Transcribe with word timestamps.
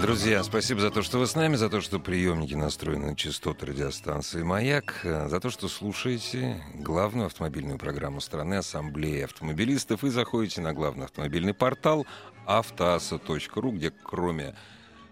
Друзья, 0.00 0.42
спасибо 0.42 0.80
за 0.80 0.90
то, 0.90 1.02
что 1.02 1.18
вы 1.18 1.26
с 1.26 1.34
нами, 1.34 1.56
за 1.56 1.68
то, 1.68 1.82
что 1.82 1.98
приемники 2.00 2.54
настроены 2.54 3.10
на 3.10 3.16
частоты 3.16 3.66
радиостанции 3.66 4.42
«Маяк», 4.42 5.00
за 5.02 5.40
то, 5.40 5.50
что 5.50 5.68
слушаете 5.68 6.64
главную 6.74 7.26
автомобильную 7.26 7.78
программу 7.78 8.22
страны 8.22 8.54
Ассамблеи 8.54 9.20
автомобилистов 9.20 10.02
и 10.02 10.08
заходите 10.08 10.62
на 10.62 10.72
главный 10.72 11.04
автомобильный 11.04 11.52
портал 11.52 12.06
автоаса.ру, 12.46 13.72
где 13.72 13.90
кроме 13.90 14.54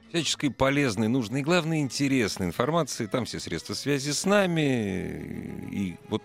всяческой 0.09 0.51
полезной, 0.51 1.09
нужной 1.09 1.41
и, 1.41 1.45
главное, 1.45 1.81
интересной 1.81 2.47
информации, 2.47 3.05
там 3.05 3.27
все 3.27 3.41
средства 3.41 3.75
связи 3.75 4.13
с 4.13 4.25
нами. 4.25 5.69
И 5.71 5.99
вот 6.09 6.23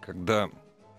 когда 0.00 0.48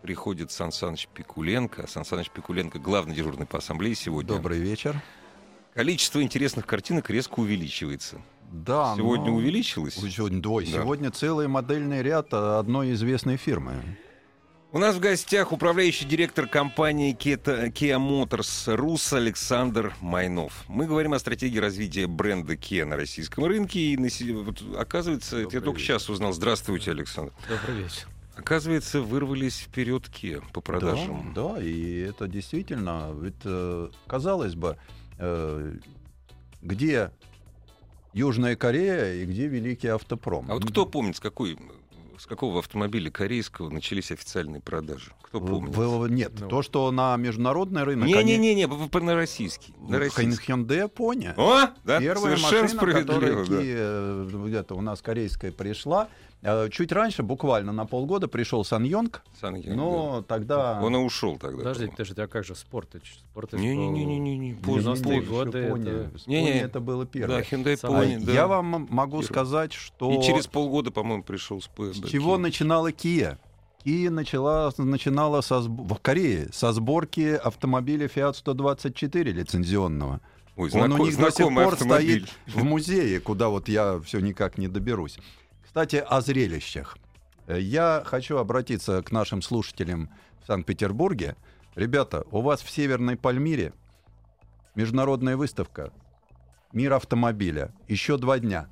приходит 0.04 0.52
Сан 0.52 0.72
Саныч 0.72 1.08
Пикуленко, 1.12 1.88
Сан 1.88 2.06
Саныч 2.06 2.30
Пикуленко 2.30 2.78
главный 2.78 3.16
дежурный 3.16 3.48
по 3.48 3.58
ассамблее 3.58 3.96
сегодня. 3.96 4.36
Добрый 4.36 4.60
вечер. 4.60 5.02
Количество 5.78 6.24
интересных 6.24 6.66
картинок 6.66 7.08
резко 7.12 7.40
увеличивается. 7.40 8.20
Да, 8.52 8.96
Сегодня 8.98 9.28
но- 9.30 9.36
увеличилось. 9.36 9.94
Сегодня, 9.94 10.42
ой, 10.50 10.66
Да. 10.66 10.72
сегодня 10.72 11.12
целый 11.12 11.48
модельный 11.48 12.02
ряд 12.02 12.34
одной 12.34 12.94
известной 12.94 13.38
фирмы. 13.38 13.74
У 14.72 14.80
нас 14.80 14.96
в 14.96 15.00
гостях 15.00 15.52
управляющий 15.52 16.06
директор 16.06 16.48
компании 16.48 17.16
Kia, 17.16 18.00
Motors 18.00 18.74
Рус 18.76 19.14
Александр 19.14 19.94
Майнов. 20.02 20.66
Мы 20.68 20.88
говорим 20.88 21.14
о 21.14 21.20
стратегии 21.20 21.60
развития 21.60 22.08
бренда 22.08 22.56
Kia 22.56 22.84
на 22.84 22.96
российском 22.96 23.46
рынке. 23.46 23.80
И 23.80 23.98
на 23.98 24.10
вот, 24.42 24.64
оказывается, 24.80 25.38
это 25.38 25.58
я 25.58 25.62
только 25.62 25.80
сейчас 25.80 26.10
узнал. 26.10 26.34
Здравствуйте, 26.34 26.90
Александр. 26.90 27.34
Добрый 27.48 27.84
вечер. 27.84 28.08
Оказывается, 28.36 29.02
вырвались 29.02 29.60
вперед 29.60 30.10
Kia 30.10 30.44
по 30.54 30.62
продажам. 30.62 31.34
Да, 31.36 31.54
да, 31.54 31.62
и 31.64 32.00
это 32.00 32.28
действительно, 32.28 33.12
ведь, 33.20 33.36
э, 33.46 33.90
казалось 34.08 34.56
бы, 34.56 34.78
где 36.62 37.12
Южная 38.14 38.56
Корея 38.56 39.14
и 39.16 39.26
где 39.26 39.48
Великий 39.48 39.88
Автопром? 39.88 40.50
А 40.50 40.54
вот 40.56 40.66
кто 40.66 40.86
помнит, 40.86 41.16
с, 41.18 41.20
какой, 41.20 41.58
с 42.18 42.26
какого 42.26 42.60
автомобиля 42.60 43.12
корейского 43.12 43.70
начались 43.70 44.12
официальные 44.12 44.62
продажи? 44.62 45.12
Кто 45.22 45.42
помнит? 45.42 45.76
В- 45.76 46.00
в- 46.00 46.10
нет, 46.10 46.32
Ну. 46.40 46.48
то, 46.48 46.62
что 46.62 46.90
на 46.92 47.16
международный 47.18 47.84
рынок... 47.84 48.08
они- 48.08 48.38
Не-не-не, 48.38 48.68
вы 48.68 49.02
на 49.02 49.14
российский. 49.16 49.74
На 49.88 50.00
российский. 50.00 50.52
Hyundai 50.52 50.80
Япония. 50.84 51.34
О, 51.38 51.68
да, 51.84 52.00
Первая 52.00 52.38
совершенно 52.38 52.76
машина, 52.76 53.02
которая 53.02 53.34
да. 53.36 53.42
Kia, 53.44 54.30
э, 54.34 54.46
где-то 54.48 54.76
у 54.76 54.82
нас 54.82 55.02
корейская 55.02 55.52
пришла. 55.52 56.08
Э, 56.44 56.70
Чуть 56.70 56.92
раньше, 56.92 57.24
буквально 57.24 57.72
на 57.72 57.86
полгода, 57.86 58.28
пришел 58.28 58.64
Сан 58.64 58.84
Йонг, 58.84 59.24
Сан 59.42 59.56
Ян, 59.56 59.76
но 59.76 60.22
тогда... 60.28 60.76
да. 60.76 60.82
Он 60.86 60.96
и 60.96 61.00
ушел 61.00 61.38
тогда. 61.38 61.58
Подождите, 61.58 61.86
по-моему. 61.86 61.92
подождите, 61.94 62.22
а 62.24 62.28
как 62.28 62.46
же 62.46 62.56
Спортыч? 62.56 63.18
Спортыч 63.32 63.60
в 63.60 64.62
поздно, 64.64 64.90
90-е 64.92 65.22
поздно. 65.22 65.22
годы 65.30 65.58
это- 65.58 65.68
Япония 65.68 66.10
Не-не. 66.28 66.60
это 66.62 66.80
было 66.80 67.06
Да, 67.06 67.10
первое. 67.12 67.42
Hyundai 67.44 67.78
Сам- 67.78 67.96
А 67.96 68.04
Pony, 68.06 68.24
да. 68.24 68.32
Я 68.32 68.48
вам 68.48 68.88
могу 68.90 69.18
Первый. 69.22 69.26
сказать, 69.26 69.74
что 69.74 70.12
И 70.12 70.22
через 70.24 70.46
полгода, 70.48 70.92
по-моему, 70.92 71.24
пришел 71.24 71.60
с 71.60 71.66
с 71.66 72.10
чего 72.10 72.38
начинала 72.38 72.92
Kia? 72.92 73.38
Kia 73.84 74.10
начала, 74.12 74.72
начинала 74.78 75.42
со, 75.42 75.56
сб- 75.56 75.88
в 75.96 76.00
Корее 76.02 76.50
со 76.52 76.72
сборки 76.72 77.34
автомобиля 77.44 78.08
Fiat 78.08 78.34
124 78.36 79.32
лицензионного. 79.32 80.22
Ой, 80.56 80.70
Он 80.74 80.92
у 80.94 80.98
них 80.98 81.18
до 81.18 81.32
сих 81.32 81.48
пор 81.48 81.74
автомобиль. 81.74 82.28
стоит 82.28 82.56
в 82.56 82.64
музее, 82.64 83.20
куда 83.22 83.50
вот 83.50 83.70
я 83.70 84.00
все 84.04 84.20
никак 84.20 84.58
не 84.58 84.68
доберусь. 84.68 85.18
Кстати, 85.78 85.98
о 85.98 86.22
зрелищах. 86.22 86.98
Э, 87.46 87.60
Я 87.62 88.02
хочу 88.04 88.38
обратиться 88.38 89.04
к 89.04 89.12
нашим 89.12 89.44
слушателям 89.44 90.10
в 90.42 90.48
Санкт-Петербурге. 90.48 91.36
Ребята, 91.76 92.24
у 92.32 92.42
вас 92.42 92.64
в 92.64 92.70
Северной 92.72 93.16
Пальмире 93.16 93.74
международная 94.74 95.38
выставка 95.38 95.94
«Мир 96.74 96.94
автомобиля». 96.94 97.76
Еще 97.88 98.18
два 98.18 98.40
дня. 98.40 98.68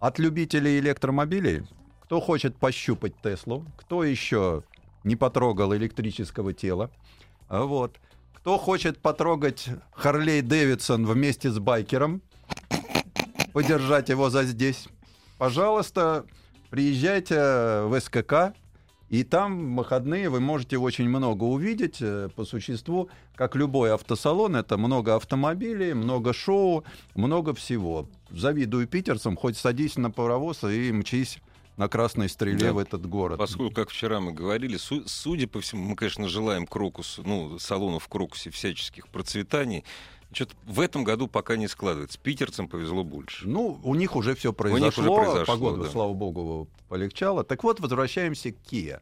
От 0.00 0.18
любителей 0.18 0.80
электромобилей, 0.80 1.68
кто 2.02 2.20
хочет 2.20 2.56
пощупать 2.56 3.14
Теслу, 3.22 3.64
кто 3.76 4.02
еще 4.02 4.64
не 5.04 5.14
потрогал 5.14 5.72
электрического 5.72 6.52
тела, 6.52 6.90
а 7.46 7.62
вот. 7.62 8.00
Кто 8.32 8.58
хочет 8.58 8.98
потрогать 8.98 9.68
Харлей 9.92 10.42
Дэвидсон 10.42 11.06
вместе 11.06 11.48
с 11.52 11.60
байкером, 11.60 12.22
подержать 13.52 14.08
его 14.08 14.30
за 14.30 14.42
здесь, 14.42 14.88
пожалуйста, 15.44 16.24
приезжайте 16.70 17.34
в 17.36 18.00
СКК, 18.00 18.54
и 19.10 19.22
там 19.24 19.74
в 19.74 19.76
выходные 19.76 20.30
вы 20.30 20.40
можете 20.40 20.78
очень 20.78 21.06
много 21.06 21.44
увидеть 21.44 21.98
э, 22.00 22.30
по 22.34 22.46
существу, 22.46 23.10
как 23.36 23.54
любой 23.54 23.92
автосалон, 23.92 24.56
это 24.56 24.78
много 24.78 25.14
автомобилей, 25.16 25.92
много 25.92 26.32
шоу, 26.32 26.84
много 27.14 27.52
всего. 27.52 28.08
Завидую 28.30 28.86
питерцам, 28.88 29.36
хоть 29.36 29.58
садись 29.58 29.96
на 29.98 30.10
паровоз 30.10 30.64
и 30.64 30.90
мчись 30.92 31.38
на 31.76 31.88
красной 31.88 32.30
стреле 32.30 32.68
Да. 32.68 32.72
в 32.72 32.78
этот 32.78 33.04
город. 33.06 33.36
Поскольку, 33.38 33.74
как 33.74 33.90
вчера 33.90 34.20
мы 34.20 34.32
говорили, 34.32 34.78
су- 34.78 35.06
судя 35.06 35.46
по 35.46 35.60
всему, 35.60 35.84
мы, 35.90 35.94
конечно, 35.94 36.26
желаем 36.26 36.66
Крокусу, 36.66 37.22
ну, 37.22 37.58
салону 37.58 37.98
в 37.98 38.08
Крокусе 38.08 38.48
всяческих 38.48 39.08
процветаний. 39.08 39.84
Что-то 40.34 40.54
в 40.66 40.80
этом 40.80 41.04
году 41.04 41.28
пока 41.28 41.56
не 41.56 41.68
складывается. 41.68 42.18
Питерцам 42.18 42.68
повезло 42.68 43.04
больше. 43.04 43.46
Ну, 43.48 43.80
у 43.82 43.94
них 43.94 44.16
уже 44.16 44.34
все 44.34 44.48
них 44.48 44.56
произошло, 44.56 45.04
уже 45.04 45.24
произошло, 45.24 45.54
погода, 45.54 45.82
да. 45.84 45.90
слава 45.90 46.12
богу, 46.12 46.68
полегчало. 46.88 47.44
Так 47.44 47.62
вот, 47.64 47.80
возвращаемся 47.80 48.52
к 48.52 48.56
Kia. 48.70 49.00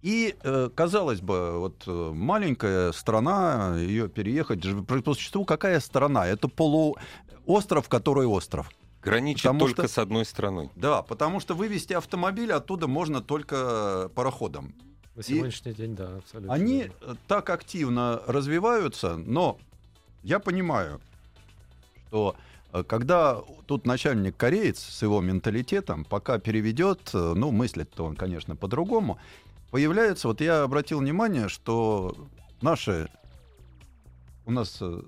И, 0.00 0.36
э, 0.42 0.70
казалось 0.74 1.20
бы, 1.20 1.58
вот 1.58 1.82
э, 1.86 2.10
маленькая 2.14 2.92
страна, 2.92 3.76
ее 3.76 4.08
переехать, 4.08 4.62
по 4.86 5.14
существу 5.14 5.44
какая 5.44 5.80
страна? 5.80 6.26
Это 6.26 6.46
полуостров, 6.46 7.88
который 7.88 8.26
остров. 8.26 8.70
Граничит 9.02 9.42
Потому 9.42 9.60
только 9.60 9.82
что- 9.82 9.94
с 9.94 9.98
одной 9.98 10.24
страной. 10.24 10.70
Да, 10.76 11.02
потому 11.02 11.40
что 11.40 11.54
вывести 11.54 11.94
автомобиль 11.94 12.52
оттуда 12.52 12.86
можно 12.86 13.20
только 13.20 14.10
пароходом. 14.14 14.74
На 15.16 15.24
сегодняшний 15.24 15.72
день, 15.72 15.96
да, 15.96 16.18
абсолютно. 16.18 16.54
Они 16.54 16.92
так 17.26 17.50
активно 17.50 18.22
развиваются, 18.28 19.16
но 19.16 19.58
я 20.28 20.40
понимаю, 20.40 21.00
что 22.06 22.36
э, 22.74 22.82
когда 22.82 23.40
тут 23.66 23.86
начальник 23.86 24.36
кореец 24.36 24.78
с 24.78 25.00
его 25.00 25.22
менталитетом, 25.22 26.04
пока 26.04 26.38
переведет, 26.38 27.10
э, 27.14 27.32
ну, 27.34 27.50
мыслит-то 27.50 28.04
он, 28.04 28.14
конечно, 28.14 28.54
по-другому, 28.54 29.18
появляется, 29.70 30.28
вот 30.28 30.42
я 30.42 30.64
обратил 30.64 30.98
внимание, 31.00 31.48
что 31.48 32.14
наши, 32.60 33.08
у 34.44 34.50
нас, 34.50 34.76
э, 34.82 35.00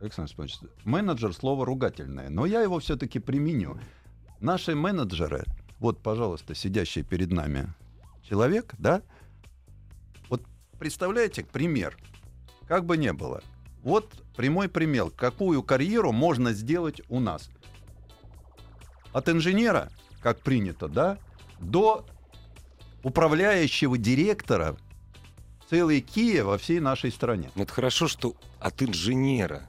Александр 0.00 0.30
Степанович, 0.30 0.58
менеджер 0.84 1.32
слово 1.32 1.64
ругательное, 1.64 2.28
но 2.28 2.44
я 2.44 2.60
его 2.60 2.80
все-таки 2.80 3.20
применю. 3.20 3.78
Наши 4.40 4.74
менеджеры, 4.74 5.44
вот, 5.78 6.02
пожалуйста, 6.02 6.56
сидящий 6.56 7.04
перед 7.04 7.30
нами 7.30 7.72
человек, 8.28 8.74
да, 8.78 9.02
вот 10.28 10.42
представляете, 10.80 11.44
пример, 11.44 11.96
как 12.66 12.84
бы 12.84 12.96
не 12.96 13.12
было. 13.12 13.44
Вот 13.86 14.12
прямой 14.36 14.68
пример, 14.68 15.10
какую 15.10 15.62
карьеру 15.62 16.10
можно 16.10 16.52
сделать 16.52 17.02
у 17.08 17.20
нас. 17.20 17.48
От 19.12 19.28
инженера, 19.28 19.92
как 20.20 20.40
принято, 20.40 20.88
да, 20.88 21.18
до 21.60 22.04
управляющего 23.04 23.96
директора 23.96 24.76
целой 25.70 26.00
Киев 26.00 26.46
во 26.46 26.58
всей 26.58 26.80
нашей 26.80 27.12
стране. 27.12 27.52
Но 27.54 27.62
это 27.62 27.72
хорошо, 27.72 28.08
что 28.08 28.34
от 28.58 28.82
инженера, 28.82 29.68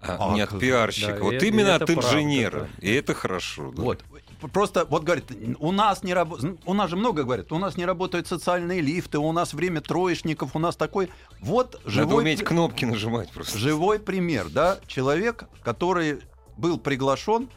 а, 0.00 0.32
А, 0.32 0.34
не 0.34 0.40
от 0.40 0.58
пиарщика. 0.58 1.18
да, 1.18 1.20
вот 1.20 1.40
именно 1.40 1.68
и 1.68 1.70
от 1.70 1.82
это 1.82 1.92
правда, 1.92 2.08
инженера. 2.16 2.60
да. 2.62 2.68
И 2.84 2.92
это 2.92 3.14
хорошо. 3.14 3.70
да. 3.70 3.80
Вот. 3.82 4.02
Просто, 4.48 4.86
вот 4.88 5.04
говорит, 5.04 5.24
у 5.58 5.72
нас 5.72 6.02
не 6.02 6.14
работает, 6.14 6.60
у 6.64 6.74
нас 6.74 6.90
же 6.90 6.96
много 6.96 7.24
говорят, 7.24 7.52
у 7.52 7.58
нас 7.58 7.76
не 7.76 7.84
работают 7.84 8.26
социальные 8.26 8.80
лифты, 8.80 9.18
у 9.18 9.32
нас 9.32 9.54
время 9.54 9.80
троечников, 9.80 10.56
у 10.56 10.58
нас 10.58 10.76
такой, 10.76 11.10
вот 11.40 11.74
Надо 11.84 11.90
живой, 11.90 12.22
уметь 12.22 12.42
кнопки 12.42 12.84
нажимать 12.84 13.30
просто. 13.30 13.58
живой 13.58 13.98
пример, 13.98 14.48
да, 14.48 14.78
человек, 14.86 15.44
который 15.62 16.20
был 16.56 16.78
приглашен 16.78 17.48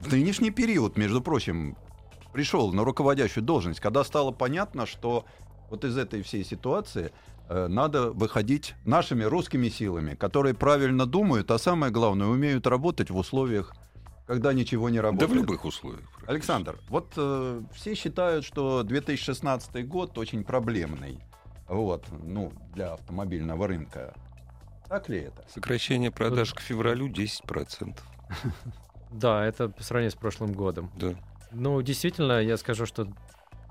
в 0.00 0.10
нынешний 0.12 0.50
период, 0.50 0.96
между 0.96 1.20
прочим, 1.20 1.76
пришел 2.32 2.72
на 2.72 2.84
руководящую 2.84 3.44
должность, 3.44 3.80
когда 3.80 4.04
стало 4.04 4.30
понятно, 4.30 4.86
что 4.86 5.24
вот 5.70 5.84
из 5.84 5.96
этой 5.96 6.22
всей 6.22 6.44
ситуации 6.44 7.12
э, 7.48 7.66
надо 7.68 8.10
выходить 8.10 8.74
нашими 8.84 9.24
русскими 9.24 9.68
силами, 9.68 10.14
которые 10.14 10.54
правильно 10.54 11.06
думают, 11.06 11.50
а 11.50 11.58
самое 11.58 11.92
главное, 11.92 12.26
умеют 12.26 12.66
работать 12.66 13.10
в 13.10 13.16
условиях 13.16 13.74
когда 14.28 14.52
ничего 14.52 14.90
не 14.90 15.00
работает. 15.00 15.30
Да 15.30 15.34
в 15.34 15.36
любых 15.36 15.64
условиях. 15.64 16.06
Александр, 16.26 16.78
вот 16.88 17.14
э, 17.16 17.62
все 17.72 17.94
считают, 17.94 18.44
что 18.44 18.82
2016 18.82 19.88
год 19.88 20.18
очень 20.18 20.44
проблемный. 20.44 21.18
Вот, 21.66 22.04
ну, 22.22 22.52
для 22.74 22.92
автомобильного 22.92 23.66
рынка. 23.66 24.14
Так 24.86 25.08
ли 25.08 25.20
это? 25.20 25.46
Сокращение 25.48 26.10
продаж 26.10 26.52
к 26.52 26.60
февралю 26.60 27.08
10%. 27.08 27.96
Да, 29.10 29.42
это 29.42 29.70
по 29.70 29.82
сравнению 29.82 30.10
с 30.10 30.20
прошлым 30.20 30.52
годом. 30.52 30.90
Да. 30.96 31.14
Ну, 31.50 31.80
действительно, 31.80 32.42
я 32.42 32.58
скажу, 32.58 32.84
что 32.84 33.08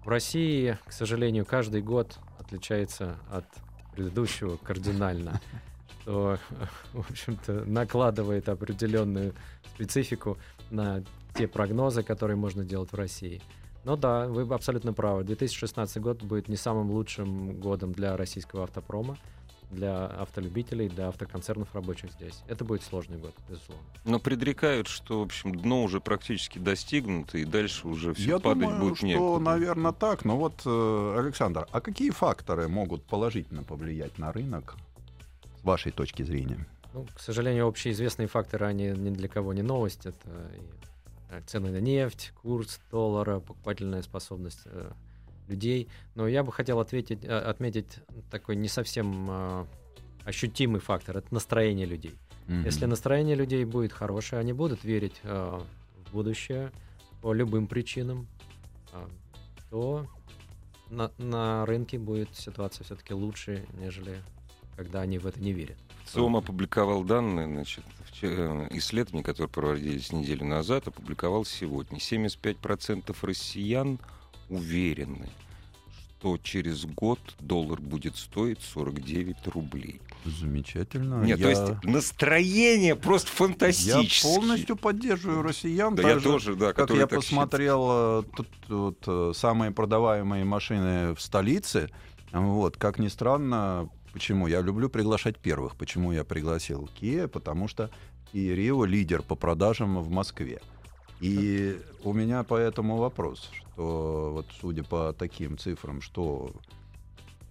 в 0.04 0.08
России, 0.08 0.80
к 0.88 0.92
сожалению, 0.92 1.46
каждый 1.46 1.84
год 1.84 2.18
отличается 2.40 3.20
от 3.32 3.46
предыдущего 3.94 4.58
кардинально, 4.58 5.40
что, 6.08 6.40
в 6.94 7.10
общем-то, 7.10 7.66
накладывает 7.66 8.48
определенную 8.48 9.34
специфику 9.76 10.38
на 10.72 11.04
те 11.36 11.48
прогнозы, 11.48 12.02
которые 12.02 12.38
можно 12.38 12.64
делать 12.64 12.92
в 12.92 12.96
России. 12.96 13.42
Но 13.84 13.96
да, 13.96 14.28
вы 14.28 14.54
абсолютно 14.54 14.94
правы. 14.94 15.24
2016 15.24 16.02
год 16.02 16.24
будет 16.24 16.48
не 16.48 16.56
самым 16.56 16.92
лучшим 16.92 17.60
годом 17.60 17.92
для 17.92 18.16
российского 18.18 18.64
автопрома 18.64 19.18
для 19.70 20.06
автолюбителей, 20.06 20.88
для 20.88 21.10
автоконцернов 21.10 21.76
рабочих 21.76 22.14
здесь. 22.14 22.42
Это 22.48 22.64
будет 22.64 22.84
сложный 22.84 23.18
год, 23.18 23.34
безусловно. 23.50 23.84
Но 24.06 24.18
предрекают, 24.18 24.88
что, 24.88 25.20
в 25.20 25.24
общем, 25.24 25.54
дно 25.54 25.84
уже 25.84 26.00
практически 26.00 26.58
достигнуто, 26.58 27.38
и 27.38 27.44
дальше 27.44 27.86
уже 27.86 28.14
все 28.14 28.30
Я 28.30 28.40
падать 28.40 28.64
думаю, 28.64 28.80
будет 28.80 28.98
что, 29.00 29.08
некуда. 29.08 29.44
наверное, 29.44 29.92
так. 29.92 30.24
Но 30.24 30.38
вот, 30.38 30.62
э, 30.66 31.16
Александр, 31.20 31.68
а 31.70 31.82
какие 31.82 32.12
факторы 32.12 32.70
могут 32.70 33.04
положительно 33.04 33.64
повлиять 33.64 34.18
на 34.18 34.32
рынок 34.32 34.78
вашей 35.68 35.92
точки 35.92 36.24
зрения? 36.24 36.66
Ну, 36.94 37.06
к 37.14 37.20
сожалению, 37.20 37.68
общеизвестные 37.68 38.28
факторы, 38.28 38.66
они 38.66 38.88
ни 38.88 39.10
для 39.10 39.28
кого 39.28 39.54
не 39.54 39.62
новость. 39.62 40.06
Это 40.06 40.30
цены 41.46 41.72
на 41.72 41.80
нефть, 41.80 42.34
курс 42.42 42.80
доллара, 42.90 43.40
покупательная 43.40 44.02
способность 44.02 44.62
э, 44.66 44.92
людей. 45.48 45.90
Но 46.16 46.28
я 46.28 46.44
бы 46.44 46.52
хотел 46.52 46.80
ответить, 46.80 47.24
э, 47.24 47.38
отметить 47.38 48.00
такой 48.32 48.56
не 48.56 48.68
совсем 48.68 49.28
э, 49.30 49.66
ощутимый 50.24 50.80
фактор. 50.80 51.18
Это 51.18 51.34
настроение 51.34 51.86
людей. 51.86 52.16
Мгм. 52.48 52.64
Если 52.64 52.86
настроение 52.86 53.36
людей 53.36 53.66
будет 53.66 53.92
хорошее, 53.92 54.40
они 54.40 54.54
будут 54.54 54.84
верить 54.84 55.20
э, 55.24 55.60
в 56.06 56.14
будущее 56.14 56.72
по 57.22 57.34
любым 57.34 57.68
причинам, 57.68 58.28
э, 58.94 59.08
то 59.70 60.08
на, 60.90 61.12
на 61.18 61.66
рынке 61.66 62.00
будет 62.00 62.34
ситуация 62.36 62.86
все-таки 62.86 63.14
лучше, 63.14 63.66
нежели 63.74 64.22
когда 64.78 65.02
они 65.02 65.18
в 65.18 65.26
это 65.26 65.42
не 65.42 65.52
верят. 65.52 65.76
ЦИОМ 66.06 66.38
опубликовал 66.38 67.04
данные, 67.04 67.48
значит, 67.48 67.84
исследования, 68.72 69.24
которые 69.24 69.50
проводились 69.50 70.14
неделю 70.14 70.46
назад, 70.46 70.88
опубликовал 70.88 71.44
сегодня. 71.44 72.00
75% 72.00 73.14
россиян 73.24 74.00
уверены, 74.50 75.28
что 76.20 76.38
через 76.38 76.86
год 76.86 77.20
доллар 77.40 77.82
будет 77.82 78.16
стоить 78.16 78.62
49 78.62 79.48
рублей. 79.48 80.00
Замечательно. 80.26 81.24
Нет, 81.24 81.42
то 81.42 81.50
Я- 81.50 81.60
есть 81.70 81.84
настроение 81.84 82.96
просто 82.96 83.30
Я 83.32 83.36
фантастическое. 83.36 84.36
полностью 84.36 84.76
поддерживаю 84.78 85.42
россиян. 85.42 85.96
Да, 85.96 86.08
я 86.08 86.20
же, 86.20 86.24
тоже, 86.24 86.56
да, 86.56 86.74
Как 86.74 86.90
я 86.92 87.08
так 87.08 87.20
посмотрел 87.20 87.88
э, 87.90 88.24
тут, 88.36 88.48
тут, 88.68 88.98
э, 89.08 89.32
самые 89.36 89.72
продаваемые 89.72 90.46
машины 90.46 91.14
в 91.16 91.22
столице, 91.22 91.90
вот, 92.32 92.78
как 92.78 93.00
ни 93.00 93.08
странно, 93.08 93.90
почему? 94.18 94.48
Я 94.48 94.62
люблю 94.62 94.90
приглашать 94.90 95.38
первых. 95.38 95.76
Почему 95.76 96.12
я 96.12 96.24
пригласил 96.24 96.90
Kia? 97.00 97.28
Потому 97.28 97.68
что 97.68 97.92
Kia 98.34 98.56
Rio 98.56 98.88
лидер 98.88 99.22
по 99.22 99.36
продажам 99.36 100.02
в 100.02 100.10
Москве. 100.10 100.60
И 101.22 101.80
у 102.04 102.14
меня 102.14 102.44
поэтому 102.44 102.98
вопрос, 102.98 103.48
что 103.54 104.32
вот 104.34 104.48
судя 104.60 104.84
по 104.84 105.14
таким 105.14 105.60
цифрам, 105.60 106.02
что 106.02 106.52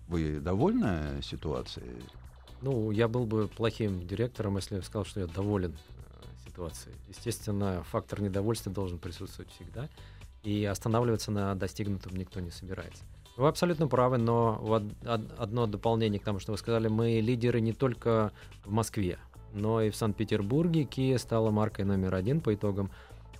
вы 0.08 0.40
довольны 0.40 1.22
ситуацией? 1.22 2.02
Ну, 2.62 2.90
я 2.90 3.06
был 3.06 3.26
бы 3.26 3.46
плохим 3.46 4.04
директором, 4.04 4.56
если 4.56 4.74
я 4.74 4.82
сказал, 4.82 5.04
что 5.04 5.20
я 5.20 5.26
доволен 5.26 5.72
э, 5.72 6.48
ситуацией. 6.48 6.96
Естественно, 7.08 7.84
фактор 7.92 8.20
недовольства 8.20 8.72
должен 8.72 8.98
присутствовать 8.98 9.52
всегда, 9.52 9.88
и 10.42 10.64
останавливаться 10.64 11.30
на 11.30 11.54
достигнутом 11.54 12.16
никто 12.16 12.40
не 12.40 12.50
собирается. 12.50 13.04
Вы 13.36 13.48
абсолютно 13.48 13.86
правы, 13.86 14.16
но 14.16 14.82
одно 15.38 15.66
дополнение 15.66 16.18
к 16.18 16.24
тому, 16.24 16.38
что 16.38 16.52
вы 16.52 16.58
сказали, 16.58 16.88
мы 16.88 17.20
лидеры 17.20 17.60
не 17.60 17.72
только 17.72 18.32
в 18.64 18.72
Москве, 18.72 19.18
но 19.52 19.82
и 19.82 19.90
в 19.90 19.96
Санкт-Петербурге. 19.96 20.84
Kia 20.84 21.18
стала 21.18 21.50
маркой 21.50 21.84
номер 21.84 22.14
один 22.14 22.40
по 22.40 22.54
итогам 22.54 22.90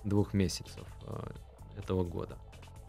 двух 0.03 0.33
месяцев 0.33 0.85
э, 1.07 1.31
этого 1.79 2.03
года. 2.03 2.37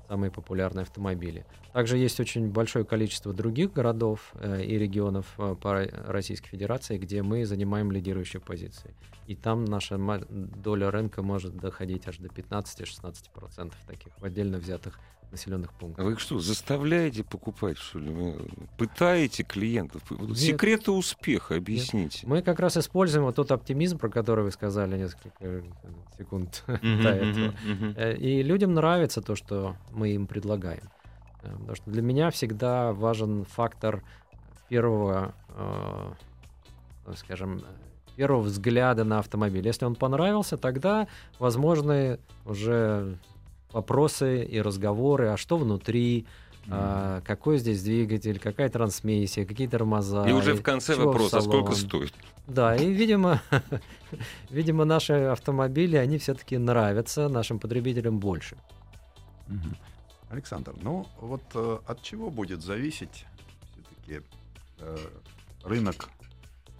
Самые 0.08 0.30
популярные 0.30 0.82
автомобили. 0.82 1.44
Также 1.72 1.98
есть 1.98 2.18
очень 2.18 2.48
большое 2.50 2.84
количество 2.84 3.32
других 3.34 3.72
городов 3.74 4.32
э, 4.40 4.64
и 4.64 4.78
регионов 4.78 5.26
э, 5.38 5.54
по 5.60 5.68
Ро- 5.74 6.10
Российской 6.10 6.48
Федерации, 6.48 6.96
где 6.96 7.22
мы 7.22 7.44
занимаем 7.44 7.92
лидирующие 7.92 8.40
позиции. 8.40 8.94
И 9.26 9.34
там 9.34 9.66
наша 9.66 9.98
доля 10.30 10.90
рынка 10.90 11.22
может 11.22 11.56
доходить 11.56 12.08
аж 12.08 12.16
до 12.18 12.28
15-16% 12.28 13.72
таких 13.86 14.12
в 14.18 14.24
отдельно 14.24 14.58
взятых 14.58 14.98
населенных 15.30 15.74
пунктах. 15.74 16.06
Вы 16.06 16.16
что, 16.16 16.38
заставляете 16.38 17.22
покупать, 17.22 17.76
что 17.76 17.98
ли? 17.98 18.08
Вы 18.10 18.48
пытаете 18.78 19.42
клиентов? 19.42 20.00
Нет. 20.10 20.38
Секреты 20.38 20.90
успеха 20.90 21.56
объясните. 21.56 22.26
Мы 22.26 22.40
как 22.40 22.58
раз 22.60 22.78
используем 22.78 23.26
вот 23.26 23.36
тот 23.36 23.50
оптимизм, 23.52 23.98
про 23.98 24.08
который 24.08 24.44
вы 24.44 24.50
сказали 24.52 24.96
несколько 24.96 25.30
э, 25.40 25.62
секунд 26.16 26.64
до 26.66 27.10
этого. 27.10 27.54
Э, 27.96 28.16
И 28.16 28.42
людям 28.42 28.72
нравится 28.72 29.20
то, 29.20 29.36
что 29.36 29.76
мы 29.98 30.10
им 30.10 30.26
предлагаем. 30.26 30.84
Э, 31.42 31.52
Потому 31.52 31.74
что 31.74 31.90
для 31.90 32.02
меня 32.02 32.30
всегда 32.30 32.92
важен 32.92 33.44
фактор 33.44 34.02
первого, 34.68 35.34
э, 35.56 36.12
скажем, 37.16 37.62
первого 38.16 38.42
взгляда 38.42 39.04
на 39.04 39.18
автомобиль. 39.18 39.66
Если 39.66 39.84
он 39.84 39.94
понравился, 39.94 40.56
тогда 40.56 41.06
возможны 41.38 42.18
уже 42.44 43.16
вопросы 43.72 44.44
и 44.44 44.60
разговоры, 44.60 45.28
а 45.28 45.36
что 45.36 45.56
внутри, 45.56 46.26
а, 46.70 47.20
какой 47.22 47.58
здесь 47.58 47.82
двигатель, 47.82 48.38
какая 48.38 48.68
трансмиссия, 48.68 49.44
какие 49.46 49.68
тормоза. 49.68 50.28
И 50.28 50.32
уже 50.32 50.54
в 50.54 50.62
конце 50.62 50.94
чего 50.94 51.04
в 51.04 51.06
вопрос, 51.06 51.32
а 51.34 51.40
сколько 51.40 51.72
стоит? 51.72 52.12
Да, 52.46 52.76
и, 52.76 52.92
видимо, 52.92 53.40
видимо, 54.50 54.84
наши 54.84 55.12
автомобили, 55.12 55.96
они 55.96 56.18
все-таки 56.18 56.58
нравятся 56.58 57.28
нашим 57.28 57.58
потребителям 57.58 58.18
больше. 58.18 58.56
Александр, 60.30 60.74
ну 60.82 61.06
вот 61.20 61.42
э, 61.54 61.78
от 61.86 62.02
чего 62.02 62.30
будет 62.30 62.62
зависеть 62.62 63.26
все-таки 63.72 64.22
рынок 65.64 66.10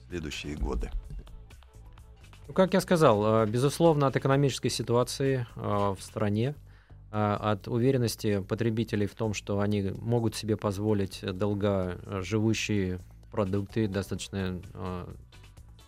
в 0.05 0.09
следующие 0.09 0.57
годы? 0.57 0.91
Ну, 2.49 2.55
как 2.55 2.73
я 2.73 2.81
сказал, 2.81 3.43
э, 3.43 3.47
безусловно, 3.47 4.07
от 4.07 4.17
экономической 4.17 4.71
ситуации 4.71 5.47
э, 5.55 5.61
в 5.61 5.99
стране, 6.01 6.55
э, 7.13 7.37
от 7.41 7.69
уверенности 7.69 8.41
потребителей 8.41 9.07
в 9.07 9.15
том, 9.15 9.35
что 9.35 9.61
они 9.61 9.93
могут 10.01 10.35
себе 10.35 10.57
позволить 10.57 11.21
долгоживущие 11.23 13.01
продукты, 13.31 13.87
достаточно 13.87 14.63
э, 14.73 15.07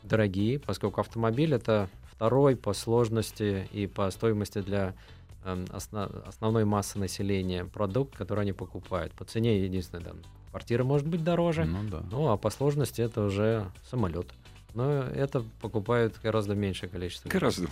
дорогие, 0.03 0.59
поскольку 0.59 1.01
автомобиль 1.01 1.55
это 1.55 1.89
второй 2.13 2.57
по 2.57 2.75
сложности 2.75 3.67
и 3.73 3.87
по 3.87 4.11
стоимости 4.11 4.61
для 4.61 4.95
э, 5.45 5.65
осно- 5.71 6.23
основной 6.27 6.65
массы 6.65 6.99
населения 6.99 7.65
продукт, 7.65 8.17
который 8.17 8.41
они 8.43 8.53
покупают. 8.53 9.13
По 9.13 9.25
цене 9.25 9.63
единственное, 9.65 10.05
там, 10.05 10.17
квартира 10.51 10.85
может 10.85 11.07
быть 11.07 11.23
дороже, 11.25 11.65
Ну 11.65 11.89
да. 11.89 12.03
ну, 12.11 12.29
а 12.29 12.37
по 12.37 12.51
сложности 12.51 13.01
это 13.01 13.23
уже 13.25 13.71
самолет. 13.89 14.27
Но 14.75 15.03
это 15.03 15.43
покупают 15.61 16.19
гораздо 16.23 16.55
меньшее 16.55 16.89
количество. 16.89 17.29
Гораздо. 17.29 17.69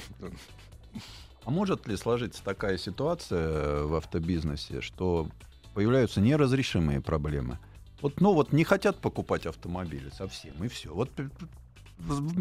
А 1.45 1.51
может 1.51 1.87
ли 1.87 1.97
сложиться 1.97 2.43
такая 2.45 2.77
ситуация 2.77 3.85
в 3.85 3.95
автобизнесе, 3.95 4.81
что 4.81 5.29
появляются 5.75 6.21
неразрешимые 6.21 7.01
проблемы? 7.01 7.59
Вот, 8.03 8.21
ну 8.21 8.33
вот 8.35 8.53
не 8.53 8.65
хотят 8.65 8.97
покупать 8.99 9.47
автомобили 9.47 10.11
совсем, 10.11 10.53
и 10.63 10.69
все. 10.69 10.93
Вот 10.95 11.11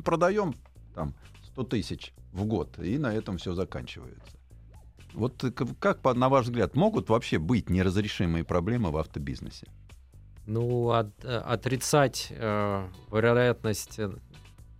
продаем 0.03 0.55
там 0.93 1.13
100 1.53 1.63
тысяч 1.63 2.13
в 2.31 2.46
год, 2.46 2.77
и 2.79 2.98
на 2.98 3.13
этом 3.13 3.38
все 3.38 3.53
заканчивается. 3.53 4.37
Вот 5.17 5.43
как, 5.79 6.03
на 6.15 6.29
ваш 6.29 6.45
взгляд, 6.45 6.75
могут 6.75 7.09
вообще 7.09 7.39
быть 7.39 7.69
неразрешимые 7.71 8.43
проблемы 8.43 8.91
в 8.91 8.97
автобизнесе? 8.97 9.65
Ну, 10.45 10.91
от- 10.91 11.25
э, 11.25 11.38
отрицать 11.39 12.27
э, 12.29 12.88
вероятность 13.12 13.97
э, 13.97 14.12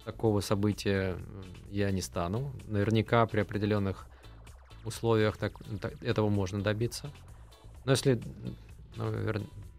такого 0.06 0.42
события 0.42 1.18
я 1.72 1.90
не 1.92 2.02
стану. 2.02 2.54
Наверняка 2.68 3.26
при 3.26 3.40
определенных 3.42 4.08
условиях 4.86 5.38
так- 5.38 5.58
так- 5.82 6.02
этого 6.04 6.30
можно 6.30 6.62
добиться. 6.62 7.10
Но 7.86 7.92
если 7.94 8.22
ну, 8.96 9.12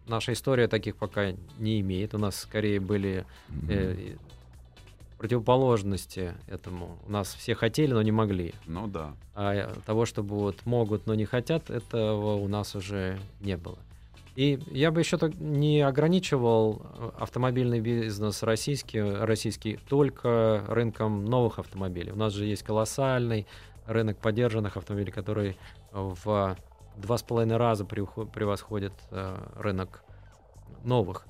наша 0.07 0.33
история 0.33 0.67
таких 0.67 0.97
пока 0.97 1.31
не 1.57 1.79
имеет, 1.79 2.13
у 2.13 2.17
нас 2.17 2.35
скорее 2.35 2.81
были 2.81 3.25
э, 3.69 4.17
противоположности 5.19 6.33
этому. 6.47 6.97
У 7.05 7.11
нас 7.11 7.33
все 7.35 7.53
хотели, 7.53 7.91
но 7.91 8.01
не 8.01 8.11
могли. 8.11 8.53
Ну 8.65 8.87
да. 8.87 9.13
А 9.35 9.73
того, 9.85 10.05
чтобы 10.05 10.35
вот 10.37 10.65
могут, 10.65 11.05
но 11.05 11.13
не 11.13 11.25
хотят, 11.25 11.69
этого 11.69 12.35
у 12.35 12.47
нас 12.47 12.73
уже 12.75 13.19
не 13.41 13.57
было. 13.57 13.77
И 14.35 14.57
я 14.71 14.91
бы 14.91 15.01
еще 15.01 15.17
так 15.17 15.35
не 15.37 15.81
ограничивал 15.81 16.81
э, 16.81 17.11
автомобильный 17.19 17.81
бизнес 17.81 18.41
российский, 18.43 19.01
российский 19.01 19.77
только 19.89 20.63
рынком 20.69 21.25
новых 21.25 21.59
автомобилей. 21.59 22.13
У 22.13 22.15
нас 22.15 22.31
же 22.31 22.45
есть 22.45 22.63
колоссальный 22.63 23.45
рынок 23.85 24.17
поддержанных 24.19 24.77
автомобилей, 24.77 25.11
который 25.11 25.57
в 25.91 26.55
два 26.95 27.17
с 27.17 27.23
половиной 27.23 27.57
раза 27.57 27.83
превосходит 27.83 28.93
э, 29.11 29.37
рынок 29.55 30.03
новых. 30.85 31.25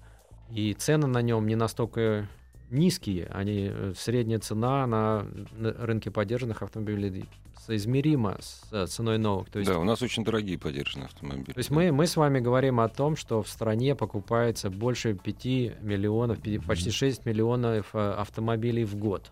И 0.51 0.73
цены 0.73 1.07
на 1.07 1.23
нем 1.23 1.47
не 1.47 1.55
настолько 1.55 2.27
низкие, 2.69 3.27
они 3.27 3.69
э, 3.71 3.93
средняя 3.95 4.39
цена 4.39 4.85
на 4.87 5.25
рынке 5.57 6.11
поддержанных 6.11 6.61
автомобилей 6.61 7.25
соизмерима 7.65 8.37
с 8.39 8.67
э, 8.71 8.85
ценой 8.87 9.17
новых. 9.17 9.49
То 9.49 9.59
есть, 9.59 9.69
да, 9.69 9.79
у 9.79 9.83
нас 9.83 10.01
очень 10.01 10.23
дорогие 10.23 10.57
поддержанные 10.57 11.07
автомобили. 11.07 11.53
То 11.53 11.59
есть 11.59 11.69
мы, 11.69 11.91
мы 11.91 12.07
с 12.07 12.15
вами 12.15 12.39
говорим 12.39 12.79
о 12.79 12.89
том, 12.89 13.15
что 13.15 13.41
в 13.43 13.49
стране 13.49 13.95
покупается 13.95 14.69
больше 14.69 15.13
5 15.13 15.45
миллионов, 15.81 16.39
почти 16.65 16.91
6 16.91 17.25
миллионов 17.25 17.89
э, 17.93 18.11
автомобилей 18.11 18.85
в 18.85 18.95
год. 18.95 19.31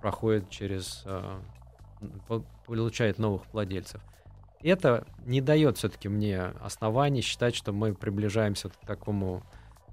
Проходит 0.00 0.50
через, 0.50 1.04
получает 2.66 3.18
новых 3.18 3.42
владельцев. 3.52 4.00
Это 4.62 5.06
не 5.24 5.40
дает 5.40 5.78
все-таки 5.78 6.08
мне 6.08 6.40
оснований 6.60 7.20
считать, 7.20 7.54
что 7.54 7.72
мы 7.72 7.94
приближаемся 7.94 8.70
к 8.70 8.76
такому 8.86 9.44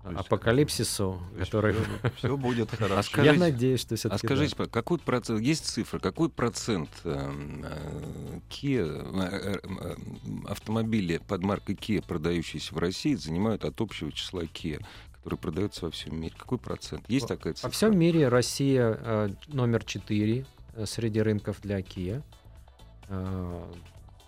апокалипсису, 0.04 1.22
который... 1.38 1.76
Все 2.18 2.36
будет 2.38 2.72
хорошо. 2.78 2.98
А 2.98 3.04
скажите, 3.04 3.34
Я 3.34 3.40
надеюсь, 3.40 3.82
что 3.82 3.96
все-таки... 3.96 4.26
А 4.26 4.28
скажите, 4.28 4.56
да. 4.58 4.66
какой 4.66 5.00
процент, 5.00 5.42
есть 5.42 5.66
цифра, 5.66 6.00
какой 6.00 6.30
процент 6.30 6.90
э, 7.04 7.32
Kia, 8.50 8.86
э, 9.24 9.60
э, 9.64 9.96
автомобилей 10.48 11.20
под 11.20 11.44
маркой 11.44 11.76
Kia, 11.76 12.04
продающиеся 12.06 12.76
в 12.76 12.78
России, 12.78 13.16
занимают 13.16 13.66
от 13.66 13.80
общего 13.80 14.12
числа 14.12 14.44
Kia? 14.44 14.84
который 15.24 15.40
продается 15.40 15.86
во 15.86 15.92
всем 15.92 16.20
мире. 16.20 16.34
Какой 16.38 16.58
процент? 16.58 17.06
Есть 17.08 17.30
такая 17.30 17.54
цифра? 17.54 17.70
Во 17.70 17.72
всем 17.72 17.98
мире 17.98 18.28
Россия 18.28 19.00
э, 19.00 19.30
номер 19.48 19.86
4 19.86 20.46
э, 20.76 20.86
среди 20.86 21.22
рынков 21.22 21.62
для 21.62 21.80
Kia. 21.80 22.22
Э, 23.08 23.64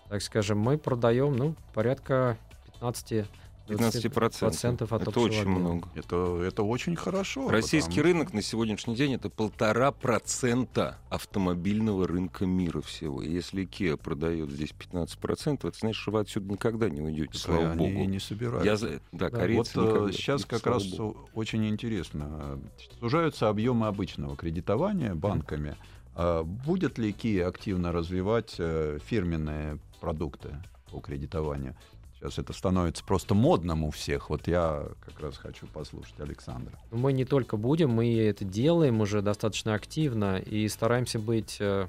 так 0.08 0.22
скажем, 0.22 0.58
мы 0.58 0.78
продаем 0.78 1.36
ну, 1.36 1.54
порядка 1.74 2.38
15 2.80 3.26
15 3.66 4.12
процентов 4.12 4.92
от 4.92 5.02
Это 5.02 5.20
очень 5.20 5.40
объема. 5.40 5.58
много. 5.58 5.88
Это, 5.94 6.42
это 6.42 6.62
очень 6.62 6.96
хорошо. 6.96 7.48
Российский 7.48 7.96
потому... 7.96 8.04
рынок 8.04 8.32
на 8.32 8.42
сегодняшний 8.42 8.94
день 8.94 9.14
это 9.14 9.28
полтора 9.30 9.92
процента 9.92 10.98
автомобильного 11.10 12.06
рынка 12.06 12.46
мира 12.46 12.80
всего. 12.80 13.22
И 13.22 13.30
если 13.30 13.66
Kia 13.66 13.96
продает 13.96 14.50
здесь 14.50 14.72
15 14.72 15.18
процентов, 15.18 15.70
это 15.70 15.78
значит, 15.78 16.00
что 16.00 16.12
вы 16.12 16.20
отсюда 16.20 16.52
никогда 16.52 16.88
не 16.88 17.00
уйдете, 17.00 17.30
это 17.30 17.38
слава 17.38 17.70
они 17.72 17.92
богу. 17.92 18.04
не 18.08 18.18
собираются. 18.18 18.86
Я, 18.86 19.00
да, 19.12 19.30
да, 19.30 19.38
вот 19.38 19.74
никогда, 19.74 20.12
сейчас 20.12 20.44
как 20.44 20.66
раз 20.66 20.86
богу. 20.86 21.28
очень 21.34 21.68
интересно. 21.68 22.60
Сужаются 23.00 23.48
объемы 23.48 23.86
обычного 23.86 24.36
кредитования 24.36 25.14
банками. 25.14 25.70
Mm. 25.70 26.44
Будет 26.44 26.96
ли 26.96 27.10
Kia 27.10 27.42
активно 27.44 27.92
развивать 27.92 28.54
э, 28.58 28.98
фирменные 29.04 29.78
продукты 30.00 30.56
по 30.90 31.00
кредитованию? 31.00 31.76
Сейчас 32.18 32.38
это 32.38 32.54
становится 32.54 33.04
просто 33.04 33.34
модным 33.34 33.84
у 33.84 33.90
всех. 33.90 34.30
Вот 34.30 34.48
я 34.48 34.86
как 35.04 35.20
раз 35.20 35.36
хочу 35.36 35.66
послушать 35.66 36.18
Александра. 36.18 36.78
Мы 36.90 37.12
не 37.12 37.26
только 37.26 37.58
будем, 37.58 37.90
мы 37.90 38.16
это 38.18 38.44
делаем 38.44 39.02
уже 39.02 39.20
достаточно 39.20 39.74
активно 39.74 40.38
и 40.38 40.66
стараемся 40.68 41.18
быть 41.18 41.58
э, 41.60 41.86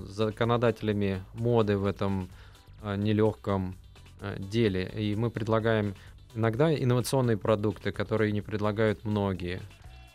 законодателями 0.00 1.22
моды 1.34 1.78
в 1.78 1.86
этом 1.86 2.28
э, 2.82 2.96
нелегком 2.96 3.76
э, 4.20 4.36
деле. 4.40 4.90
И 4.96 5.14
мы 5.14 5.30
предлагаем 5.30 5.94
иногда 6.34 6.74
инновационные 6.74 7.36
продукты, 7.36 7.92
которые 7.92 8.32
не 8.32 8.40
предлагают 8.40 9.04
многие. 9.04 9.60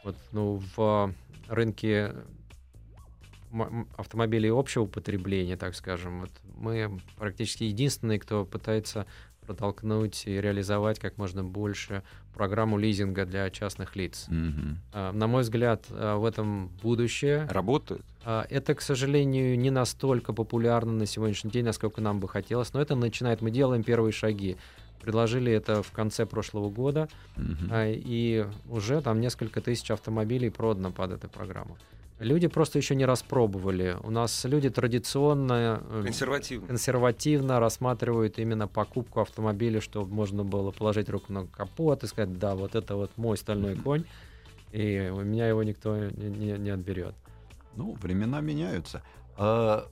Вот, 0.04 0.18
ну, 0.34 0.62
в 0.76 1.14
рынке 1.48 2.14
автомобилей 3.96 4.50
общего 4.50 4.86
потребления, 4.86 5.56
так 5.56 5.76
скажем, 5.76 6.22
вот 6.22 6.32
мы 6.56 7.00
практически 7.18 7.64
единственные, 7.64 8.20
кто 8.20 8.46
пытается 8.46 9.06
протолкнуть 9.44 10.24
и 10.26 10.40
реализовать 10.40 11.00
как 11.00 11.18
можно 11.18 11.44
больше 11.44 12.04
программу 12.34 12.78
лизинга 12.78 13.26
для 13.26 13.50
частных 13.50 13.96
лиц. 13.96 14.28
Mm-hmm. 14.30 15.12
На 15.12 15.28
мой 15.28 15.44
взгляд, 15.44 15.86
а, 15.90 16.18
в 16.18 16.26
этом 16.26 16.70
будущее. 16.82 17.48
Работает? 17.50 18.02
А, 18.26 18.46
это, 18.50 18.74
к 18.76 18.82
сожалению, 18.82 19.58
не 19.58 19.70
настолько 19.70 20.34
популярно 20.34 20.92
на 20.92 21.06
сегодняшний 21.06 21.52
день, 21.52 21.66
насколько 21.66 22.02
нам 22.02 22.20
бы 22.20 22.28
хотелось, 22.28 22.74
но 22.74 22.82
это 22.82 22.96
начинает. 22.96 23.42
Мы 23.42 23.52
делаем 23.52 23.84
первые 23.84 24.12
шаги. 24.12 24.58
Предложили 25.02 25.52
это 25.52 25.84
в 25.84 25.92
конце 25.92 26.26
прошлого 26.26 26.70
года, 26.70 27.10
mm-hmm. 27.36 28.02
и 28.06 28.46
уже 28.70 29.02
там 29.02 29.20
несколько 29.20 29.60
тысяч 29.60 29.92
автомобилей 29.92 30.50
продано 30.50 30.92
под 30.92 31.12
эту 31.12 31.28
программу. 31.28 31.78
Люди 32.20 32.48
просто 32.48 32.78
еще 32.78 32.96
не 32.96 33.06
распробовали. 33.06 33.98
У 34.04 34.12
нас 34.12 34.46
люди 34.46 34.70
традиционно 34.70 35.82
э, 35.90 36.04
консервативно. 36.06 36.68
консервативно 36.68 37.60
рассматривают 37.60 38.40
именно 38.40 38.68
покупку 38.68 39.22
автомобиля, 39.22 39.82
чтобы 39.82 40.14
можно 40.14 40.44
было 40.44 40.72
положить 40.72 41.10
руку 41.10 41.34
на 41.34 41.48
капот 41.48 42.04
и 42.04 42.08
сказать, 42.08 42.38
да, 42.38 42.56
вот 42.56 42.76
это 42.76 42.96
вот 42.96 43.12
мой 43.18 43.38
стальной 43.38 43.76
конь, 43.76 44.06
и 44.72 45.12
у 45.14 45.22
меня 45.22 45.48
его 45.48 45.64
никто 45.64 45.98
не, 45.98 46.30
не, 46.30 46.52
не 46.58 46.70
отберет. 46.70 47.16
Ну, 47.76 47.98
времена 48.02 48.42
меняются. 48.42 49.02
А 49.36 49.88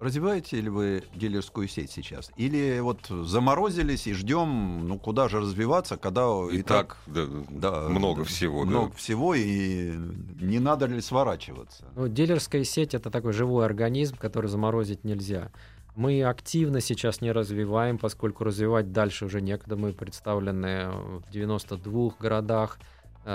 Развиваете 0.00 0.60
ли 0.60 0.68
вы 0.68 1.02
дилерскую 1.14 1.66
сеть 1.66 1.90
сейчас? 1.90 2.30
Или 2.36 2.78
вот 2.80 3.06
заморозились 3.08 4.06
и 4.06 4.14
ждем, 4.14 4.86
ну 4.86 4.98
куда 4.98 5.28
же 5.28 5.40
развиваться, 5.40 5.96
когда 5.96 6.28
и, 6.50 6.58
и 6.58 6.62
так, 6.62 6.98
да, 7.06 7.26
да, 7.48 7.88
много 7.88 8.24
всего. 8.24 8.64
Много 8.64 8.90
да. 8.90 8.96
всего, 8.96 9.34
и 9.34 9.92
не 10.40 10.60
надо 10.60 10.86
ли 10.86 11.00
сворачиваться? 11.00 11.84
Ну, 11.96 12.06
дилерская 12.06 12.62
сеть 12.64 12.94
это 12.94 13.10
такой 13.10 13.32
живой 13.32 13.64
организм, 13.64 14.16
который 14.16 14.46
заморозить 14.46 15.04
нельзя. 15.04 15.50
Мы 15.96 16.22
активно 16.22 16.80
сейчас 16.80 17.20
не 17.20 17.32
развиваем, 17.32 17.98
поскольку 17.98 18.44
развивать 18.44 18.92
дальше 18.92 19.24
уже 19.24 19.40
некогда. 19.40 19.74
Мы 19.76 19.92
представлены 19.92 20.90
в 21.26 21.30
92 21.32 22.10
городах, 22.20 22.78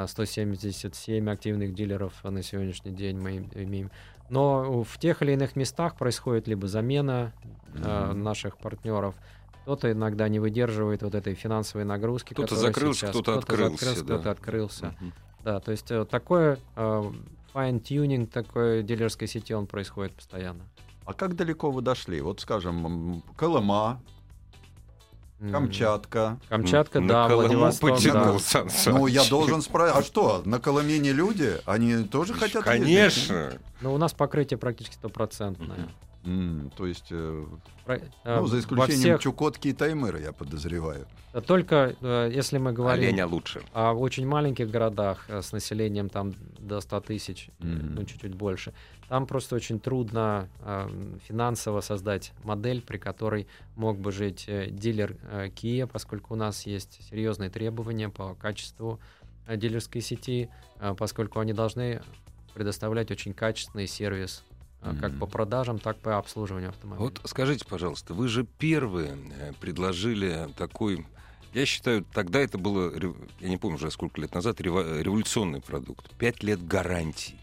177 0.08 1.27
э, 1.27 1.32
активных 1.32 1.74
дилеров 1.74 2.13
на 2.24 2.41
сегодняшний 2.41 2.91
день 2.91 3.17
мы 3.17 3.50
имеем. 3.53 3.91
Но 4.34 4.84
в 4.84 4.98
тех 4.98 5.22
или 5.22 5.34
иных 5.34 5.56
местах 5.56 5.96
происходит 5.96 6.48
либо 6.48 6.68
замена 6.68 7.34
э, 7.75 8.13
наших 8.13 8.58
партнеров, 8.58 9.13
кто-то 9.62 9.92
иногда 9.92 10.28
не 10.28 10.40
выдерживает 10.40 11.04
вот 11.04 11.13
этой 11.13 11.36
финансовой 11.36 11.86
нагрузки. 11.86 12.34
Кто-то 12.34 12.56
закрылся, 12.56 13.10
кто-то, 13.10 13.34
кто-то 13.34 13.40
открылся. 13.40 13.86
Закрылся, 13.86 14.04
да. 14.04 14.13
Кто-то 14.16 14.32
открылся. 14.32 14.86
Mm-hmm. 14.86 15.12
Да, 15.44 15.60
то 15.60 15.72
есть 15.72 15.92
э, 15.92 16.06
такое 16.06 16.58
э, 16.75 17.04
fine-tuning 17.54 18.25
такой 18.25 18.82
дилерской 18.82 19.28
сети, 19.28 19.54
он 19.54 19.68
происходит 19.68 20.13
постоянно. 20.13 20.63
А 21.06 21.13
как 21.13 21.36
далеко 21.36 21.70
вы 21.70 21.84
дошли? 21.84 22.20
Вот, 22.20 22.40
скажем, 22.40 23.22
Колыма, 23.38 24.02
Камчатка. 25.52 26.40
Камчатка, 26.50 27.00
на 27.00 27.08
да, 27.08 27.28
Колыму 27.28 27.48
Владивосток. 27.48 28.02
Да. 28.04 28.92
Ну, 28.92 29.08
я 29.08 29.24
должен 29.26 29.62
спросить, 29.62 29.96
а 29.98 30.04
что, 30.04 30.42
на 30.46 30.60
Колыме 30.60 31.00
не 31.00 31.12
люди? 31.12 31.58
Они 31.66 32.04
тоже 32.04 32.34
хотят 32.34 32.64
Конечно. 32.64 33.34
Ездить? 33.34 33.60
Ну, 33.82 33.94
у 33.94 33.98
нас 33.98 34.14
покрытие 34.14 34.58
практически 34.58 34.96
стопроцентное. 34.96 35.90
Mm, 36.24 36.72
то 36.75 36.86
есть, 36.86 37.08
э, 37.12 37.46
Про, 37.86 37.96
э, 37.96 38.01
ну, 38.39 38.48
за 38.48 38.60
исключением 38.60 39.00
всех... 39.00 39.22
Чукотки 39.22 39.68
и 39.68 39.74
Таймыра, 39.74 40.22
я 40.22 40.32
подозреваю. 40.32 41.06
Только 41.46 41.96
э, 42.00 42.32
если 42.34 42.60
мы 42.60 42.72
говорим 42.72 43.03
Оленя 43.03 43.27
лучше. 43.27 43.62
о 43.74 43.94
очень 43.94 44.25
маленьких 44.25 44.70
городах 44.70 45.25
э, 45.27 45.42
с 45.42 45.51
населением 45.51 46.08
там 46.08 46.34
до 46.60 46.80
100 46.80 47.01
тысяч, 47.01 47.50
mm-hmm. 47.60 47.89
ну 47.96 48.06
чуть-чуть 48.06 48.36
больше, 48.36 48.74
там 49.10 49.27
просто 49.27 49.56
очень 49.56 49.80
трудно 49.80 50.48
э, 50.62 50.88
финансово 51.27 51.82
создать 51.82 52.32
модель, 52.44 52.82
при 52.82 52.98
которой 52.98 53.48
мог 53.75 54.00
бы 54.00 54.12
жить 54.12 54.46
э, 54.48 54.70
дилер 54.70 55.18
э, 55.30 55.50
Kia, 55.50 55.88
поскольку 55.88 56.36
у 56.36 56.38
нас 56.38 56.65
есть 56.65 57.03
серьезные 57.10 57.50
требования 57.50 58.08
по 58.08 58.36
качеству 58.36 59.00
э, 59.46 59.58
дилерской 59.58 60.01
сети, 60.01 60.50
э, 60.80 60.96
поскольку 60.98 61.39
они 61.39 61.51
должны 61.51 62.01
предоставлять 62.53 63.12
очень 63.12 63.34
качественный 63.34 63.88
сервис 63.88 64.44
mm-hmm. 64.84 65.00
как 65.00 65.20
по 65.20 65.25
продажам, 65.25 65.80
так 65.80 65.98
и 65.98 66.02
по 66.02 66.18
обслуживанию 66.18 66.70
автомобиля. 66.70 67.04
Вот 67.04 67.22
скажите, 67.25 67.66
пожалуйста, 67.66 68.13
вы 68.13 68.28
же 68.28 68.44
первые 68.44 69.18
э, 69.40 69.54
предложили 69.60 70.50
такой 70.58 71.06
я 71.54 71.68
считаю, 71.68 72.04
тогда 72.04 72.40
это 72.40 72.58
было, 72.58 72.92
я 73.40 73.48
не 73.48 73.58
помню 73.58 73.75
уже 73.75 73.92
сколько 73.92 74.20
лет 74.20 74.34
назад, 74.34 74.60
революционный 74.60 75.62
продукт. 75.62 76.10
Пять 76.18 76.42
лет 76.42 76.66
гарантии. 76.66 77.36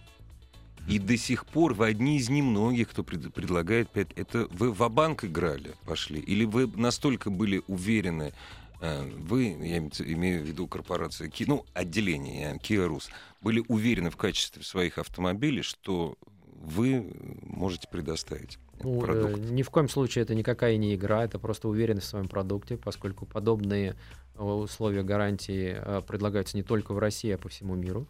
И 0.88 0.98
до 0.98 1.16
сих 1.16 1.46
пор 1.46 1.74
вы 1.74 1.86
одни 1.86 2.16
из 2.16 2.28
немногих, 2.28 2.88
кто 2.90 3.04
пред, 3.04 3.32
предлагает 3.32 3.90
пять. 3.90 4.08
Это 4.16 4.48
вы 4.50 4.72
в 4.72 4.88
банк 4.88 5.24
играли, 5.24 5.74
пошли? 5.84 6.18
Или 6.18 6.44
вы 6.44 6.66
настолько 6.66 7.30
были 7.30 7.62
уверены 7.68 8.32
э, 8.80 9.08
вы, 9.18 9.44
я 9.44 9.78
имею 9.78 10.42
в 10.42 10.46
виду 10.46 10.66
корпорацию, 10.66 11.30
ну, 11.46 11.64
отделение 11.74 12.56
Kia 12.56 12.88
Rus, 12.88 13.04
были 13.40 13.62
уверены 13.68 14.10
в 14.10 14.16
качестве 14.16 14.64
своих 14.64 14.98
автомобилей, 14.98 15.62
что 15.62 16.16
вы 16.60 17.10
можете 17.42 17.88
предоставить 17.88 18.58
ну, 18.82 19.00
продукт? 19.00 19.38
Ни 19.50 19.62
в 19.62 19.70
коем 19.70 19.88
случае 19.88 20.22
это 20.22 20.34
никакая 20.34 20.76
не 20.76 20.94
игра, 20.94 21.24
это 21.24 21.38
просто 21.38 21.68
уверенность 21.68 22.06
в 22.06 22.10
своем 22.10 22.28
продукте, 22.28 22.76
поскольку 22.76 23.26
подобные 23.26 23.96
э, 24.36 24.42
условия 24.42 25.02
гарантии 25.02 25.76
э, 25.76 26.02
предлагаются 26.06 26.56
не 26.56 26.62
только 26.62 26.92
в 26.92 26.98
России, 26.98 27.30
а 27.30 27.38
по 27.38 27.48
всему 27.48 27.74
миру. 27.74 28.06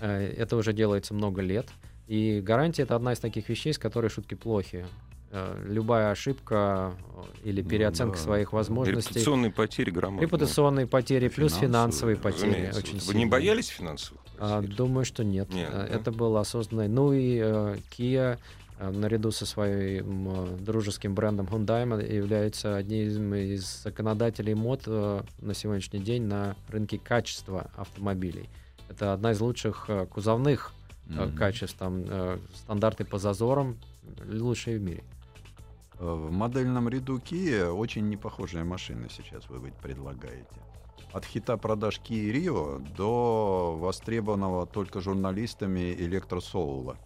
Это 0.00 0.56
уже 0.56 0.72
делается 0.72 1.14
много 1.14 1.42
лет. 1.42 1.68
И 2.08 2.40
гарантия 2.40 2.82
это 2.82 2.96
одна 2.96 3.12
из 3.12 3.20
таких 3.20 3.48
вещей, 3.48 3.72
с 3.72 3.78
которой 3.78 4.08
шутки 4.08 4.34
плохи. 4.34 4.84
Любая 5.64 6.10
ошибка 6.10 6.94
или 7.44 7.62
ну 7.62 7.68
переоценка 7.68 8.16
ну, 8.16 8.18
да. 8.18 8.22
своих 8.24 8.52
возможностей. 8.52 9.10
Репутационные 9.10 9.52
потери 9.52 9.90
грамотно. 9.90 10.22
Репутационные 10.24 10.86
потери 10.88 11.28
плюс 11.28 11.54
финансовые 11.54 12.16
потери. 12.16 12.48
Разумеется. 12.48 12.80
Очень 12.80 12.98
Вы 12.98 13.14
не 13.14 13.26
боялись 13.26 13.68
финансовых? 13.68 14.25
А, 14.38 14.62
думаю, 14.62 15.04
что 15.04 15.24
нет. 15.24 15.52
нет 15.52 15.70
Это 15.72 16.10
да? 16.10 16.16
было 16.16 16.40
осознанно. 16.40 16.88
Ну 16.88 17.12
и 17.12 17.38
uh, 17.38 17.80
Kia 17.90 18.38
наряду 18.78 19.30
со 19.30 19.46
своим 19.46 20.28
uh, 20.28 20.60
дружеским 20.62 21.14
брендом 21.14 21.46
Hyundai 21.46 22.14
является 22.14 22.76
одним 22.76 23.34
из 23.34 23.82
законодателей 23.82 24.54
мод 24.54 24.86
на 24.86 25.54
сегодняшний 25.54 26.00
день 26.00 26.24
на 26.24 26.56
рынке 26.68 26.98
качества 26.98 27.70
автомобилей. 27.76 28.48
Это 28.88 29.12
одна 29.12 29.32
из 29.32 29.40
лучших 29.40 29.88
кузовных 30.10 30.72
mm-hmm. 31.06 31.36
качеств, 31.36 31.76
там 31.78 32.04
стандарты 32.54 33.04
по 33.04 33.18
зазорам 33.18 33.76
лучшие 34.28 34.78
в 34.78 34.82
мире. 34.82 35.02
Э, 35.98 36.04
в 36.04 36.30
модельном 36.30 36.88
ряду 36.88 37.18
Kia 37.18 37.70
очень 37.70 38.08
непохожая 38.08 38.64
машина 38.64 39.08
сейчас 39.08 39.48
вы 39.48 39.72
предлагаете. 39.82 40.46
От 41.16 41.24
хита 41.24 41.56
продаж 41.56 41.98
Kia 42.04 42.30
Rio 42.30 42.86
до 42.94 43.74
востребованного 43.80 44.66
только 44.66 45.00
журналистами 45.00 45.94
электросоула. 45.94 46.98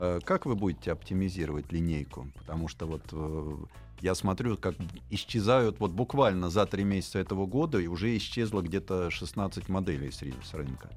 Э, 0.00 0.18
как 0.24 0.46
вы 0.46 0.56
будете 0.56 0.90
оптимизировать 0.90 1.70
линейку? 1.70 2.26
Потому 2.34 2.66
что 2.66 2.86
вот 2.86 3.02
э, 3.12 3.56
я 4.00 4.16
смотрю, 4.16 4.56
как 4.56 4.74
исчезают 5.10 5.78
вот 5.78 5.92
буквально 5.92 6.50
за 6.50 6.66
три 6.66 6.82
месяца 6.82 7.20
этого 7.20 7.46
года 7.46 7.78
и 7.78 7.86
уже 7.86 8.16
исчезло 8.16 8.62
где-то 8.62 9.10
16 9.10 9.68
моделей 9.68 10.10
с 10.10 10.54
рынка. 10.54 10.90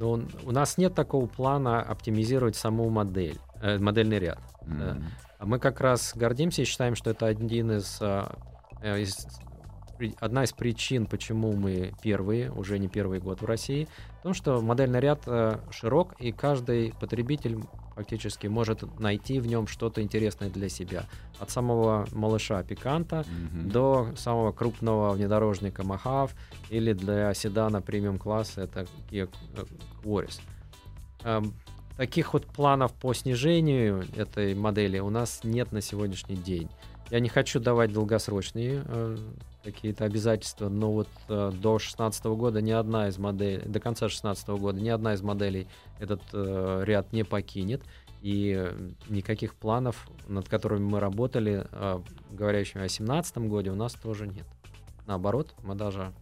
Ну, 0.00 0.26
у 0.42 0.50
нас 0.50 0.76
нет 0.76 0.96
такого 0.96 1.26
плана 1.26 1.82
оптимизировать 1.82 2.56
саму 2.56 2.90
модель, 2.90 3.38
э, 3.62 3.78
модельный 3.78 4.18
ряд. 4.18 4.40
Mm-hmm. 4.62 5.02
Да. 5.38 5.46
Мы 5.46 5.60
как 5.60 5.80
раз 5.80 6.14
гордимся 6.16 6.62
и 6.62 6.64
считаем, 6.64 6.96
что 6.96 7.10
это 7.10 7.26
один 7.26 7.70
из, 7.70 7.98
а, 8.00 8.36
э, 8.82 9.02
из 9.02 9.24
одна 10.20 10.44
из 10.44 10.52
причин, 10.52 11.06
почему 11.06 11.52
мы 11.52 11.92
первые, 12.02 12.50
уже 12.50 12.78
не 12.78 12.88
первый 12.88 13.20
год 13.20 13.42
в 13.42 13.44
России, 13.44 13.88
в 14.20 14.22
том, 14.22 14.34
что 14.34 14.60
модельный 14.60 15.00
ряд 15.00 15.22
э, 15.26 15.58
широк, 15.70 16.14
и 16.18 16.32
каждый 16.32 16.94
потребитель 17.00 17.60
фактически 17.94 18.46
может 18.46 18.98
найти 18.98 19.40
в 19.40 19.46
нем 19.46 19.66
что-то 19.66 20.00
интересное 20.00 20.48
для 20.48 20.68
себя. 20.68 21.04
От 21.38 21.50
самого 21.50 22.06
малыша 22.12 22.62
Пиканта 22.62 23.26
mm-hmm. 23.26 23.70
до 23.70 24.08
самого 24.16 24.52
крупного 24.52 25.12
внедорожника 25.12 25.84
Махав 25.84 26.34
или 26.70 26.92
для 26.92 27.34
седана 27.34 27.82
премиум 27.82 28.18
класса 28.18 28.62
это 28.62 28.86
Kia 29.10 29.28
Quaris. 30.02 30.40
Эм, 31.24 31.54
таких 31.96 32.32
вот 32.32 32.46
планов 32.46 32.94
по 32.94 33.12
снижению 33.12 34.06
этой 34.16 34.54
модели 34.54 34.98
у 34.98 35.10
нас 35.10 35.40
нет 35.44 35.72
на 35.72 35.82
сегодняшний 35.82 36.36
день. 36.36 36.70
Я 37.10 37.20
не 37.20 37.28
хочу 37.28 37.60
давать 37.60 37.92
долгосрочные 37.92 38.82
э, 38.86 39.16
какие-то 39.62 40.04
обязательства, 40.04 40.68
но 40.68 40.92
вот 40.92 41.08
э, 41.28 41.50
до 41.52 41.78
2016 41.78 42.24
года 42.26 42.60
ни 42.62 42.70
одна 42.70 43.08
из 43.08 43.18
моделей, 43.18 43.62
до 43.66 43.80
конца 43.80 44.06
2016 44.06 44.48
года 44.48 44.80
ни 44.80 44.88
одна 44.88 45.14
из 45.14 45.22
моделей 45.22 45.66
этот 45.98 46.22
э, 46.32 46.82
ряд 46.84 47.12
не 47.12 47.24
покинет. 47.24 47.82
И 48.22 48.70
никаких 49.08 49.54
планов, 49.54 50.06
над 50.28 50.46
которыми 50.46 50.84
мы 50.84 51.00
работали, 51.00 51.66
э, 51.70 52.00
говорящими 52.30 52.82
о 52.82 52.88
2017 52.88 53.38
году, 53.38 53.72
у 53.72 53.76
нас 53.76 53.94
тоже 53.94 54.26
нет. 54.26 54.46
Наоборот, 55.06 55.54
мы 55.62 55.74
даже 55.74 56.12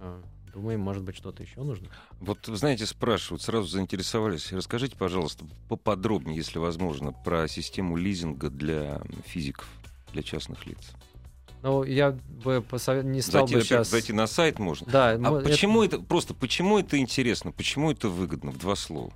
э, 0.00 0.20
думаем, 0.52 0.80
может 0.80 1.04
быть, 1.04 1.16
что-то 1.16 1.42
еще 1.42 1.62
нужно. 1.62 1.88
Вот, 2.20 2.38
знаете, 2.46 2.84
спрашивают, 2.84 3.42
сразу 3.42 3.68
заинтересовались. 3.68 4.52
Расскажите, 4.52 4.96
пожалуйста, 4.96 5.44
поподробнее, 5.68 6.36
если 6.36 6.58
возможно, 6.58 7.12
про 7.12 7.46
систему 7.46 7.96
лизинга 7.96 8.50
для 8.50 9.00
физиков, 9.24 9.68
для 10.12 10.22
частных 10.22 10.66
лиц. 10.66 10.92
Ну, 11.62 11.82
я 11.82 12.16
бы 12.44 12.62
посов... 12.62 13.04
не 13.04 13.20
стал 13.20 13.46
зайти, 13.46 13.54
бы 13.54 13.62
сейчас... 13.62 13.90
Зайти 13.90 14.12
на 14.12 14.26
сайт 14.26 14.58
можно. 14.58 14.86
Да. 14.90 15.10
А 15.12 15.18
мы... 15.18 15.40
почему 15.40 15.82
это... 15.82 15.96
это... 15.96 16.04
Просто 16.04 16.34
почему 16.34 16.78
это 16.78 16.98
интересно? 16.98 17.52
Почему 17.52 17.90
это 17.90 18.08
выгодно? 18.08 18.50
В 18.50 18.58
два 18.58 18.76
слова. 18.76 19.12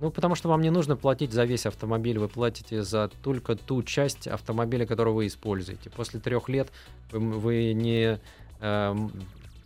Ну, 0.00 0.10
потому 0.10 0.34
что 0.34 0.48
вам 0.48 0.60
не 0.60 0.70
нужно 0.70 0.96
платить 0.96 1.32
за 1.32 1.44
весь 1.44 1.64
автомобиль, 1.64 2.18
вы 2.18 2.28
платите 2.28 2.82
за 2.82 3.08
только 3.22 3.56
ту 3.56 3.82
часть 3.82 4.26
автомобиля, 4.26 4.84
которую 4.86 5.14
вы 5.14 5.26
используете. 5.26 5.88
После 5.88 6.20
трех 6.20 6.50
лет 6.50 6.68
вы, 7.12 7.20
вы 7.20 7.72
не, 7.72 8.20
э, 8.60 8.96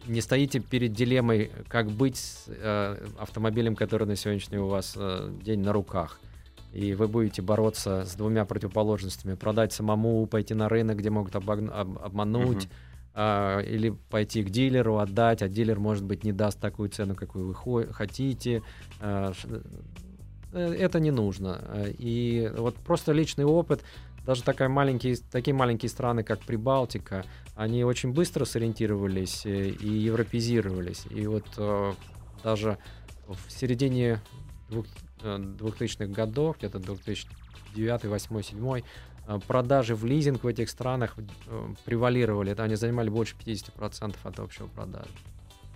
не 0.07 0.21
стоите 0.21 0.61
перед 0.61 0.93
дилеммой, 0.93 1.51
как 1.69 1.91
быть 1.91 2.17
с 2.17 2.45
э, 2.47 3.09
автомобилем, 3.19 3.75
который 3.75 4.07
на 4.07 4.15
сегодняшний 4.15 4.59
у 4.59 4.69
вас 4.69 4.95
э, 4.97 5.33
день 5.43 5.61
на 5.63 5.73
руках 5.73 6.21
и 6.73 6.95
вы 6.95 7.09
будете 7.09 7.43
бороться 7.43 8.05
с 8.05 8.15
двумя 8.15 8.45
противоположностями. 8.45 9.35
Продать 9.35 9.73
самому, 9.73 10.27
пойти 10.27 10.55
на 10.55 10.69
рынок, 10.69 10.99
где 10.99 11.11
могут 11.11 11.35
обогн- 11.35 11.71
об- 11.71 11.99
обмануть, 11.99 12.65
uh-huh. 12.65 12.71
а, 13.15 13.61
или 13.61 13.91
пойти 13.91 14.43
к 14.43 14.51
дилеру, 14.51 14.99
отдать, 14.99 15.43
а 15.43 15.49
дилер, 15.49 15.79
может 15.79 16.05
быть, 16.05 16.25
не 16.25 16.33
даст 16.33 16.61
такую 16.61 16.89
цену, 16.91 17.15
какую 17.15 17.49
вы 17.49 17.55
хо- 17.55 17.93
хотите. 17.93 18.63
А, 19.01 19.33
э, 20.53 20.75
это 20.79 21.01
не 21.01 21.11
нужно. 21.11 21.61
И 21.99 22.51
вот 22.57 22.77
просто 22.77 23.13
личный 23.13 23.45
опыт, 23.45 23.83
даже 24.25 24.43
такая 24.43 24.69
маленькие, 24.69 25.17
такие 25.31 25.55
маленькие 25.55 25.89
страны, 25.89 26.23
как 26.23 26.41
Прибалтика, 26.41 27.25
они 27.57 27.85
очень 27.85 28.13
быстро 28.13 28.45
сориентировались 28.45 29.45
э, 29.45 29.71
и 29.71 29.89
европезировались. 29.89 31.05
И 31.11 31.27
вот 31.27 31.47
э, 31.57 31.93
даже 32.45 32.79
в 33.27 33.51
середине 33.51 34.21
2000-х 34.71 36.07
годов, 36.07 36.59
где-то 36.59 36.79
2009, 36.79 38.01
2008, 38.03 38.59
2007, 38.59 38.83
продажи 39.47 39.95
в 39.95 40.05
лизинг 40.05 40.45
в 40.45 40.47
этих 40.47 40.69
странах 40.71 41.15
э, 41.47 41.75
превалировали. 41.85 42.53
Это 42.53 42.65
они 42.65 42.75
занимали 42.75 43.09
больше 43.09 43.37
50% 43.37 44.17
от 44.23 44.39
общего 44.41 44.67
продажи. 44.67 45.11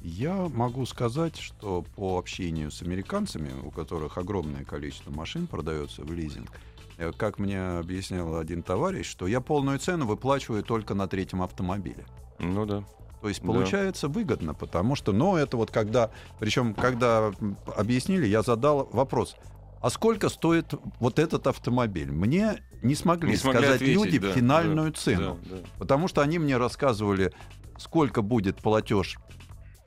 Я 0.02 0.48
могу 0.52 0.84
сказать, 0.86 1.38
что 1.38 1.82
по 1.96 2.18
общению 2.18 2.70
с 2.70 2.82
американцами, 2.82 3.50
у 3.64 3.70
которых 3.70 4.18
огромное 4.18 4.64
количество 4.64 5.10
машин 5.10 5.46
продается 5.46 6.02
в 6.02 6.12
лизинг, 6.12 6.50
э, 6.98 7.12
как 7.16 7.38
мне 7.38 7.60
объяснял 7.78 8.36
один 8.36 8.62
товарищ, 8.62 9.06
что 9.06 9.26
я 9.26 9.40
полную 9.40 9.78
цену 9.78 10.06
выплачиваю 10.06 10.62
только 10.62 10.94
на 10.94 11.06
третьем 11.06 11.42
автомобиле. 11.42 12.04
Ну 12.38 12.66
да. 12.66 12.84
То 13.24 13.28
есть 13.30 13.40
получается 13.40 14.06
да. 14.06 14.12
выгодно, 14.12 14.52
потому 14.52 14.96
что, 14.96 15.12
ну, 15.12 15.34
это 15.36 15.56
вот 15.56 15.70
когда, 15.70 16.10
причем 16.38 16.74
когда 16.74 17.32
объяснили, 17.74 18.26
я 18.26 18.42
задал 18.42 18.86
вопрос, 18.92 19.34
а 19.80 19.88
сколько 19.88 20.28
стоит 20.28 20.74
вот 21.00 21.18
этот 21.18 21.46
автомобиль? 21.46 22.12
Мне 22.12 22.62
не 22.82 22.94
смогли, 22.94 23.30
не 23.30 23.36
смогли 23.38 23.62
сказать 23.62 23.76
ответить, 23.76 23.96
люди 23.96 24.18
да, 24.18 24.32
финальную 24.32 24.90
да, 24.90 24.98
цену, 24.98 25.38
да, 25.42 25.56
да. 25.56 25.62
потому 25.78 26.06
что 26.06 26.20
они 26.20 26.38
мне 26.38 26.58
рассказывали, 26.58 27.32
сколько 27.78 28.20
будет 28.20 28.58
платеж 28.58 29.16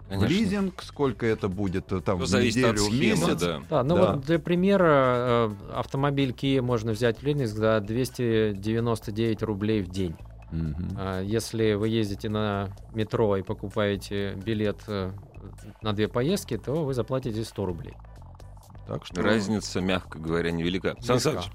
Конечно. 0.10 0.28
лизинг, 0.28 0.82
сколько 0.82 1.28
это 1.28 1.48
будет 1.48 1.92
э, 1.92 2.02
там 2.02 2.18
в 2.18 2.22
неделю, 2.22 2.86
в 2.86 3.00
месяц. 3.00 3.40
Да. 3.40 3.62
да, 3.70 3.84
ну 3.84 3.98
да. 3.98 4.14
вот 4.14 4.26
для 4.26 4.40
примера 4.40 4.88
э, 4.90 5.56
автомобиль 5.76 6.32
Kia 6.32 6.64
можно 6.64 6.92
взять 6.92 7.20
в 7.20 7.24
лизинг 7.24 7.50
за 7.50 7.82
299 7.82 9.44
рублей 9.44 9.84
в 9.84 9.90
день. 9.90 10.16
Угу. 10.52 11.02
Если 11.24 11.74
вы 11.74 11.90
ездите 11.90 12.30
на 12.30 12.70
метро 12.94 13.36
и 13.38 13.42
покупаете 13.42 14.34
билет 14.36 14.82
э, 14.88 15.12
на 15.82 15.94
две 15.94 16.08
поездки, 16.08 16.58
то 16.58 16.86
вы 16.86 16.94
заплатите 16.94 17.44
100 17.44 17.66
рублей. 17.66 17.94
Так 18.88 19.06
что 19.06 19.22
разница, 19.22 19.82
мягко 19.82 20.18
говоря, 20.18 20.52
невелика. 20.52 20.96
Сан 21.02 21.20
Саныч, 21.20 21.50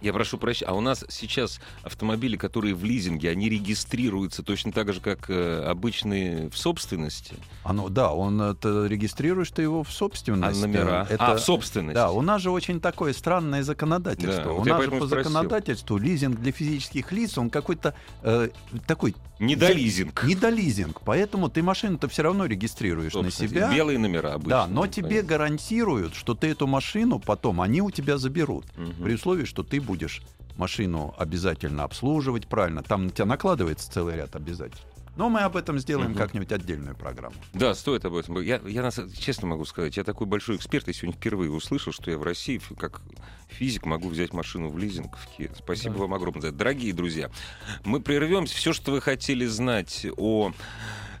я 0.00 0.12
прошу 0.12 0.38
прощения, 0.38 0.70
а 0.70 0.74
у 0.74 0.80
нас 0.80 1.04
сейчас 1.08 1.60
автомобили, 1.82 2.36
которые 2.36 2.74
в 2.74 2.84
лизинге, 2.84 3.30
они 3.30 3.48
регистрируются 3.48 4.42
точно 4.42 4.72
так 4.72 4.92
же, 4.92 5.00
как 5.00 5.30
э, 5.30 5.64
обычные 5.64 6.50
в 6.50 6.58
собственности? 6.58 7.34
А 7.64 7.72
ну 7.72 7.88
да, 7.88 8.12
он 8.12 8.40
это 8.40 8.86
регистрируешь 8.86 9.50
ты 9.50 9.62
его 9.62 9.82
в 9.82 9.92
собственности. 9.92 10.62
А 10.62 10.66
номера? 10.66 11.06
Это, 11.08 11.32
а, 11.32 11.36
в 11.36 11.40
собственности. 11.40 11.94
Да, 11.94 12.10
у 12.10 12.22
нас 12.22 12.42
же 12.42 12.50
очень 12.50 12.80
такое 12.80 13.12
странное 13.12 13.62
законодательство. 13.62 14.44
Да, 14.44 14.52
у 14.52 14.64
нас 14.64 14.84
же 14.84 14.90
по 14.90 15.06
спросил. 15.06 15.16
законодательству 15.16 15.96
лизинг 15.96 16.38
для 16.40 16.52
физических 16.52 17.10
лиц, 17.12 17.38
он 17.38 17.50
какой-то 17.50 17.94
э, 18.22 18.50
такой... 18.86 19.14
Недолизинг. 19.38 20.24
Недолизинг. 20.24 21.02
Поэтому 21.04 21.50
ты 21.50 21.62
машину-то 21.62 22.08
все 22.08 22.22
равно 22.22 22.46
регистрируешь 22.46 23.12
на 23.14 23.30
себя. 23.30 23.70
Белые 23.72 23.98
номера 23.98 24.32
обычно. 24.34 24.50
Да, 24.50 24.66
но 24.66 24.86
тебе 24.86 25.08
понятно. 25.08 25.28
гарантируют, 25.28 26.14
что 26.14 26.34
ты 26.34 26.48
эту 26.48 26.66
машину 26.66 27.18
потом, 27.18 27.60
они 27.60 27.82
у 27.82 27.90
тебя 27.90 28.16
заберут. 28.16 28.64
Угу. 28.76 29.04
При 29.04 29.14
условии, 29.14 29.44
что 29.44 29.62
ты 29.62 29.80
будешь 29.86 30.20
машину 30.56 31.14
обязательно 31.18 31.84
обслуживать 31.84 32.46
правильно. 32.48 32.82
Там 32.82 33.06
на 33.06 33.10
тебя 33.10 33.26
накладывается 33.26 33.90
целый 33.90 34.16
ряд 34.16 34.34
обязательств. 34.36 34.86
Но 35.16 35.30
мы 35.30 35.40
об 35.40 35.56
этом 35.56 35.78
сделаем 35.78 36.10
Мгм. 36.10 36.18
как-нибудь 36.18 36.52
отдельную 36.52 36.94
программу. 36.94 37.34
Да, 37.54 37.74
стоит 37.74 38.04
об 38.04 38.14
этом. 38.16 38.38
Я, 38.42 38.60
я 38.66 38.90
честно 39.18 39.46
могу 39.48 39.64
сказать, 39.64 39.96
я 39.96 40.04
такой 40.04 40.26
большой 40.26 40.56
эксперт, 40.56 40.86
я 40.88 40.92
сегодня 40.92 41.14
впервые 41.18 41.50
услышал, 41.50 41.90
что 41.90 42.10
я 42.10 42.18
в 42.18 42.22
России 42.22 42.60
как 42.78 43.00
физик 43.48 43.86
могу 43.86 44.10
взять 44.10 44.34
машину 44.34 44.68
в 44.68 44.76
лизинг 44.76 45.16
в 45.16 45.26
Kia. 45.38 45.54
Спасибо 45.56 45.94
Да. 45.94 46.00
вам 46.02 46.12
огромное. 46.14 46.42
за 46.42 46.48
это. 46.48 46.56
Дорогие 46.58 46.92
друзья, 46.92 47.30
мы 47.84 48.00
прервемся. 48.00 48.54
Все, 48.56 48.74
что 48.74 48.92
вы 48.92 49.00
хотели 49.00 49.46
знать 49.46 50.06
о 50.18 50.52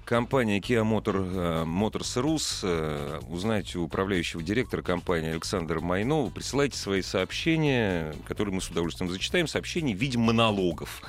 компании 0.06 0.60
Kia 0.60 0.82
Motor, 0.82 1.64
э, 1.64 1.64
Motors 1.64 2.22
Rus, 2.22 2.60
э, 2.62 3.20
узнаете 3.28 3.78
у 3.78 3.84
управляющего 3.84 4.42
директора 4.42 4.80
компании 4.80 5.30
Александра 5.30 5.80
Майнова. 5.80 6.30
Присылайте 6.30 6.78
свои 6.78 7.02
сообщения, 7.02 8.14
которые 8.26 8.54
мы 8.54 8.60
с 8.62 8.70
удовольствием 8.70 9.10
зачитаем. 9.10 9.48
Сообщения 9.48 9.94
в 9.94 9.98
виде 9.98 10.16
монологов. 10.16 11.02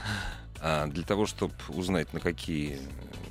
А 0.59 0.87
для 0.87 1.03
того, 1.03 1.27
чтобы 1.27 1.53
узнать, 1.69 2.11
на 2.11 2.19
какие, 2.19 2.79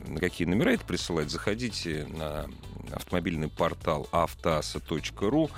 на 0.06 0.20
какие 0.20 0.46
номера 0.46 0.70
это 0.70 0.84
присылать, 0.84 1.30
заходите 1.30 2.06
на 2.16 2.46
автомобильный 2.92 3.48
портал 3.48 4.08
автоаса.ру. 4.12 5.50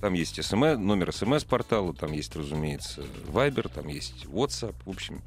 Там 0.00 0.12
есть 0.12 0.44
СМС, 0.44 0.76
номер 0.78 1.12
смс-портала, 1.12 1.92
там 1.94 2.12
есть, 2.12 2.36
разумеется, 2.36 3.02
Viber, 3.28 3.68
там 3.74 3.88
есть 3.88 4.26
WhatsApp. 4.26 4.76
В 4.84 4.90
общем, 4.90 5.22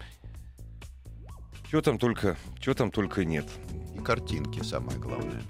чего 1.69 1.81
там 1.81 1.97
только, 1.97 2.37
чего 2.59 2.75
там 2.75 2.91
только 2.91 3.25
нет. 3.25 3.47
И 3.95 3.99
картинки, 3.99 4.63
самое 4.63 4.97
главное. 4.99 5.41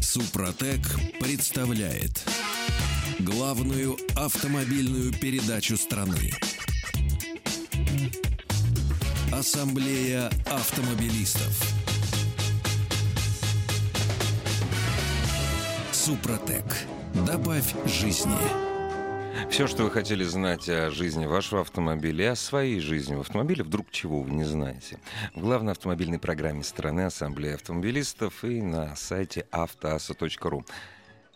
Супротек 0.00 0.80
представляет 1.20 2.24
главную 3.20 3.96
автомобильную 4.16 5.12
передачу 5.12 5.76
страны. 5.76 6.32
Ассамблея 9.32 10.30
автомобилистов. 10.46 11.62
Супротек. 15.92 16.64
Добавь 17.26 17.74
жизни. 17.86 18.67
Все, 19.46 19.66
что 19.66 19.84
вы 19.84 19.90
хотели 19.90 20.24
знать 20.24 20.68
о 20.68 20.90
жизни 20.90 21.24
вашего 21.24 21.62
автомобиля 21.62 22.32
о 22.32 22.36
своей 22.36 22.80
жизни 22.80 23.14
в 23.14 23.20
автомобиле, 23.20 23.64
вдруг 23.64 23.90
чего 23.90 24.20
вы 24.20 24.30
не 24.32 24.44
знаете. 24.44 24.98
В 25.34 25.40
главной 25.40 25.72
автомобильной 25.72 26.18
программе 26.18 26.62
страны 26.62 27.02
Ассамблея 27.02 27.54
автомобилистов 27.54 28.44
и 28.44 28.60
на 28.60 28.94
сайте 28.96 29.46
автоаса.ру. 29.50 30.64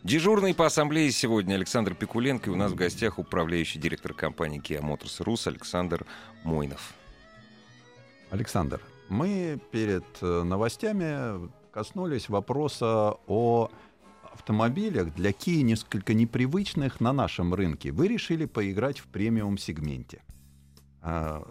Дежурный 0.03 0.53
по 0.53 0.67
ассамблее 0.67 1.11
сегодня 1.13 1.55
Александр 1.55 1.95
Пикуленко, 1.95 2.51
и 2.51 2.53
у 2.53 2.57
нас 2.57 2.73
в 2.73 2.75
гостях 2.75 3.19
управляющий 3.19 3.79
директор 3.79 4.13
компании 4.13 4.61
Kia 4.61 4.81
Motors 4.83 5.25
Rus 5.25 5.49
Александр 5.49 6.05
Мойнов. 6.43 6.93
Александр, 8.31 8.81
мы 9.09 9.61
перед 9.71 10.05
э, 10.21 10.43
новостями 10.43 11.49
коснулись 11.73 12.29
вопроса 12.29 13.15
о 13.27 13.71
автомобилях 14.35 15.15
для 15.15 15.31
Kia 15.31 15.63
несколько 15.63 16.15
непривычных 16.15 17.01
на 17.01 17.13
нашем 17.13 17.55
рынке. 17.55 17.93
Вы 17.93 18.09
решили 18.09 18.47
поиграть 18.47 18.99
в 18.99 19.07
премиум-сегменте. 19.09 20.23
А, 21.01 21.43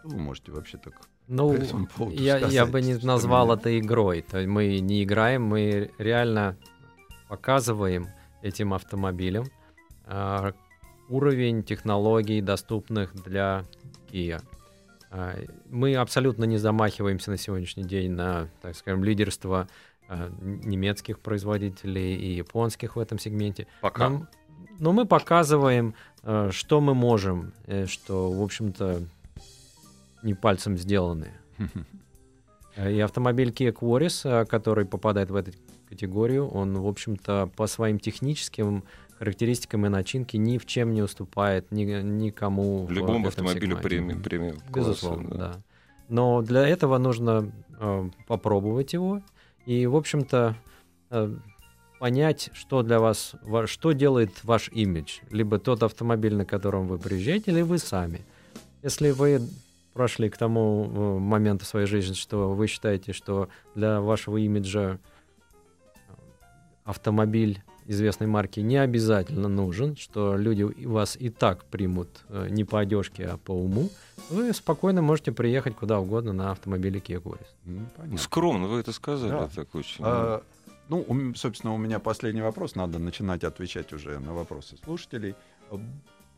Что 0.00 0.08
вы 0.08 0.18
можете 0.18 0.52
вообще 0.52 0.78
так 0.78 0.94
Ну, 1.26 1.56
по 1.96 2.08
я, 2.10 2.38
я 2.38 2.66
бы 2.66 2.80
не 2.80 2.94
назвал 2.94 3.46
меня- 3.46 3.56
это 3.56 3.78
игрой. 3.78 4.22
То 4.22 4.38
есть 4.38 4.48
мы 4.48 4.78
не 4.80 5.02
играем, 5.04 5.42
мы 5.44 5.90
реально 5.98 6.56
показываем 7.28 8.06
этим 8.42 8.72
автомобилям 8.72 9.44
а, 10.06 10.52
уровень 11.08 11.62
технологий, 11.62 12.40
доступных 12.40 13.14
для 13.14 13.64
Kia. 14.10 14.40
А, 15.10 15.34
Мы 15.70 15.96
абсолютно 15.96 16.44
не 16.44 16.56
замахиваемся 16.58 17.30
на 17.30 17.36
сегодняшний 17.36 17.84
день 17.84 18.12
на, 18.12 18.48
так 18.62 18.74
скажем, 18.76 19.04
лидерство 19.04 19.68
немецких 20.40 21.18
производителей 21.20 22.16
и 22.16 22.34
японских 22.34 22.96
в 22.96 22.98
этом 22.98 23.18
сегменте. 23.18 23.66
Пока. 23.80 24.08
Но, 24.08 24.26
но 24.78 24.92
мы 24.92 25.04
показываем, 25.04 25.94
э, 26.22 26.50
что 26.52 26.80
мы 26.80 26.94
можем, 26.94 27.52
э, 27.66 27.86
что, 27.86 28.30
в 28.30 28.42
общем-то, 28.42 29.02
не 30.22 30.34
пальцем 30.34 30.76
сделаны. 30.76 31.32
Э, 32.76 32.92
И 32.92 33.00
автомобиль 33.00 33.50
Kia 33.50 33.72
Quaris, 33.72 34.20
э, 34.24 34.44
который 34.44 34.84
попадает 34.84 35.30
в 35.30 35.34
эту 35.34 35.50
категорию, 35.88 36.46
он, 36.48 36.78
в 36.78 36.86
общем-то, 36.86 37.50
по 37.56 37.66
своим 37.66 37.98
техническим 37.98 38.84
характеристикам 39.18 39.84
и 39.86 39.88
начинке 39.88 40.38
ни 40.38 40.58
в 40.58 40.66
чем 40.66 40.94
не 40.94 41.02
уступает 41.02 41.72
ни, 41.72 41.82
никому 42.02 42.86
В 42.86 42.92
любом 42.92 43.26
этом 43.26 43.46
автомобиле 43.46 43.74
премиум, 43.74 44.22
премиум 44.22 44.58
Безусловно, 44.72 45.28
да. 45.30 45.36
да. 45.36 45.60
Но 46.08 46.42
для 46.42 46.68
этого 46.68 46.98
нужно 46.98 47.50
э, 47.80 48.10
попробовать 48.28 48.92
его 48.92 49.22
и, 49.68 49.84
в 49.86 49.96
общем-то, 49.96 50.56
э, 51.10 51.36
понять, 52.00 52.48
что 52.54 52.82
для 52.82 53.00
вас, 53.00 53.32
ва- 53.42 53.66
что 53.66 53.92
делает 53.92 54.42
ваш 54.42 54.70
имидж. 54.70 55.18
Либо 55.30 55.58
тот 55.58 55.82
автомобиль, 55.82 56.34
на 56.34 56.46
котором 56.46 56.88
вы 56.88 56.96
приезжаете, 56.98 57.50
или 57.50 57.60
вы 57.60 57.76
сами. 57.76 58.22
Если 58.82 59.10
вы 59.10 59.42
прошли 59.92 60.30
к 60.30 60.38
тому 60.38 60.86
э, 60.86 61.18
моменту 61.18 61.66
своей 61.66 61.86
жизни, 61.86 62.14
что 62.14 62.54
вы 62.54 62.66
считаете, 62.66 63.12
что 63.12 63.50
для 63.74 64.00
вашего 64.00 64.38
имиджа 64.38 64.96
э, 64.96 64.96
автомобиль 66.84 67.62
известной 67.88 68.26
марки 68.26 68.60
не 68.60 68.76
обязательно 68.76 69.48
нужен, 69.48 69.96
что 69.96 70.36
люди 70.36 70.62
и 70.62 70.86
вас 70.86 71.16
и 71.16 71.30
так 71.30 71.64
примут 71.64 72.08
э, 72.28 72.48
не 72.50 72.64
по 72.64 72.80
одежке, 72.80 73.26
а 73.26 73.36
по 73.38 73.52
уму, 73.52 73.88
вы 74.30 74.52
спокойно 74.52 75.02
можете 75.02 75.32
приехать 75.32 75.74
куда 75.74 75.98
угодно 75.98 76.32
на 76.32 76.50
автомобиле 76.52 77.00
Kia 77.00 77.20
Coris. 77.20 77.46
М, 77.66 77.88
понятно. 77.96 78.18
Скромно 78.18 78.68
вы 78.68 78.80
это 78.80 78.92
сказали. 78.92 79.30
Да. 79.30 79.48
Так 79.48 79.74
очень. 79.74 80.04
А, 80.04 80.42
ну, 80.88 81.32
собственно, 81.34 81.74
у 81.74 81.78
меня 81.78 81.98
последний 81.98 82.42
вопрос. 82.42 82.74
Надо 82.74 82.98
начинать 82.98 83.42
отвечать 83.42 83.92
уже 83.92 84.18
на 84.18 84.34
вопросы 84.34 84.76
слушателей. 84.84 85.34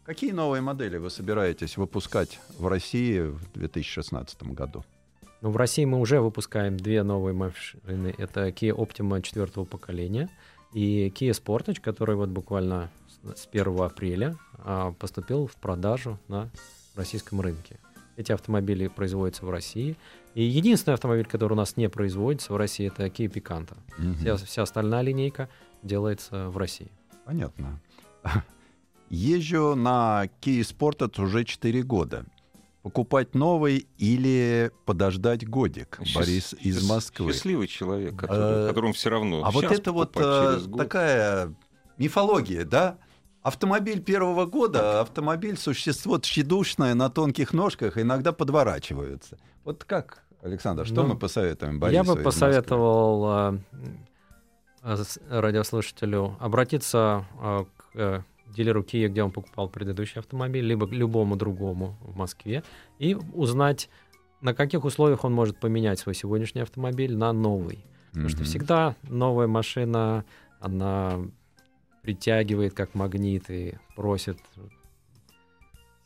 Какие 0.04 0.32
новые 0.32 0.62
модели 0.62 0.96
вы 0.96 1.10
собираетесь 1.10 1.76
выпускать 1.76 2.40
в 2.58 2.66
России 2.68 3.20
в 3.20 3.52
2016 3.52 4.42
году? 4.54 4.84
Но 5.40 5.50
в 5.50 5.56
России 5.56 5.84
мы 5.84 5.98
уже 5.98 6.20
выпускаем 6.20 6.76
две 6.76 7.02
новые 7.02 7.34
машины. 7.34 8.14
Это 8.18 8.48
Kia 8.48 8.74
Optima 8.74 9.22
четвертого 9.22 9.64
поколения 9.64 10.28
и 10.72 11.08
Kia 11.08 11.30
Sportage, 11.30 11.80
который 11.80 12.16
вот 12.16 12.28
буквально 12.28 12.90
с 13.08 13.40
с 13.40 13.48
1 13.50 13.80
апреля 13.80 14.36
а, 14.58 14.92
поступил 14.92 15.46
в 15.46 15.56
продажу 15.56 16.18
на 16.28 16.50
российском 16.94 17.40
рынке. 17.40 17.78
Эти 18.16 18.32
автомобили 18.32 18.88
производятся 18.88 19.46
в 19.46 19.50
России. 19.50 19.96
И 20.34 20.42
единственный 20.42 20.94
автомобиль, 20.94 21.26
который 21.26 21.54
у 21.54 21.56
нас 21.56 21.76
не 21.76 21.88
производится 21.88 22.52
в 22.52 22.56
России, 22.56 22.86
это 22.86 23.06
Kia 23.06 23.30
Picanto. 23.30 23.76
Вся, 24.18 24.36
вся 24.36 24.62
остальная 24.62 25.02
линейка 25.02 25.48
делается 25.82 26.48
в 26.48 26.56
России. 26.56 26.90
Понятно. 27.24 27.80
Езжу 29.08 29.74
на 29.74 30.28
Kia 30.40 30.60
Sportage 30.60 31.22
уже 31.22 31.44
4 31.44 31.82
года. 31.82 32.24
Покупать 32.82 33.34
новый 33.34 33.86
или 33.98 34.70
подождать 34.86 35.46
годик? 35.46 35.98
Счаст- 36.02 36.14
Борис 36.14 36.54
из 36.54 36.88
Москвы. 36.88 37.32
Счастливый 37.32 37.66
человек, 37.66 38.16
который, 38.16 38.64
Э, 38.64 38.68
которому 38.68 38.94
все 38.94 39.10
равно. 39.10 39.42
А 39.44 39.50
вот 39.50 39.64
это 39.64 39.92
вот 39.92 40.16
э, 40.16 40.60
год. 40.66 40.78
такая 40.80 41.54
мифология, 41.98 42.64
да? 42.64 42.96
Автомобиль 43.42 44.00
первого 44.02 44.46
года, 44.46 45.00
автомобиль 45.00 45.56
существо 45.58 46.18
тщедушное 46.18 46.94
на 46.94 47.10
тонких 47.10 47.52
ножках, 47.52 47.98
иногда 47.98 48.32
подворачиваются. 48.32 49.38
Вот 49.64 49.84
как, 49.84 50.22
Александр, 50.42 50.86
что 50.86 51.02
Ну, 51.02 51.08
мы 51.08 51.18
посоветуем 51.18 51.80
Борису 51.80 51.94
Я 51.96 52.00
из 52.02 52.06
бы 52.06 52.14
Москвы? 52.14 52.24
посоветовал 52.24 53.24
а, 53.26 53.58
а, 54.82 54.96
с- 54.96 55.18
радиослушателю 55.28 56.36
обратиться 56.40 57.26
а, 57.38 57.64
к 57.64 57.84
э, 57.94 58.22
дилеру 58.54 58.82
Kia, 58.82 59.08
где 59.08 59.22
он 59.22 59.30
покупал 59.30 59.68
предыдущий 59.68 60.18
автомобиль, 60.18 60.64
либо 60.64 60.86
любому 60.86 61.36
другому 61.36 61.96
в 62.02 62.16
Москве, 62.16 62.62
и 62.98 63.16
узнать, 63.32 63.88
на 64.40 64.54
каких 64.54 64.84
условиях 64.84 65.24
он 65.24 65.32
может 65.32 65.58
поменять 65.58 65.98
свой 65.98 66.14
сегодняшний 66.14 66.62
автомобиль 66.62 67.16
на 67.16 67.32
новый. 67.32 67.84
Потому 68.10 68.28
что 68.28 68.44
всегда 68.44 68.96
новая 69.02 69.46
машина, 69.46 70.24
она 70.58 71.20
притягивает 72.02 72.74
как 72.74 72.94
магнит 72.94 73.50
и 73.50 73.74
просит 73.94 74.38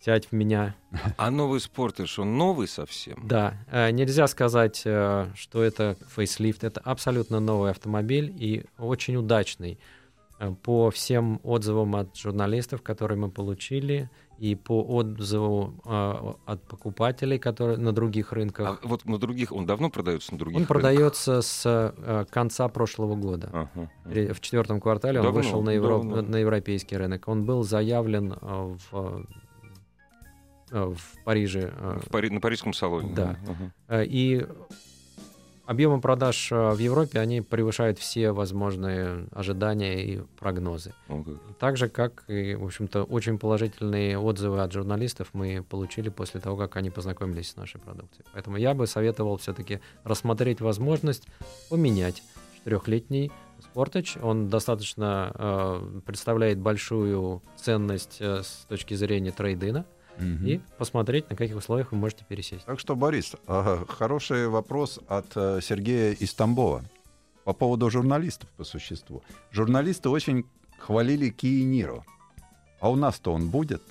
сядь 0.05 0.27
в 0.27 0.33
меня, 0.33 0.75
А 1.17 1.31
новый 1.31 1.61
спортыш, 1.61 2.19
он 2.19 2.37
новый 2.37 2.69
совсем? 2.69 3.17
да, 3.23 3.55
э, 3.71 3.91
нельзя 3.91 4.27
сказать, 4.27 4.83
э, 4.85 5.31
что 5.35 5.63
это 5.63 5.97
фейслифт. 6.15 6.63
Это 6.63 6.81
абсолютно 6.81 7.41
новый 7.41 7.71
автомобиль 7.71 8.35
и 8.37 8.65
очень 8.79 9.17
удачный. 9.17 9.79
Э, 10.41 10.53
По 10.63 10.91
всем 10.91 11.41
отзывам 11.45 11.95
от 11.97 12.17
журналистов, 12.17 12.83
которые 12.83 13.17
мы 13.19 13.31
получили, 13.31 14.09
и 14.41 14.57
по 14.57 14.83
отзыву 14.83 15.75
э, 15.87 16.33
от 16.47 16.63
покупателей, 16.67 17.39
которые 17.39 17.79
на 17.79 17.93
других 17.93 18.33
А 18.33 18.35
рынках, 18.35 18.81
вот 18.83 19.05
на 19.05 19.19
других, 19.19 19.53
он 19.53 19.65
давно 19.65 19.91
продается 19.91 20.33
на 20.33 20.39
других 20.39 20.57
он 20.57 20.61
рынках? 20.63 20.75
продается 20.77 21.41
с 21.41 21.63
э, 21.97 22.25
конца 22.31 22.67
прошлого 22.69 23.15
года. 23.15 23.49
Ага. 23.53 23.91
Ре- 24.05 24.33
В 24.33 24.41
четвертом 24.41 24.81
квартале 24.81 25.21
он 25.21 25.27
Давно, 25.27 25.41
вышел 25.41 25.63
на, 25.63 25.73
давно. 25.73 26.23
на 26.23 26.37
европейский 26.37 26.97
рынок. 26.97 27.29
Он 27.29 27.45
был 27.45 27.63
заявлен 27.63 28.33
э, 28.33 28.77
в 28.91 29.27
э, 30.73 30.85
в 30.95 31.25
Париже. 31.25 31.73
э, 31.73 32.01
В 32.05 32.11
Пари- 32.11 32.31
на 32.31 32.41
парижском 32.41 32.73
салоне. 32.73 33.13
Да. 33.15 33.37
Э, 33.89 34.05
И 34.05 34.45
объемы 35.67 36.01
продаж 36.01 36.51
э, 36.53 36.71
в 36.71 36.79
Европе, 36.79 37.21
они 37.21 37.41
превышают 37.41 37.99
все 37.99 38.33
возможные 38.33 39.27
ожидания 39.33 40.05
и 40.05 40.21
прогнозы. 40.39 40.93
Как. 41.09 41.59
Так 41.59 41.77
же, 41.77 41.89
как 41.89 42.25
и, 42.29 42.55
в 42.55 42.65
общем-то, 42.65 43.05
очень 43.05 43.39
положительные 43.39 44.19
отзывы 44.19 44.63
от 44.63 44.73
журналистов 44.73 45.29
мы 45.33 45.63
получили 45.63 46.09
после 46.09 46.41
того, 46.41 46.57
как 46.57 46.77
они 46.77 46.91
познакомились 46.91 47.51
с 47.51 47.57
нашей 47.57 47.81
продукцией. 47.81 48.25
Поэтому 48.33 48.57
я 48.57 48.75
бы 48.75 48.87
советовал 48.87 49.37
все-таки 49.37 49.81
рассмотреть 50.05 50.61
возможность 50.61 51.27
поменять 51.71 52.23
четырехлетний 52.57 53.31
Sportage. 53.75 54.21
Он 54.23 54.49
достаточно 54.49 55.33
э, 55.35 56.01
представляет 56.07 56.59
большую 56.59 57.43
ценность 57.57 58.17
э, 58.21 58.43
с 58.43 58.67
точки 58.69 58.95
зрения 58.95 59.33
трейдина. 59.33 59.85
И 60.21 60.61
посмотреть, 60.79 61.29
на 61.31 61.37
каких 61.37 61.57
условиях 61.57 61.93
вы 61.93 61.99
можете 61.99 62.25
пересесть. 62.25 62.65
Так 62.65 62.79
что, 62.79 62.95
Борис, 62.97 63.35
ага, 63.47 63.85
хороший 63.87 64.49
вопрос 64.49 65.01
от 65.09 65.27
э, 65.37 65.61
Сергея 65.63 66.13
из 66.13 66.35
Тамбова 66.35 66.83
по 67.45 67.53
поводу 67.53 67.91
журналистов 67.91 68.49
по 68.57 68.65
существу. 68.65 69.23
Журналисты 69.51 70.09
очень 70.09 70.45
хвалили 70.79 71.35
Kia 71.37 71.65
Niro. 71.65 72.03
А 72.81 72.91
у 72.91 72.97
нас-то 72.97 73.33
он 73.33 73.51
будет? 73.51 73.83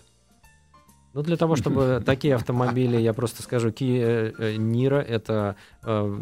Ну, 1.14 1.22
для 1.22 1.38
того, 1.38 1.56
чтобы 1.56 2.02
такие 2.06 2.36
автомобили, 2.36 2.98
я 2.98 3.14
просто 3.14 3.44
скажу, 3.44 3.70
Kia 3.70 4.36
э, 4.38 4.56
Niro— 4.56 5.00
это 5.02 5.56
э, 5.84 6.20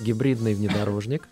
гибридный 0.00 0.54
внедорожник, 0.54 1.28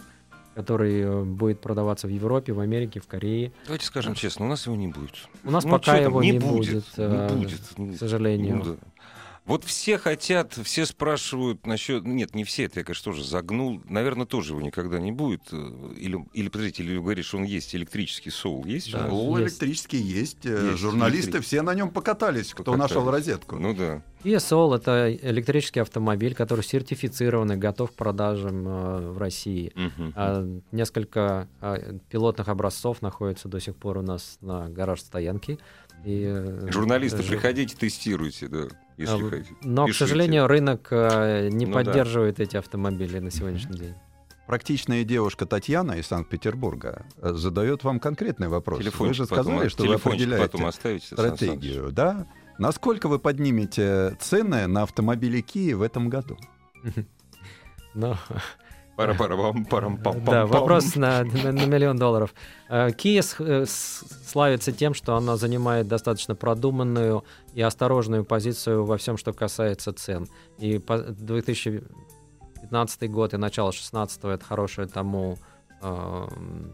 который 0.61 1.01
э, 1.01 1.23
будет 1.25 1.61
продаваться 1.61 2.07
в 2.07 2.11
Европе, 2.11 2.53
в 2.53 2.61
Америке, 2.61 3.01
в 3.01 3.07
Корее. 3.07 3.53
Давайте 3.65 3.87
скажем 3.87 4.15
честно, 4.15 4.45
у 4.47 4.49
нас 4.49 4.67
его 4.67 4.77
не 4.77 4.89
будет. 4.89 5.29
У 5.45 5.51
нас 5.51 5.65
Ну, 5.65 5.71
пока 5.71 5.97
чё 5.97 6.05
там, 6.05 6.13
его 6.13 6.23
не, 6.23 6.39
будет, 6.39 6.85
э, 6.97 7.29
не 7.31 7.45
будет. 7.45 7.61
Ну, 7.77 7.93
к 7.95 7.97
сожалению. 7.97 8.57
Ну 8.57 8.65
да. 8.65 8.77
Вот 9.51 9.65
все 9.65 9.99
хотят, 9.99 10.55
все 10.65 10.87
спрашивают 10.87 11.67
насчет... 11.67 12.05
ну, 12.05 12.13
Нет, 12.15 12.35
не 12.35 12.45
все, 12.45 12.65
это 12.65 12.81
я, 12.81 12.85
конечно, 12.85 13.13
тоже 13.13 13.25
загнул. 13.25 13.83
Наверное, 13.89 14.25
тоже 14.27 14.53
его 14.53 14.61
никогда 14.63 14.99
не 15.01 15.13
будет. 15.13 15.43
э, 15.53 15.57
Или, 15.99 16.25
или 16.33 16.49
подождите, 16.49 16.83
или 16.85 17.23
что 17.23 17.39
он 17.39 17.45
есть, 17.45 17.75
электрический 17.75 18.31
соул 18.31 18.65
есть? 18.65 18.93
Да. 18.93 19.09
О, 19.11 19.39
есть. 19.39 19.55
электрический 19.61 19.99
есть. 19.99 20.47
э, 20.47 20.69
Есть, 20.71 20.79
Журналисты 20.79 21.31
электрический. 21.33 21.57
все 21.57 21.63
на 21.63 21.75
нем 21.75 21.91
покатались, 21.91 22.55
кто 22.55 22.73
Покатались. 22.73 22.95
нашел 22.95 23.11
розетку. 23.11 23.57
Ну 23.57 23.75
да. 23.75 24.03
Kia 24.23 24.37
Soul— 24.37 24.77
это 24.77 25.13
электрический 25.23 25.81
автомобиль, 25.81 26.35
который 26.35 26.63
сертифицирован 26.63 27.53
и 27.53 27.57
готов 27.57 27.91
к 27.91 27.95
продажам 27.95 28.69
э, 28.69 29.11
в 29.13 29.19
России. 29.19 29.73
Мгм. 29.75 30.13
А, 30.15 30.47
Несколько 30.73 31.49
а, 31.61 31.77
пилотных 32.11 32.49
образцов 32.49 33.03
находятся 33.03 33.49
до 33.49 33.59
сих 33.61 33.75
пор 33.77 33.99
у 33.99 34.03
нас 34.03 34.39
на 34.41 34.69
гараж-стоянке. 34.69 35.59
И, 36.05 36.25
э, 36.27 36.69
Журналисты, 36.71 37.19
жу- 37.23 37.29
приходите, 37.29 37.77
тестируйте, 37.77 38.49
да, 38.49 38.69
если 38.97 39.27
А, 39.27 39.31
хотите. 39.31 39.55
Но, 39.63 39.85
к 39.85 39.89
Пишите. 39.89 40.05
сожалению, 40.07 40.47
рынок 40.47 40.89
э, 40.91 41.49
не 41.51 41.67
Ну 41.67 41.73
да. 41.75 41.79
поддерживает 41.85 42.41
эти 42.41 42.57
автомобили 42.57 43.19
на 43.19 43.31
сегодняшний 43.31 43.77
день. 43.79 43.95
Практичная 44.47 45.05
девушка 45.05 45.47
Татьяна 45.47 45.93
из 45.93 46.07
Санкт-Петербурга 46.07 47.05
э, 47.19 47.33
задает 47.35 47.85
вам 47.85 48.01
конкретный 48.01 48.49
вопрос. 48.49 48.79
вы 48.79 48.85
Телефончик 48.85 49.15
же 49.17 49.27
потом- 49.27 49.45
сказали, 49.55 49.69
что 49.69 49.85
вы 49.85 49.95
определяете 49.95 50.47
потом 50.51 50.67
оставите, 50.67 51.07
стратегию, 51.07 51.93
да? 51.93 52.27
Насколько 52.59 53.09
вы 53.09 53.19
поднимете 53.19 54.17
цены 54.21 54.67
на 54.67 54.83
автомобили 54.83 55.43
Kia 55.43 55.75
в 55.77 55.83
этом 55.83 56.09
году? 56.09 56.37
Но, 59.07 59.15
Пара-пара-пам, 59.15 59.65
парам-пам-пам-пам. 59.65 60.25
да, 60.25 60.47
вопрос 60.47 60.97
на, 60.97 61.25
на- 61.25 61.53
на 61.53 61.67
миллион 61.67 61.97
долларов. 61.99 62.35
Э, 62.69 62.89
Kia 62.89 63.23
э, 63.39 63.67
с- 63.67 64.05
славится 64.31 64.73
тем, 64.73 64.95
что 64.95 65.17
она 65.17 65.37
занимает 65.37 65.87
достаточно 65.89 66.35
продуманную 66.35 67.25
и 67.55 67.63
осторожную 67.63 68.25
позицию 68.25 68.85
во 68.85 68.97
всем, 68.97 69.17
что 69.17 69.33
касается 69.33 69.93
цен. 69.93 70.27
И 70.59 70.79
по- 70.79 70.99
2015 70.99 73.11
год 73.11 73.35
и 73.35 73.37
начало 73.37 73.71
2016 73.71 74.25
это 74.25 74.45
хорошее 74.45 74.89
тому 74.89 75.37
эм, 75.83 76.73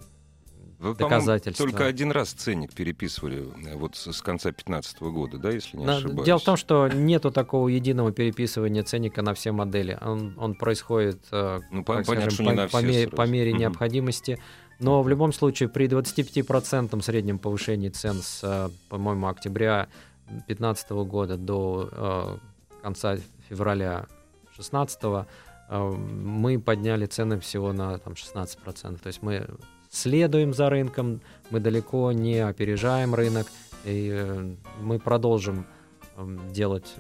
Вы, 0.91 0.95
доказательства. 0.97 1.67
только 1.67 1.87
один 1.87 2.11
раз 2.13 2.31
ценник 2.31 2.73
переписывали 2.73 3.45
э, 3.67 3.77
вот 3.77 3.97
с, 3.97 4.13
с 4.13 4.23
конца 4.23 4.51
2015 4.51 5.01
года, 5.03 5.39
да, 5.39 5.51
если 5.51 5.77
не 5.77 5.85
На- 5.85 5.97
ошибаюсь. 5.97 6.27
Дело 6.27 6.39
в 6.39 6.45
том, 6.45 6.57
что 6.57 6.89
нету 6.89 7.31
такого 7.31 7.69
единого 7.69 8.13
переписывания 8.13 8.83
ценника 8.83 9.23
на 9.23 9.35
все 9.35 9.53
модели. 9.53 9.99
Он, 10.01 10.35
он 10.39 10.55
происходит 10.55 11.21
э, 11.33 11.61
Ну, 11.71 11.85
по- 11.85 11.97
так 11.97 12.07
понятно, 12.07 12.31
скажем, 12.31 12.31
что 12.31 12.45
по, 12.45 12.51
не 12.51 12.57
на 12.57 12.69
по 12.69 12.79
все 12.79 12.87
мере, 12.87 13.09
по 13.09 13.27
мере 13.27 13.53
необходимости. 13.53 14.39
Но 14.79 15.03
в 15.03 15.09
любом 15.09 15.33
случае 15.33 15.69
при 15.69 15.87
25% 15.89 17.01
среднем 17.03 17.39
повышении 17.39 17.89
цен 17.89 18.17
с, 18.23 18.41
э, 18.43 18.69
по-моему, 18.89 19.29
октября 19.29 19.89
2015 20.29 20.91
года 20.91 21.37
до 21.37 21.89
э, 21.93 22.37
конца 22.83 23.17
февраля 23.49 24.07
2016 24.57 25.27
мы 25.69 26.61
подняли 26.61 27.07
цены 27.07 27.41
всего 27.41 27.73
на 27.73 27.99
там, 27.99 28.13
16%. 28.13 29.01
То 29.03 29.07
есть 29.07 29.23
мы 29.23 29.47
следуем 29.97 30.53
за 30.53 30.69
рынком, 30.69 31.21
мы 31.51 31.61
далеко 31.61 32.13
не 32.13 32.39
опережаем 32.39 33.15
рынок, 33.15 33.47
и 33.85 34.11
э, 34.13 34.55
мы 34.81 34.99
продолжим 34.99 35.67
эм, 36.17 36.53
делать 36.53 36.95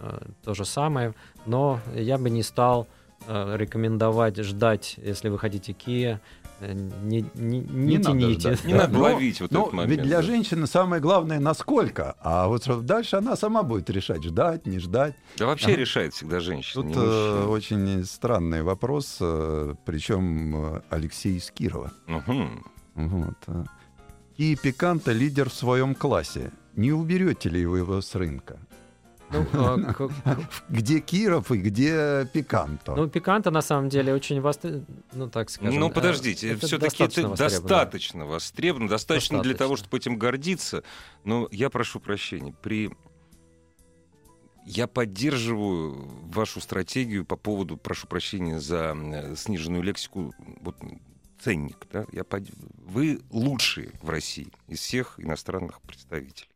э, 0.00 0.18
то 0.44 0.54
же 0.54 0.64
самое, 0.64 1.14
но 1.46 1.80
я 1.94 2.18
бы 2.18 2.28
не 2.28 2.42
стал 2.42 2.88
э, 3.26 3.56
рекомендовать 3.56 4.36
ждать, 4.38 4.96
если 4.98 5.30
вы 5.30 5.38
хотите 5.38 5.72
Kia, 5.72 6.20
не, 6.68 7.24
не, 7.34 7.60
не 7.60 7.60
Не 7.60 7.98
надо 7.98 8.18
тяните. 8.20 8.58
Не 8.64 8.72
Да, 8.74 8.78
надо 8.80 8.92
но- 8.94 9.00
ловить 9.02 9.40
вот 9.40 9.50
Ну, 9.50 9.60
этот 9.62 9.72
момент. 9.72 9.90
ведь 9.90 10.02
для 10.02 10.16
да. 10.18 10.22
женщины 10.22 10.66
самое 10.66 11.00
главное 11.02 11.40
насколько, 11.40 12.14
а 12.20 12.46
вот 12.48 12.64
дальше 12.86 13.16
она 13.16 13.36
сама 13.36 13.62
будет 13.62 13.90
решать, 13.90 14.22
ждать, 14.24 14.66
не 14.66 14.78
ждать. 14.78 15.14
Да 15.38 15.46
вообще 15.46 15.68
Ага. 15.72 15.76
решает 15.76 16.14
всегда 16.14 16.40
женщина, 16.40 16.82
Тут 16.84 16.94
не 16.96 17.02
э, 17.02 17.44
очень 17.46 18.04
странный 18.04 18.62
вопрос, 18.62 19.18
э, 19.20 19.74
причем 19.84 20.76
э, 20.76 20.80
Алексей 20.90 21.36
из 21.36 21.50
Кирова. 21.50 21.90
Мгм. 22.06 22.64
Вот. 22.94 23.34
э. 23.46 23.64
Kia 24.38 24.56
Picanto 24.62 25.12
лидер 25.12 25.50
в 25.50 25.54
своем 25.54 25.94
классе. 25.94 26.52
Не 26.74 26.92
уберете 26.92 27.48
ли 27.50 27.66
вы 27.66 27.78
его 27.78 28.00
с 28.00 28.14
рынка? 28.14 28.58
Ну, 29.32 29.46
э, 29.52 29.92
к- 29.94 30.10
Где 30.68 31.00
Киров 31.00 31.50
и 31.50 31.56
где 31.56 32.28
Пиканто? 32.32 32.94
ну, 32.94 33.08
пиканта 33.08 33.50
на 33.50 33.62
самом 33.62 33.88
деле 33.88 34.14
очень 34.14 34.40
востребован, 34.40 34.86
ну 35.12 35.28
так 35.28 35.50
скажем. 35.50 35.78
Ну, 35.80 35.88
э, 35.88 35.92
подождите, 35.92 36.52
это 36.52 36.66
все-таки 36.66 37.04
это 37.04 37.28
достаточно 37.28 38.26
востребовано. 38.26 38.88
достаточно 38.88 39.42
для 39.42 39.54
того, 39.54 39.76
чтобы 39.76 39.96
этим 39.96 40.18
гордиться. 40.18 40.82
Но 41.24 41.48
я 41.50 41.70
прошу 41.70 42.00
прощения, 42.00 42.54
при... 42.62 42.90
Я 44.64 44.86
поддерживаю 44.86 46.08
вашу 46.28 46.60
стратегию 46.60 47.24
по 47.24 47.36
поводу, 47.36 47.76
прошу 47.76 48.06
прощения 48.06 48.60
за 48.60 48.94
э, 48.96 49.34
сниженную 49.36 49.82
лексику, 49.82 50.32
вот 50.60 50.76
ценник, 51.42 51.86
да? 51.92 52.06
Я 52.12 52.24
под... 52.24 52.44
Вы 52.76 53.20
лучшие 53.30 53.90
в 54.00 54.10
России 54.10 54.52
из 54.68 54.78
всех 54.80 55.18
иностранных 55.18 55.80
представителей. 55.82 56.51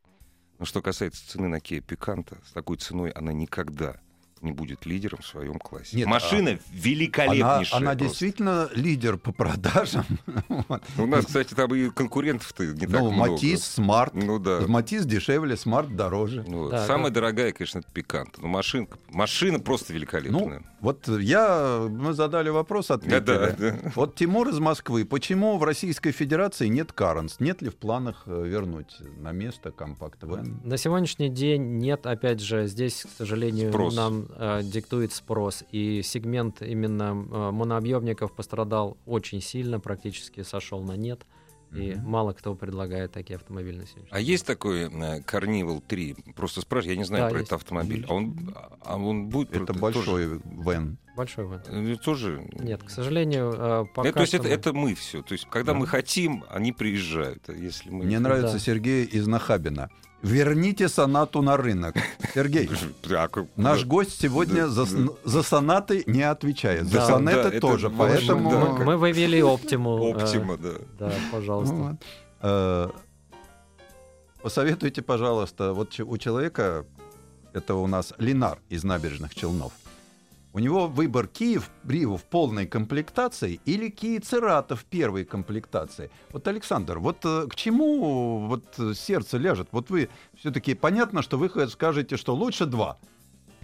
Но 0.58 0.64
что 0.64 0.80
касается 0.80 1.28
цены 1.28 1.48
на 1.48 1.56
Kia 1.56 1.80
Picanto, 1.84 2.38
с 2.46 2.52
такой 2.52 2.78
ценой 2.78 3.10
она 3.10 3.32
никогда 3.32 4.00
не 4.42 4.52
будет 4.52 4.84
лидером 4.86 5.18
в 5.22 5.26
своем 5.26 5.58
классе. 5.58 5.96
Нет, 5.96 6.06
Машина 6.06 6.50
Она, 6.50 6.58
великолепнейшая. 6.72 7.78
она 7.78 7.90
просто. 7.92 8.04
действительно 8.04 8.68
лидер 8.74 9.16
по 9.16 9.32
продажам. 9.32 10.04
У 10.98 11.06
нас, 11.06 11.26
кстати, 11.26 11.54
там 11.54 11.74
и 11.74 11.90
конкурентов-то 11.90 12.64
не 12.66 12.86
так 12.86 12.90
Ну, 13.00 13.10
много. 13.10 13.32
Matiz, 13.32 13.64
Smart. 13.64 14.14
Ну 14.14 14.38
да. 14.38 14.60
Matiz 14.66 15.04
дешевле, 15.06 15.56
Smart 15.56 15.94
дороже. 15.96 16.44
Ну, 16.46 16.70
самая 16.86 17.10
дорогая, 17.10 17.52
конечно, 17.52 17.78
это 17.80 17.88
Picanto. 17.92 18.36
Но 18.38 18.48
машинка, 18.48 18.98
машина 19.10 19.58
просто 19.58 19.92
Ну, 19.92 19.96
великолепная. 19.98 20.62
вот 20.80 21.08
я, 21.08 21.86
мы 21.88 22.12
задали 22.12 22.48
вопрос, 22.50 22.90
ответили. 22.90 23.90
Вот 23.94 24.14
Тимур 24.16 24.48
из 24.48 24.58
Москвы. 24.58 25.04
Почему 25.04 25.56
в 25.58 25.64
Российской 25.64 26.12
Федерации 26.12 26.68
нет 26.68 26.92
Carens? 26.92 27.40
Нет 27.40 27.62
ли 27.62 27.70
в 27.70 27.76
планах 27.76 28.22
э, 28.26 28.44
вернуть 28.46 28.96
на 29.18 29.32
место 29.32 29.70
компакт-вэн? 29.70 30.60
На 30.64 30.76
сегодняшний 30.76 31.28
день 31.28 31.78
нет, 31.78 32.06
опять 32.06 32.40
же, 32.40 32.66
здесь, 32.66 33.02
к 33.04 33.08
сожалению, 33.16 33.70
Спрос. 33.70 33.96
нам 33.96 34.26
э, 34.36 34.60
диктует 34.62 35.12
спрос. 35.12 35.64
И 35.72 36.02
сегмент 36.02 36.62
именно 36.62 37.04
э, 37.30 37.50
монообъемников 37.50 38.32
пострадал 38.34 38.96
очень 39.06 39.40
сильно, 39.42 39.80
практически 39.80 40.42
сошел 40.42 40.82
на 40.82 40.96
нет. 40.96 41.26
И 41.72 41.94
Мгм. 41.94 42.08
мало 42.08 42.32
кто 42.32 42.54
предлагает 42.54 43.10
такие 43.10 43.34
автомобили 43.36 43.78
на 43.78 43.86
сегодняшний 43.86 44.16
А 44.16 44.20
есть 44.20 44.46
такой 44.46 44.82
э, 44.84 45.20
Carnival 45.22 45.82
3? 45.86 46.14
Просто 46.36 46.60
спрашиваю, 46.60 46.94
я 46.94 46.98
не 46.98 47.04
знаю 47.04 47.24
Да, 47.24 47.30
про 47.30 47.38
есть. 47.40 47.48
этот 47.48 47.60
автомобиль. 47.62 48.06
А 48.08 48.14
он, 48.14 48.54
а 48.82 48.96
он 48.96 49.26
будет... 49.28 49.52
Это 49.52 49.72
про- 49.72 49.80
большой 49.80 50.26
Вен. 50.44 50.84
день. 50.90 50.98
Большой. 51.16 51.46
Тоже, 51.58 51.92
э, 51.92 51.96
тоже... 51.96 52.48
Нет, 52.60 52.82
к 52.84 52.90
сожалению, 52.90 53.52
э, 53.52 53.84
пока 53.92 54.08
Э, 54.08 54.12
то 54.12 54.20
есть 54.20 54.34
это, 54.34 54.44
мы- 54.44 54.50
это 54.50 54.72
мы 54.74 54.94
все. 54.94 55.22
То 55.22 55.32
есть 55.32 55.46
когда 55.50 55.72
Да. 55.72 55.78
мы 55.80 55.86
хотим, 55.88 56.44
они 56.48 56.72
приезжают. 56.72 57.48
Если 57.48 57.90
мы... 57.90 58.04
Мне 58.04 58.20
нравится 58.20 58.52
Да. 58.54 58.58
Сергей 58.60 59.04
из 59.04 59.26
Нахабина. 59.26 59.90
Верните 60.26 60.88
сонату 60.88 61.42
на 61.42 61.56
рынок. 61.56 61.94
Сергей, 62.34 62.68
как- 63.08 63.46
наш 63.56 63.82
да. 63.82 63.86
гость 63.86 64.20
сегодня 64.20 64.66
за, 64.66 64.84
Да. 64.84 65.12
за 65.24 65.42
сонаты 65.42 66.02
не 66.06 66.22
отвечает. 66.22 66.84
За 66.86 66.92
Да, 66.98 67.06
сонеты 67.06 67.42
да, 67.42 67.48
это 67.48 67.60
тоже. 67.60 67.88
важно, 67.88 68.04
Поэтому... 68.16 68.50
да, 68.50 68.58
мы, 68.58 68.76
как- 68.76 68.86
мы 68.86 68.96
вывели 68.96 69.40
оптиму. 69.40 69.98
э, 69.98 70.14
Оптима, 70.14 70.56
да. 70.56 70.70
Да, 70.98 71.12
пожалуйста. 71.32 71.74
Вот. 71.74 71.96
Э, 72.42 72.88
Посоветуйте, 74.42 75.02
пожалуйста, 75.02 75.72
вот 75.72 75.98
у 75.98 76.18
человека 76.18 76.84
это 77.52 77.74
у 77.74 77.86
нас 77.86 78.12
Линар 78.18 78.58
из 78.68 78.84
набережных 78.84 79.34
Челнов. 79.34 79.72
У 80.56 80.58
него 80.58 80.86
выбор 80.86 81.26
Киев 81.26 81.70
Рио 81.86 82.16
в 82.16 82.24
полной 82.24 82.66
комплектации 82.66 83.60
или 83.66 83.90
Киев 83.90 84.24
Церата 84.24 84.74
в 84.74 84.86
первой 84.86 85.26
комплектации. 85.26 86.10
Вот, 86.32 86.48
Александр, 86.48 86.98
вот 86.98 87.18
э, 87.26 87.46
к 87.46 87.54
чему 87.54 88.46
вот 88.46 88.64
э, 88.78 88.94
сердце 88.94 89.36
ляжет? 89.36 89.68
Вот 89.72 89.90
вы 89.90 90.08
все-таки 90.34 90.72
понятно, 90.72 91.20
что 91.20 91.36
вы 91.36 91.50
скажете, 91.68 92.16
что 92.16 92.34
лучше 92.34 92.64
два. 92.64 92.96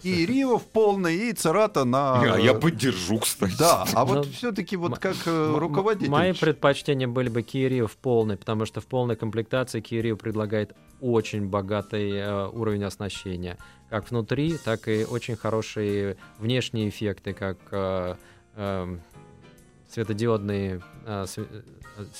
И 0.03 0.27
Рио 0.27 0.59
в 0.59 0.65
полной, 0.65 1.17
и 1.17 1.33
Церата 1.33 1.85
на... 1.85 2.35
А 2.35 2.39
я 2.39 2.55
поддержу, 2.55 3.19
кстати. 3.19 3.57
Да, 3.59 3.85
а 3.95 4.05
вот 4.05 4.27
Ну, 4.27 4.33
все-таки 4.33 4.77
вот 4.77 4.99
как 4.99 5.17
э, 5.27 5.55
руководитель... 5.57 6.11
Мои 6.11 6.33
предпочтения 6.33 7.07
были 7.07 7.29
бы 7.29 7.41
Rio 7.69 7.87
в 7.87 7.97
полной, 7.97 8.37
потому 8.37 8.67
что 8.67 8.81
в 8.81 8.87
полной 8.87 9.17
комплектации 9.17 9.81
Rio 9.81 10.17
предлагает 10.17 10.75
очень 11.01 11.47
богатый 11.47 12.11
э, 12.13 12.49
уровень 12.49 12.85
оснащения. 12.85 13.59
Как 13.91 14.11
внутри, 14.11 14.57
так 14.65 14.89
и 14.89 15.05
очень 15.05 15.37
хорошие 15.37 16.17
внешние 16.39 16.89
эффекты, 16.89 17.33
как 17.33 17.59
э, 17.71 18.15
эм, 18.57 19.01
светодиодные, 19.91 20.81
све- 21.07 21.65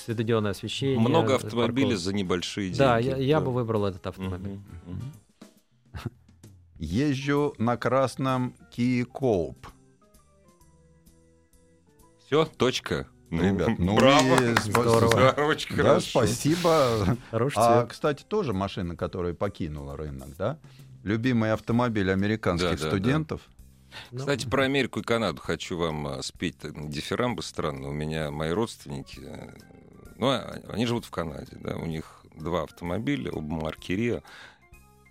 светодиодное 0.05 0.51
освещение. 0.51 0.99
Много 0.99 1.35
автомобилей 1.35 1.87
парковка. 1.87 2.03
за 2.03 2.13
небольшие 2.13 2.67
деньги. 2.67 2.77
Да, 2.79 2.99
я, 2.99 3.17
я 3.17 3.39
Да. 3.39 3.45
бы 3.45 3.51
выбрал 3.51 3.85
этот 3.85 4.05
автомобиль. 4.07 4.59
Мгм, 4.85 5.01
мгм. 5.93 6.03
Езжу 6.83 7.53
на 7.57 7.77
красном 7.77 8.55
Kia. 8.75 9.55
Все, 12.25 12.45
точка. 12.45 13.07
Ну, 13.29 13.41
Ребят, 13.41 13.79
ну 13.79 13.95
браво. 13.95 14.35
и 14.43 14.55
Здорово. 14.59 15.33
Да, 15.35 15.45
очень 15.45 15.75
Да, 15.75 15.83
хорошо. 15.83 16.09
спасибо. 16.25 17.17
Хороший 17.31 17.57
А, 17.57 17.79
цвет. 17.81 17.91
кстати, 17.91 18.23
тоже 18.23 18.53
машина, 18.53 18.95
которая 18.95 19.33
покинула 19.33 19.97
рынок, 19.97 20.35
да? 20.37 20.59
Любимый 21.03 21.51
автомобиль 21.51 22.11
американских 22.11 22.69
Да, 22.71 22.75
да, 22.75 22.81
да. 22.83 22.87
студентов. 22.89 23.41
Ну, 24.11 24.19
Кстати, 24.19 24.47
про 24.47 24.63
Америку 24.65 24.99
и 24.99 25.03
Канаду 25.03 25.39
хочу 25.41 25.77
вам 25.77 26.05
а, 26.07 26.21
спеть 26.21 26.57
дифирамбы 26.89 27.41
странно. 27.43 27.89
У 27.89 27.91
меня 27.93 28.29
мои 28.31 28.51
родственники, 28.51 29.19
э, 29.23 29.53
ну, 30.17 30.27
а- 30.29 30.59
они 30.69 30.85
живут 30.85 31.05
в 31.05 31.11
Канаде, 31.11 31.55
да, 31.59 31.75
у 31.77 31.85
них 31.85 32.23
два 32.35 32.63
автомобиля, 32.63 33.31
оба 33.31 33.55
марки 33.55 33.91
Рио. 33.93 34.21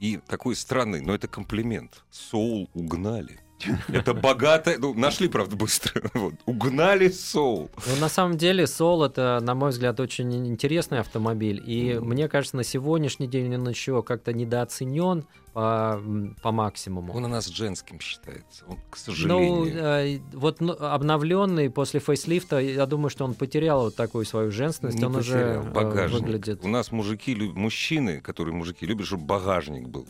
И 0.02 0.16
такой 0.16 0.56
странный, 0.56 1.00
но 1.00 1.14
это 1.14 1.28
комплимент. 1.28 2.02
Соул 2.10 2.68
угнали. 2.74 3.38
Это 3.88 4.14
богато, 4.14 4.75
ну, 4.79 4.94
нашли, 4.94 5.29
правда, 5.29 5.57
быстро. 5.57 6.03
Вот. 6.14 6.35
Угнали 6.46 7.09
соул. 7.09 7.70
Ну, 7.87 7.96
на 8.01 8.09
самом 8.09 8.37
деле, 8.37 8.66
Сол 8.66 9.05
это, 9.05 9.38
на 9.42 9.55
мой 9.55 9.70
взгляд, 9.70 9.98
очень 10.01 10.46
интересный 10.46 11.01
автомобиль. 11.01 11.62
И 11.66 11.98
мне 12.01 12.29
кажется, 12.29 12.57
на 12.57 12.64
сегодняшний 12.64 13.27
день 13.27 13.55
он 13.55 13.68
еще 13.68 14.03
как-то 14.03 14.33
недооценен 14.33 15.25
по, 15.53 16.01
по 16.42 16.51
максимуму. 16.53 17.12
Он 17.14 17.25
у 17.25 17.29
нас 17.29 17.46
женским 17.46 18.01
считается, 18.01 18.64
он, 18.66 18.77
к 18.77 18.79
Ну, 18.81 18.96
сожалению. 18.96 19.75
э, 19.77 20.18
вот 20.33 20.61
ну, 20.61 20.72
обновленный 20.72 21.68
после 21.68 22.01
фейслифта, 22.01 22.59
я 22.59 22.87
думаю, 22.87 23.11
что 23.11 23.25
он 23.25 23.35
потерял 23.35 23.83
вот 23.83 23.96
такую 23.96 24.25
свою 24.25 24.51
женственность. 24.51 24.98
Не 24.98 25.05
он 25.05 25.12
потерял. 25.14 25.61
уже 25.61 25.68
э, 25.68 25.72
багажник. 25.72 26.20
выглядит. 26.22 26.64
У 26.64 26.68
нас 26.68 26.90
мужики, 26.92 27.35
мужчины, 27.35 28.20
которые 28.22 28.55
мужики 28.55 28.87
любят, 28.87 29.07
чтобы 29.07 29.25
багажник 29.25 29.88
был. 29.88 30.07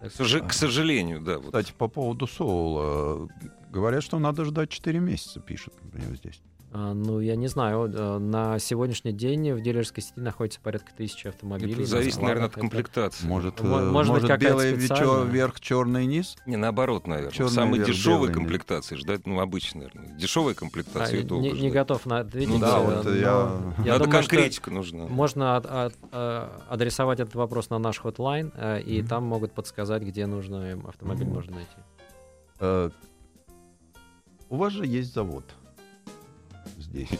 К, 0.00 0.06
сожа- 0.06 0.46
к 0.46 0.52
сожалению, 0.52 1.20
да. 1.20 1.36
вот. 1.38 1.46
Кстати, 1.46 1.72
по 1.78 1.86
поводу 1.88 2.26
Соула. 2.52 3.28
Говорят, 3.70 4.02
что 4.02 4.18
надо 4.18 4.44
ждать 4.44 4.68
4 4.68 4.98
месяца, 5.00 5.40
пишут 5.40 5.74
например, 5.82 6.16
здесь. 6.16 6.42
А, 6.74 6.94
ну, 6.94 7.20
я 7.20 7.36
не 7.36 7.48
знаю. 7.48 7.90
э, 7.94 8.18
На 8.18 8.58
сегодняшний 8.58 9.12
день 9.12 9.52
в 9.52 9.60
дилерской 9.60 10.02
сети 10.02 10.18
находится 10.18 10.58
порядка 10.58 10.90
тысячи 10.96 11.26
автомобилей. 11.26 11.74
Это 11.74 11.84
зависит, 11.84 12.14
складах. 12.14 12.28
наверное, 12.36 12.48
от 12.48 12.54
комплектации. 12.54 13.26
Может, 13.26 13.60
Мо- 13.62 13.78
э, 13.80 13.90
может 13.90 14.12
быть, 14.14 14.22
может 14.22 14.22
какая-то 14.22 14.44
белый 14.44 14.78
специальная? 14.80 15.24
верх, 15.24 15.60
черный 15.60 16.06
низ? 16.06 16.36
Не, 16.46 16.56
наоборот, 16.56 17.06
наверное. 17.06 17.30
Чёрный 17.30 17.50
В 17.50 17.54
самой 17.54 17.78
вверх, 17.78 17.90
дешевой 17.90 18.32
комплектации 18.32 18.96
ждать, 18.96 19.26
ну, 19.26 19.40
обычно, 19.40 19.80
наверное. 19.82 20.16
Дешевой 20.18 20.52
А, 20.52 20.56
комплектации 20.56 21.18
не, 21.18 21.22
долго 21.24 21.48
не 21.50 21.54
ждать. 21.58 21.72
готов 21.74 22.06
на 22.06 22.18
ответить. 22.20 22.48
Ну 22.48 22.58
да, 22.58 22.78
э, 22.78 22.84
вот 22.86 23.04
я- 23.06 23.12
я 23.20 23.92
Надо 23.92 24.04
думаю, 24.04 24.10
конкретика 24.10 24.70
нужна. 24.70 25.06
Можно 25.08 25.56
от- 25.56 25.66
от- 25.66 25.94
адресовать 26.70 27.20
этот 27.20 27.34
вопрос 27.34 27.68
на 27.68 27.78
наш 27.78 27.98
хотлайн, 28.00 28.50
и 28.86 29.00
Мгм. 29.00 29.08
там 29.08 29.24
могут 29.24 29.52
подсказать, 29.52 30.02
где 30.04 30.24
нужно 30.24 30.70
им 30.72 30.86
автомобиль 30.86 31.26
Мгм. 31.26 31.34
можно 31.34 31.56
найти. 31.56 31.70
Э, 32.62 32.90
У 34.48 34.56
вас 34.56 34.72
же 34.72 34.86
есть 34.86 35.12
завод 35.12 35.44
здесь. 36.78 37.10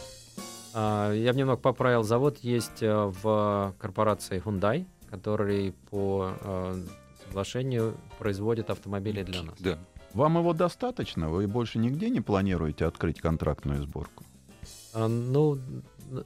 А, 0.73 1.11
Я 1.11 1.33
бы 1.33 1.39
немного 1.39 1.59
поправил. 1.61 2.03
Завод 2.03 2.37
есть 2.39 2.81
э, 2.81 3.11
в 3.21 3.75
корпорации 3.77 4.41
Hyundai, 4.43 4.85
который 5.09 5.73
по 5.91 6.31
э, 6.41 6.83
соглашению 7.25 7.95
производит 8.19 8.69
автомобили 8.69 9.23
для 9.23 9.43
нас. 9.43 9.55
Да. 9.59 9.77
Вам 10.13 10.37
его 10.37 10.53
достаточно? 10.53 11.27
Вы 11.29 11.47
больше 11.47 11.77
нигде 11.77 12.09
не 12.09 12.21
планируете 12.21 12.85
открыть 12.85 13.19
контрактную 13.19 13.81
сборку? 13.81 14.23
А, 14.93 15.07
Ну, 15.09 15.59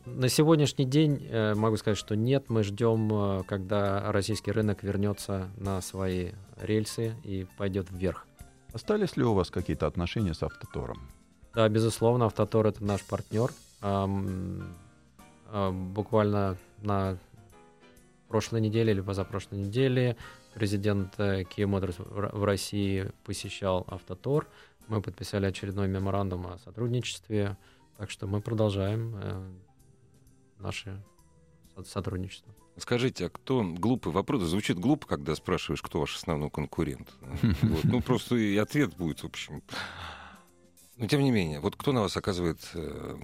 на 0.05 0.29
сегодняшний 0.29 0.85
день 0.85 1.25
э, 1.27 1.55
могу 1.55 1.77
сказать, 1.77 1.97
что 1.97 2.15
нет. 2.15 2.49
Мы 2.49 2.61
ждем, 2.63 3.43
когда 3.45 4.11
российский 4.11 4.51
рынок 4.51 4.83
вернется 4.83 5.49
на 5.57 5.81
свои 5.81 6.33
рельсы 6.61 7.15
и 7.23 7.47
пойдет 7.57 7.87
вверх. 7.89 8.26
Остались 8.77 9.17
ли 9.17 9.23
у 9.23 9.33
вас 9.33 9.49
какие-то 9.49 9.87
отношения 9.87 10.35
с 10.35 10.43
Автотором? 10.43 10.99
Да, 11.55 11.67
безусловно, 11.67 12.25
Автотор 12.25 12.67
это 12.67 12.83
наш 12.85 13.03
партнер. 13.03 13.51
А, 13.81 14.07
Буквально 15.71 16.57
на 16.83 17.17
прошлой 18.27 18.61
неделе 18.61 18.91
или 18.93 19.01
позапрошлой 19.01 19.57
неделе 19.61 20.15
президент 20.53 21.19
э, 21.19 21.41
Kia 21.41 21.65
Motors 21.65 21.95
в 22.07 22.43
России 22.43 23.09
посещал 23.25 23.83
Автотор. 23.87 24.45
Мы 24.87 25.01
подписали 25.01 25.47
очередной 25.47 25.87
меморандум 25.87 26.45
о 26.45 26.59
сотрудничестве, 26.59 27.57
так 27.97 28.11
что 28.11 28.27
мы 28.27 28.41
продолжаем 28.41 29.15
э, 29.15 29.49
наше 30.59 31.03
со- 31.75 31.83
сотрудничество. 31.83 32.53
Скажите, 32.77 33.25
а 33.25 33.29
кто 33.29 33.63
глупый 33.63 34.13
вопрос? 34.13 34.43
Звучит 34.43 34.77
глупо, 34.77 35.07
когда 35.07 35.35
спрашиваешь, 35.35 35.81
кто 35.81 35.99
ваш 35.99 36.15
основной 36.15 36.49
конкурент. 36.49 37.09
Вот. 37.61 37.83
Ну, 37.83 38.01
просто 38.01 38.35
и 38.35 38.57
ответ 38.57 38.95
будет, 38.95 39.21
в 39.21 39.25
общем. 39.25 39.63
Но 40.97 41.07
тем 41.07 41.21
не 41.21 41.31
менее, 41.31 41.59
вот 41.59 41.75
кто 41.75 41.91
на 41.91 42.01
вас 42.01 42.17
оказывает, 42.17 42.59
э, 42.73 43.17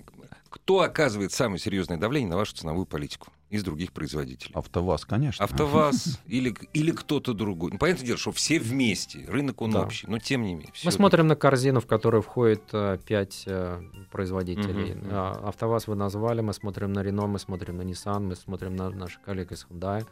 кто 0.50 0.82
оказывает 0.82 1.32
самое 1.32 1.60
серьезное 1.60 1.98
давление 1.98 2.30
на 2.30 2.38
вашу 2.38 2.56
ценовую 2.56 2.86
политику 2.86 3.33
из 3.54 3.64
других 3.64 3.92
производителей? 3.92 4.54
АвтоВАЗ, 4.56 5.06
конечно. 5.06 5.44
АвтоВАЗ 5.46 6.20
или, 6.26 6.56
или 6.74 6.92
кто-то 6.92 7.34
другой. 7.34 7.72
Ну, 7.72 7.78
понятное 7.78 8.06
дело, 8.06 8.18
что 8.18 8.32
все 8.32 8.60
вместе, 8.60 9.26
рынок 9.28 9.62
он 9.62 9.72
Да. 9.72 9.82
общий, 9.84 10.08
но 10.08 10.20
тем 10.20 10.42
не 10.42 10.54
менее. 10.56 10.68
Мы 10.70 10.74
всё-таки. 10.74 10.96
смотрим 10.98 11.28
на 11.28 11.36
корзину, 11.36 11.80
в 11.80 11.86
которую 11.88 12.22
входит 12.22 12.64
э, 12.74 12.98
пять 13.06 13.44
э, 13.46 13.82
производителей. 14.12 14.96
Мгм. 14.96 15.08
А, 15.12 15.50
АвтоВАЗ 15.50 15.88
вы 15.88 15.96
назвали, 15.96 16.42
мы 16.42 16.54
смотрим 16.54 16.94
на 16.94 17.00
Renault, 17.02 17.28
мы 17.28 17.40
смотрим 17.40 17.78
на 17.78 17.82
Nissan, 17.84 18.20
мы 18.22 18.36
смотрим 18.36 18.76
на 18.76 18.90
наших 18.90 19.22
коллег 19.22 19.52
из 19.52 19.66
Hyundai. 19.70 20.06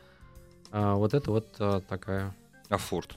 А, 0.71 0.95
вот 0.95 1.13
это 1.13 1.31
вот 1.31 1.47
э, 1.59 1.81
такая. 1.87 2.35
А 2.69 2.77
Форд? 2.77 3.15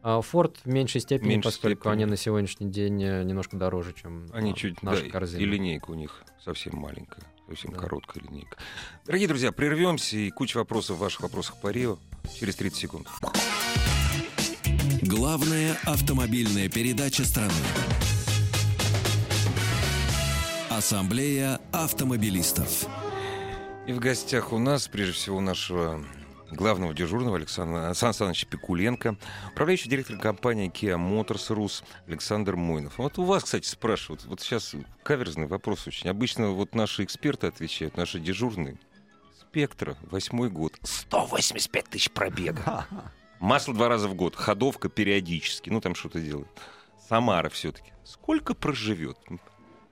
А 0.00 0.20
Ford 0.20 0.54
в 0.64 0.68
меньшей 0.68 1.00
степени, 1.00 1.30
меньшей 1.30 1.46
поскольку 1.46 1.80
степени. 1.80 1.92
они 1.92 2.04
на 2.06 2.16
сегодняшний 2.16 2.68
день 2.70 3.02
э, 3.02 3.24
немножко 3.24 3.56
дороже, 3.56 3.92
чем 3.92 4.26
Они 4.32 4.52
а, 4.52 4.54
чуть, 4.54 4.80
наша 4.82 5.04
да, 5.04 5.10
корзина. 5.10 5.40
и 5.40 5.44
линейка 5.44 5.90
у 5.90 5.94
них 5.94 6.22
совсем 6.42 6.76
маленькая, 6.76 7.24
совсем 7.48 7.72
Да. 7.72 7.78
короткая 7.78 8.22
линейка. 8.24 8.56
Дорогие 9.06 9.28
друзья, 9.28 9.52
прервемся 9.52 10.16
и 10.16 10.30
куча 10.30 10.56
вопросов 10.58 10.96
в 10.96 11.00
ваших 11.00 11.20
вопросах 11.22 11.56
по 11.60 11.68
Рио 11.68 11.98
через 12.38 12.56
30 12.56 12.78
секунд. 12.78 13.08
Главная 15.02 15.76
автомобильная 15.84 16.68
передача 16.68 17.24
страны. 17.24 17.52
Ассамблея 20.70 21.60
автомобилистов. 21.72 22.86
И 23.86 23.92
в 23.92 23.98
гостях 24.00 24.52
у 24.52 24.58
нас, 24.58 24.86
прежде 24.86 25.12
всего, 25.14 25.38
у 25.38 25.40
нашего 25.40 26.04
главного 26.50 26.94
дежурного 26.94 27.36
Александра 27.36 27.92
Сан 27.94 28.12
Саныча 28.12 28.46
Пикуленко, 28.46 29.16
управляющий 29.52 29.88
директор 29.88 30.18
компании 30.18 30.70
Kia 30.70 30.96
Motors 30.96 31.54
Rus 31.54 31.84
Александр 32.06 32.56
Мойнов. 32.56 32.98
Вот 32.98 33.18
у 33.18 33.24
вас, 33.24 33.44
кстати, 33.44 33.66
спрашивают, 33.66 34.24
вот 34.24 34.40
сейчас 34.40 34.74
каверзный 35.02 35.46
вопрос 35.46 35.86
очень. 35.86 36.10
Обычно 36.10 36.50
вот 36.50 36.74
наши 36.74 37.04
эксперты 37.04 37.46
отвечают, 37.46 37.96
наши 37.96 38.18
дежурные. 38.20 38.78
Спектра, 39.40 39.96
восьмой 40.02 40.50
год, 40.50 40.78
185 40.82 41.84
тысяч 41.86 42.10
пробега. 42.10 42.86
Масло 43.40 43.72
два 43.72 43.88
раза 43.88 44.08
в 44.08 44.14
год, 44.14 44.34
ходовка 44.34 44.88
периодически, 44.88 45.70
ну 45.70 45.80
там 45.80 45.94
что-то 45.94 46.20
делает. 46.20 46.48
Самара 47.08 47.48
все-таки. 47.48 47.92
Сколько 48.04 48.54
проживет? 48.54 49.16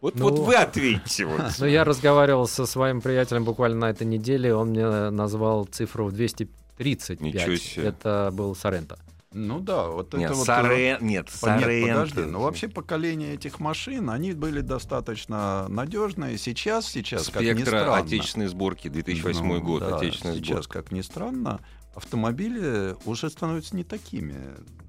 Вот, 0.00 0.14
Ну, 0.16 0.28
вот 0.30 0.38
вы 0.38 0.54
ответьте. 0.54 1.24
Вот. 1.24 1.40
Ну, 1.58 1.66
я 1.66 1.84
разговаривал 1.84 2.46
со 2.46 2.66
своим 2.66 3.00
приятелем 3.00 3.44
буквально 3.44 3.78
на 3.78 3.90
этой 3.90 4.06
неделе, 4.06 4.54
он 4.54 4.70
мне 4.70 5.10
назвал 5.10 5.64
цифру 5.64 6.06
в 6.06 6.12
235. 6.12 7.20
Ничего 7.20 7.56
себе. 7.56 7.86
Это 7.88 8.30
был 8.32 8.54
Соренто. 8.54 8.98
Ну 9.32 9.60
да, 9.60 9.88
вот 9.88 10.14
Нет, 10.14 10.30
это 10.30 10.34
вот... 10.38 10.46
Сорен- 10.46 11.02
нет, 11.02 11.28
По- 11.42 11.58
Нет, 11.58 11.88
подожди, 11.88 12.20
ну 12.20 12.40
вообще 12.40 12.68
поколение 12.68 13.34
этих 13.34 13.60
машин, 13.60 14.08
они 14.08 14.32
были 14.32 14.62
достаточно 14.62 15.66
надежные. 15.68 16.38
Сейчас, 16.38 16.86
сейчас, 16.86 17.28
как 17.28 17.42
ни 17.42 17.52
Спектра 17.52 17.80
странно. 17.80 17.96
отечественной 17.96 18.46
сборки, 18.46 18.88
2008 18.88 19.44
Ну, 19.46 19.60
год, 19.60 19.80
да, 19.80 19.96
отечественная 19.96 20.36
Сейчас, 20.36 20.66
как 20.66 20.90
ни 20.90 21.02
странно, 21.02 21.60
автомобили 21.96 22.94
уже 23.04 23.30
становятся 23.30 23.74
не 23.74 23.84
такими 23.84 24.36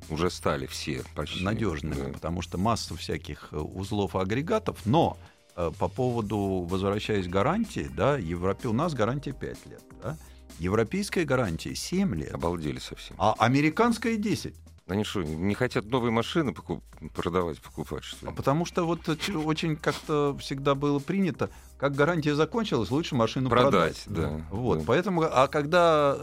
Уже 0.10 0.30
стали 0.30 0.66
все 0.68 1.04
почти. 1.16 1.44
надежными, 1.44 2.08
Да. 2.08 2.14
потому 2.14 2.42
что 2.42 2.58
масса 2.58 2.96
всяких 2.96 3.50
э, 3.52 3.58
узлов 3.58 4.16
и 4.16 4.20
агрегатов. 4.20 4.86
Но 4.86 5.18
э, 5.56 5.72
по 5.80 5.88
поводу, 5.88 6.38
возвращаясь 6.70 7.26
к 7.26 7.30
гарантии, 7.30 7.90
да, 7.96 8.18
Европе, 8.18 8.68
у 8.68 8.74
нас 8.74 8.94
гарантия 8.94 9.32
5 9.34 9.66
лет. 9.68 9.82
Да? 10.04 10.18
Европейская 10.60 11.24
гарантия 11.26 11.76
7 11.76 12.16
лет, 12.16 12.34
Обалдели 12.34 12.80
совсем. 12.80 13.16
а 13.20 13.34
американская 13.40 14.18
10. 14.18 14.54
Они 14.88 15.04
что, 15.04 15.22
не 15.22 15.54
хотят 15.54 15.86
новые 15.86 16.12
машины 16.12 16.52
покуп- 16.52 16.82
продавать, 17.14 17.60
покупать, 17.62 18.04
что 18.06 18.28
А 18.28 18.30
ли? 18.30 18.36
потому 18.36 18.66
что 18.66 18.86
вот 18.86 19.08
э, 19.10 19.18
очень 19.34 19.76
как-то 19.76 20.36
всегда 20.40 20.76
было 20.76 21.00
принято, 21.00 21.50
как 21.78 21.94
гарантия 21.96 22.36
закончилась, 22.36 22.90
лучше 22.92 23.14
машину 23.16 23.50
Продать, 23.50 24.04
продать. 24.06 24.40
да, 24.40 24.46
Вот, 24.50 24.80
да. 24.80 24.84
поэтому, 24.88 25.24
а 25.24 25.48
когда 25.50 26.18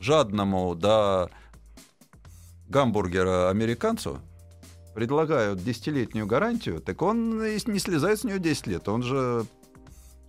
жадному 0.00 0.74
до 0.74 1.30
гамбургера 2.68 3.50
американцу 3.50 4.18
предлагают 4.94 5.62
десятилетнюю 5.62 6.26
гарантию, 6.26 6.80
так 6.80 7.02
он 7.02 7.38
не 7.42 7.78
слезает 7.78 8.20
с 8.20 8.24
нее 8.24 8.38
10 8.38 8.66
лет. 8.68 8.88
Он 8.88 9.02
же 9.02 9.44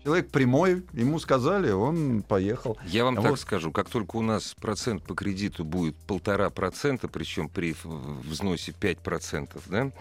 человек 0.04 0.30
прямой, 0.32 0.84
ему 0.94 1.20
сказали, 1.20 1.72
он 1.72 2.24
поехал. 2.24 2.78
Я 2.86 3.04
вам 3.06 3.18
А 3.20 3.22
так 3.22 3.32
вот- 3.32 3.40
скажу, 3.40 3.72
как 3.72 3.90
только 3.90 4.16
у 4.18 4.22
нас 4.22 4.56
процент 4.60 5.04
по 5.04 5.14
кредиту 5.14 5.64
будет 5.64 5.96
полтора 5.96 6.50
процента, 6.50 7.08
причем 7.08 7.48
при 7.50 7.76
взносе 7.84 8.72
5 8.72 9.00
процентов, 9.00 9.64
да, 9.68 9.92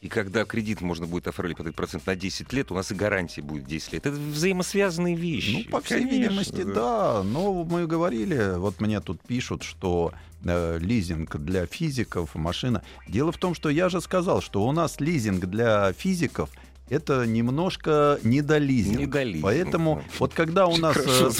и 0.00 0.08
когда 0.08 0.46
кредит 0.46 0.80
можно 0.80 1.06
будет 1.06 1.28
оформить 1.28 1.58
под 1.58 1.66
этот 1.66 1.76
процент 1.76 2.06
на 2.06 2.16
10 2.16 2.50
лет, 2.54 2.70
у 2.70 2.74
нас 2.74 2.90
и 2.90 2.94
гарантия 2.94 3.42
будет 3.42 3.66
10 3.66 3.92
лет. 3.92 4.06
Это 4.06 4.16
взаимосвязанные 4.16 5.14
вещи. 5.14 5.64
Ну, 5.66 5.70
по 5.70 5.82
всей 5.82 6.04
Конечно, 6.04 6.16
видимости, 6.16 6.62
да. 6.62 7.22
Но 7.22 7.64
мы 7.64 7.86
говорили, 7.86 8.54
вот 8.56 8.80
мне 8.80 9.00
тут 9.00 9.20
пишут, 9.20 9.62
что 9.62 10.14
э, 10.42 10.78
лизинг 10.80 11.36
для 11.36 11.66
физиков, 11.66 12.34
машина. 12.34 12.82
Дело 13.08 13.30
в 13.30 13.36
том, 13.36 13.54
что 13.54 13.68
я 13.68 13.90
же 13.90 14.00
сказал, 14.00 14.40
что 14.40 14.66
у 14.66 14.72
нас 14.72 15.00
лизинг 15.00 15.44
для 15.44 15.92
физиков 15.92 16.48
это 16.88 17.26
немножко 17.26 18.18
недолизинг. 18.24 19.00
Недолизинг, 19.00 19.44
Поэтому 19.44 19.96
да. 19.96 20.12
вот 20.18 20.34
когда 20.34 20.66
у 20.66 20.76
нас 20.78 20.96
э, 20.96 21.30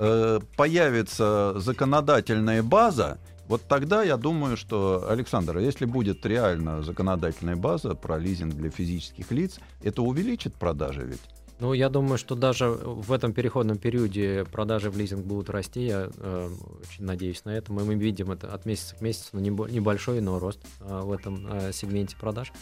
э, 0.00 0.40
появится 0.56 1.54
законодательная 1.56 2.62
база, 2.64 3.18
вот 3.50 3.62
тогда 3.68 4.02
я 4.02 4.16
думаю, 4.16 4.56
что, 4.56 5.06
Александр, 5.10 5.58
если 5.58 5.84
будет 5.84 6.24
реально 6.24 6.82
законодательная 6.82 7.56
база 7.56 7.94
про 7.94 8.16
лизинг 8.18 8.54
для 8.54 8.70
физических 8.70 9.30
лиц, 9.32 9.58
это 9.82 10.02
увеличит 10.02 10.54
продажи 10.54 11.04
ведь? 11.04 11.20
Ну, 11.58 11.74
я 11.74 11.90
думаю, 11.90 12.16
что 12.16 12.34
даже 12.36 12.70
в 12.70 13.12
этом 13.12 13.34
переходном 13.34 13.76
периоде 13.76 14.46
продажи 14.50 14.88
в 14.90 14.96
лизинг 14.96 15.26
будут 15.26 15.50
расти. 15.50 15.84
Я 15.84 16.08
э, 16.16 16.50
очень 16.88 17.04
надеюсь 17.04 17.44
на 17.44 17.50
это. 17.50 17.70
Мы, 17.72 17.84
мы 17.84 17.96
видим 17.96 18.30
это 18.30 18.54
от 18.54 18.64
месяца 18.64 18.94
к 18.96 19.02
месяцу, 19.02 19.28
но 19.32 19.40
небо- 19.40 19.70
небольшой, 19.70 20.22
но 20.22 20.38
рост 20.38 20.60
э, 20.80 21.00
в 21.02 21.12
этом 21.12 21.46
э, 21.52 21.72
сегменте 21.74 22.16
продаж. 22.16 22.52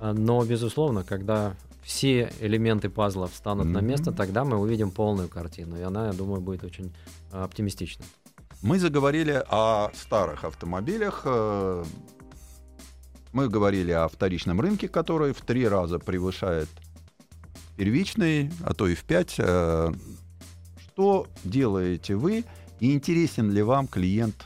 А, 0.00 0.12
Но, 0.12 0.44
безусловно, 0.44 1.04
когда 1.04 1.54
все 1.84 2.32
элементы 2.40 2.90
пазла 2.90 3.28
встанут 3.28 3.66
на 3.66 3.78
Мгм. 3.78 3.86
место, 3.88 4.10
тогда 4.10 4.44
мы 4.44 4.58
увидим 4.58 4.90
полную 4.90 5.28
картину. 5.28 5.78
И 5.78 5.82
она, 5.82 6.06
я 6.08 6.12
думаю, 6.12 6.40
будет 6.40 6.64
очень 6.64 6.92
э, 7.32 7.40
оптимистична. 7.42 8.04
Мы 8.62 8.78
заговорили 8.78 9.42
о 9.48 9.90
старых 9.94 10.44
автомобилях. 10.44 11.22
э, 11.24 11.84
Мы 13.32 13.48
говорили 13.48 13.92
о 13.92 14.08
вторичном 14.08 14.60
рынке, 14.60 14.88
который 14.88 15.32
в 15.32 15.40
три 15.40 15.66
раза 15.66 15.98
превышает 15.98 16.68
первичный, 17.76 18.50
а 18.62 18.74
то 18.74 18.86
и 18.86 18.94
в 18.94 19.04
пять. 19.04 19.36
Э, 19.38 19.90
Что 20.92 21.26
делаете 21.44 22.16
вы? 22.16 22.44
И 22.80 22.92
интересен 22.94 23.50
ли 23.50 23.62
вам 23.62 23.86
клиент 23.86 24.44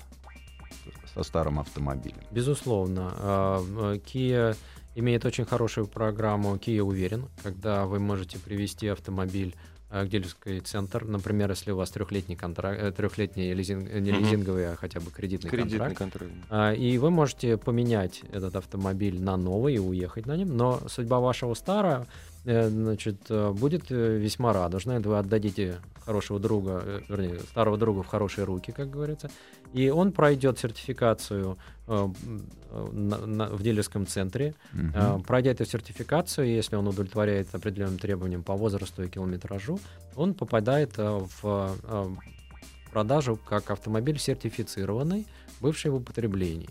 со 1.13 1.23
старым 1.25 1.59
автомобилем? 1.59 2.23
Безусловно. 2.31 3.13
А, 3.19 3.59
э, 3.95 3.99
Kia 3.99 4.57
имеет 4.95 5.25
очень 5.25 5.45
хорошую 5.45 5.89
программу 5.89 6.55
Kia 6.57 6.83
Уверен, 6.83 7.29
когда 7.43 7.87
вы 7.87 7.99
можете 7.99 8.39
привести 8.39 8.87
автомобиль 8.89 9.57
э, 9.95 10.05
к 10.05 10.09
дилерский 10.09 10.61
центр. 10.61 11.05
Например, 11.05 11.51
если 11.51 11.71
у 11.73 11.77
вас 11.77 11.91
трехлетний 11.91 12.37
контракт, 12.37 12.97
трехлетний 12.97 13.53
лизинг, 13.55 13.89
э, 13.91 14.01
не 14.01 14.11
лизинговый, 14.13 14.73
а 14.73 14.77
хотя 14.77 15.01
бы 15.01 15.11
кредитный, 15.11 15.51
Кредитный 15.51 15.79
контракт. 15.95 15.99
контроль. 15.99 16.29
А, 16.51 16.73
И 16.73 16.99
вы 16.99 17.11
можете 17.11 17.57
поменять 17.57 18.23
этот 18.33 18.57
автомобиль 18.57 19.21
на 19.23 19.37
новый 19.37 19.75
и 19.75 19.79
уехать 19.79 20.27
на 20.27 20.37
нем, 20.37 20.57
но 20.57 20.81
судьба 20.89 21.21
вашего 21.21 21.55
старого 21.55 22.07
э, 22.45 22.69
значит, 22.69 23.17
э, 23.31 23.51
будет 23.53 23.91
э, 23.91 24.19
весьма 24.19 24.53
радужная. 24.53 25.01
Вы 25.01 25.19
отдадите 25.19 25.77
хорошего 26.05 26.39
друга, 26.39 26.83
э, 26.85 27.01
вернее, 27.09 27.39
старого 27.41 27.77
друга 27.79 28.03
в 28.03 28.07
хорошие 28.07 28.45
руки, 28.45 28.73
как 28.73 28.91
говорится, 28.91 29.31
и 29.73 29.89
он 29.91 30.13
пройдет 30.13 30.59
сертификацию 30.59 31.53
э, 31.53 31.55
э, 31.57 31.57
на- 31.87 33.27
на- 33.27 33.49
в 33.49 33.63
дилерском 33.63 34.07
центре. 34.07 34.55
Э, 34.95 35.19
Пройдя 35.27 35.51
эту 35.51 35.65
сертификацию, 35.65 36.49
если 36.49 36.77
он 36.77 36.87
удовлетворяет 36.89 37.55
определенным 37.55 37.99
требованиям 37.99 38.43
по 38.43 38.55
возрасту 38.55 39.03
и 39.03 39.09
километражу, 39.09 39.79
он 40.17 40.35
попадает 40.35 40.93
э, 40.99 41.27
в 41.43 41.77
э, 41.83 42.07
продажу 42.93 43.39
как 43.49 43.71
автомобиль 43.71 44.19
сертифицированный, 44.19 45.27
бывший 45.61 45.91
в 45.91 45.97
употреблении. 45.97 46.69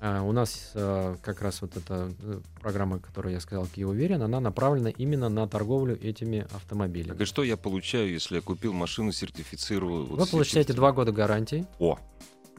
У 0.00 0.30
нас 0.30 0.70
э, 0.74 1.16
как 1.22 1.42
раз 1.42 1.60
вот 1.60 1.76
эта 1.76 2.12
э, 2.22 2.40
программа, 2.60 3.00
которую 3.00 3.32
я 3.34 3.40
сказал, 3.40 3.64
Kia 3.64 3.84
Уверен, 3.84 4.22
она 4.22 4.38
направлена 4.38 4.90
именно 4.90 5.28
на 5.28 5.48
торговлю 5.48 5.98
этими 6.00 6.46
автомобилями. 6.54 7.08
Так 7.14 7.22
и 7.22 7.24
что 7.24 7.42
я 7.42 7.56
получаю, 7.56 8.08
если 8.12 8.36
я 8.36 8.40
купил 8.40 8.72
машину 8.72 9.10
сертифицированную? 9.10 10.06
Вы 10.06 10.24
получаете 10.26 10.72
два 10.72 10.92
года 10.92 11.10
гарантии. 11.10 11.66
О, 11.80 11.98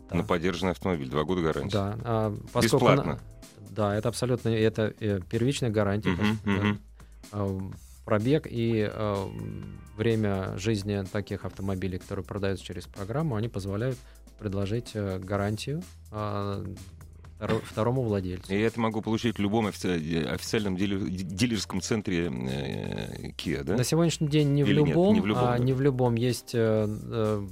Да. 0.10 0.18
на 0.18 0.24
поддержанный 0.24 0.72
автомобиль. 0.72 1.10
Два 1.10 1.24
года 1.24 1.41
гарантии. 1.41 1.74
Да, 1.74 1.97
а 2.03 2.36
поскольку 2.53 2.86
Бесплатно. 2.88 3.03
она- 3.14 3.20
да, 3.72 3.95
это 3.95 4.10
абсолютно 4.10 4.49
это 4.49 4.93
первичная 5.30 5.70
гарантия. 5.70 6.16
Да. 6.45 6.51
мгм. 6.51 6.80
э, 7.32 7.60
пробег 8.05 8.47
и 8.49 8.89
э, 8.91 9.16
время 9.97 10.57
жизни 10.57 11.03
таких 11.12 11.45
автомобилей, 11.45 11.99
которые 11.99 12.26
продаются 12.26 12.66
через 12.66 12.86
программу, 12.88 13.36
они 13.36 13.47
позволяют 13.49 13.97
предложить 14.39 14.91
э, 14.95 15.20
гарантию 15.20 15.84
э, 16.12 16.66
второ- 17.39 17.62
второму 17.64 18.01
владельцу. 18.01 18.51
И 18.51 18.60
я 18.60 18.66
это 18.68 18.80
могу 18.80 19.01
получить 19.01 19.38
в 19.38 19.41
любом 19.41 19.68
офици- 19.68 20.26
официальном 20.26 20.76
дилер- 20.76 21.07
дилерском 21.07 21.82
центре 21.82 22.28
э, 22.30 23.30
Kia, 23.38 23.64
да? 23.64 23.76
На 23.76 23.84
сегодняшний 23.84 24.28
день 24.28 24.53
не 24.53 24.64
в, 24.64 24.68
Или 24.68 24.80
нет, 24.80 24.89
любом, 24.89 25.14
не 25.14 25.22
в 25.22 25.26
любом, 25.28 25.43
а 25.43 25.57
да. 25.57 25.64
не 25.64 25.74
в 25.74 25.82
любом 25.82 26.16
есть. 26.16 26.51
э, 26.55 26.88
э, 26.89 27.47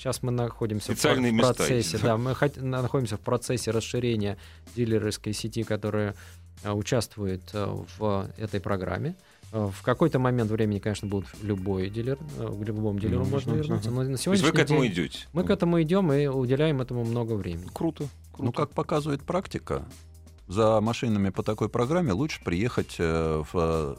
сейчас 0.00 0.22
мы 0.22 0.32
находимся 0.32 0.84
в 0.84 0.86
про- 0.88 0.94
Специальные 0.94 1.32
в 1.32 1.34
места 1.34 1.54
процессе, 1.54 1.74
есть, 1.92 2.02
да, 2.02 2.16
мы 2.16 2.32
хот- 2.32 2.60
находимся 2.62 3.16
в 3.16 3.20
процессе 3.20 3.70
расширения 3.70 4.38
дилерской 4.74 5.32
сети, 5.34 5.62
которая 5.62 6.14
э, 6.64 6.72
участвует 6.72 7.42
э, 7.52 7.66
в 7.98 8.26
этой 8.38 8.60
программе. 8.60 9.14
Э, 9.52 9.68
В 9.72 9.82
какой-то 9.82 10.18
момент 10.18 10.50
времени, 10.50 10.78
конечно, 10.78 11.06
будет 11.08 11.26
любой 11.42 11.90
дилер, 11.90 12.16
к 12.16 12.62
любому 12.64 12.98
дилеру 12.98 13.24
Ну, 13.24 13.30
можно 13.30 13.52
вернуться. 13.52 13.90
Но 13.90 13.98
на 14.02 14.04
То 14.06 14.10
есть 14.12 14.22
сегодняшний 14.22 14.50
вы 14.50 14.56
к 14.56 14.58
этому 14.60 14.82
день 14.82 14.92
идете? 14.92 15.18
мы 15.34 15.44
к 15.44 15.50
этому 15.50 15.82
идем 15.82 16.12
и 16.12 16.26
уделяем 16.26 16.80
этому 16.80 17.04
много 17.04 17.34
времени. 17.34 17.68
Круто. 17.72 18.08
круто. 18.32 18.44
Ну, 18.44 18.52
как 18.52 18.70
показывает 18.70 19.22
практика, 19.22 19.84
за 20.48 20.80
машинами 20.80 21.28
по 21.30 21.42
такой 21.42 21.68
программе 21.68 22.12
лучше 22.12 22.42
приехать 22.42 22.96
в 22.98 23.96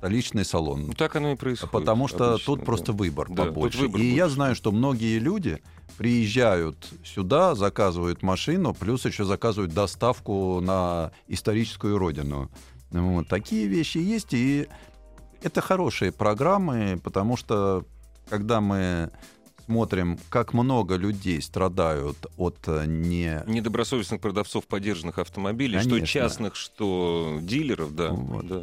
столичный 0.00 0.46
салон. 0.46 0.86
Ну, 0.86 0.92
так 0.94 1.14
оно 1.16 1.32
и 1.32 1.36
происходит. 1.36 1.72
Потому 1.72 2.08
что 2.08 2.30
обычно, 2.30 2.46
тут 2.46 2.60
да. 2.60 2.64
просто 2.64 2.92
выбор 2.94 3.28
Да, 3.28 3.44
побольше. 3.44 3.78
выбор 3.80 4.00
и 4.00 4.06
я 4.14 4.22
больше. 4.24 4.34
знаю, 4.34 4.54
что 4.54 4.72
многие 4.72 5.18
люди 5.18 5.62
приезжают 5.98 6.88
сюда, 7.04 7.54
заказывают 7.54 8.22
машину, 8.22 8.72
плюс 8.72 9.04
еще 9.04 9.24
заказывают 9.26 9.74
доставку 9.74 10.60
на 10.62 11.12
историческую 11.28 11.98
родину. 11.98 12.50
Ну, 12.90 13.16
Вот. 13.16 13.28
Такие 13.28 13.66
вещи 13.66 13.98
есть, 13.98 14.32
и 14.32 14.68
это 15.42 15.60
хорошие 15.60 16.12
программы, 16.12 16.98
потому 17.04 17.36
что 17.36 17.84
когда 18.30 18.62
мы 18.62 19.10
смотрим, 19.70 20.18
как 20.30 20.52
много 20.52 20.96
людей 20.96 21.40
страдают 21.40 22.26
от 22.36 22.58
э, 22.66 22.86
не... 22.86 23.40
Недобросовестных 23.46 24.20
продавцов 24.20 24.66
подержанных 24.66 25.20
автомобилей, 25.20 25.78
что 25.78 25.90
Конечно. 25.90 26.06
частных, 26.06 26.56
что 26.56 27.38
дилеров, 27.40 27.94
да. 27.94 28.10
Вот. 28.10 28.48
да. 28.48 28.62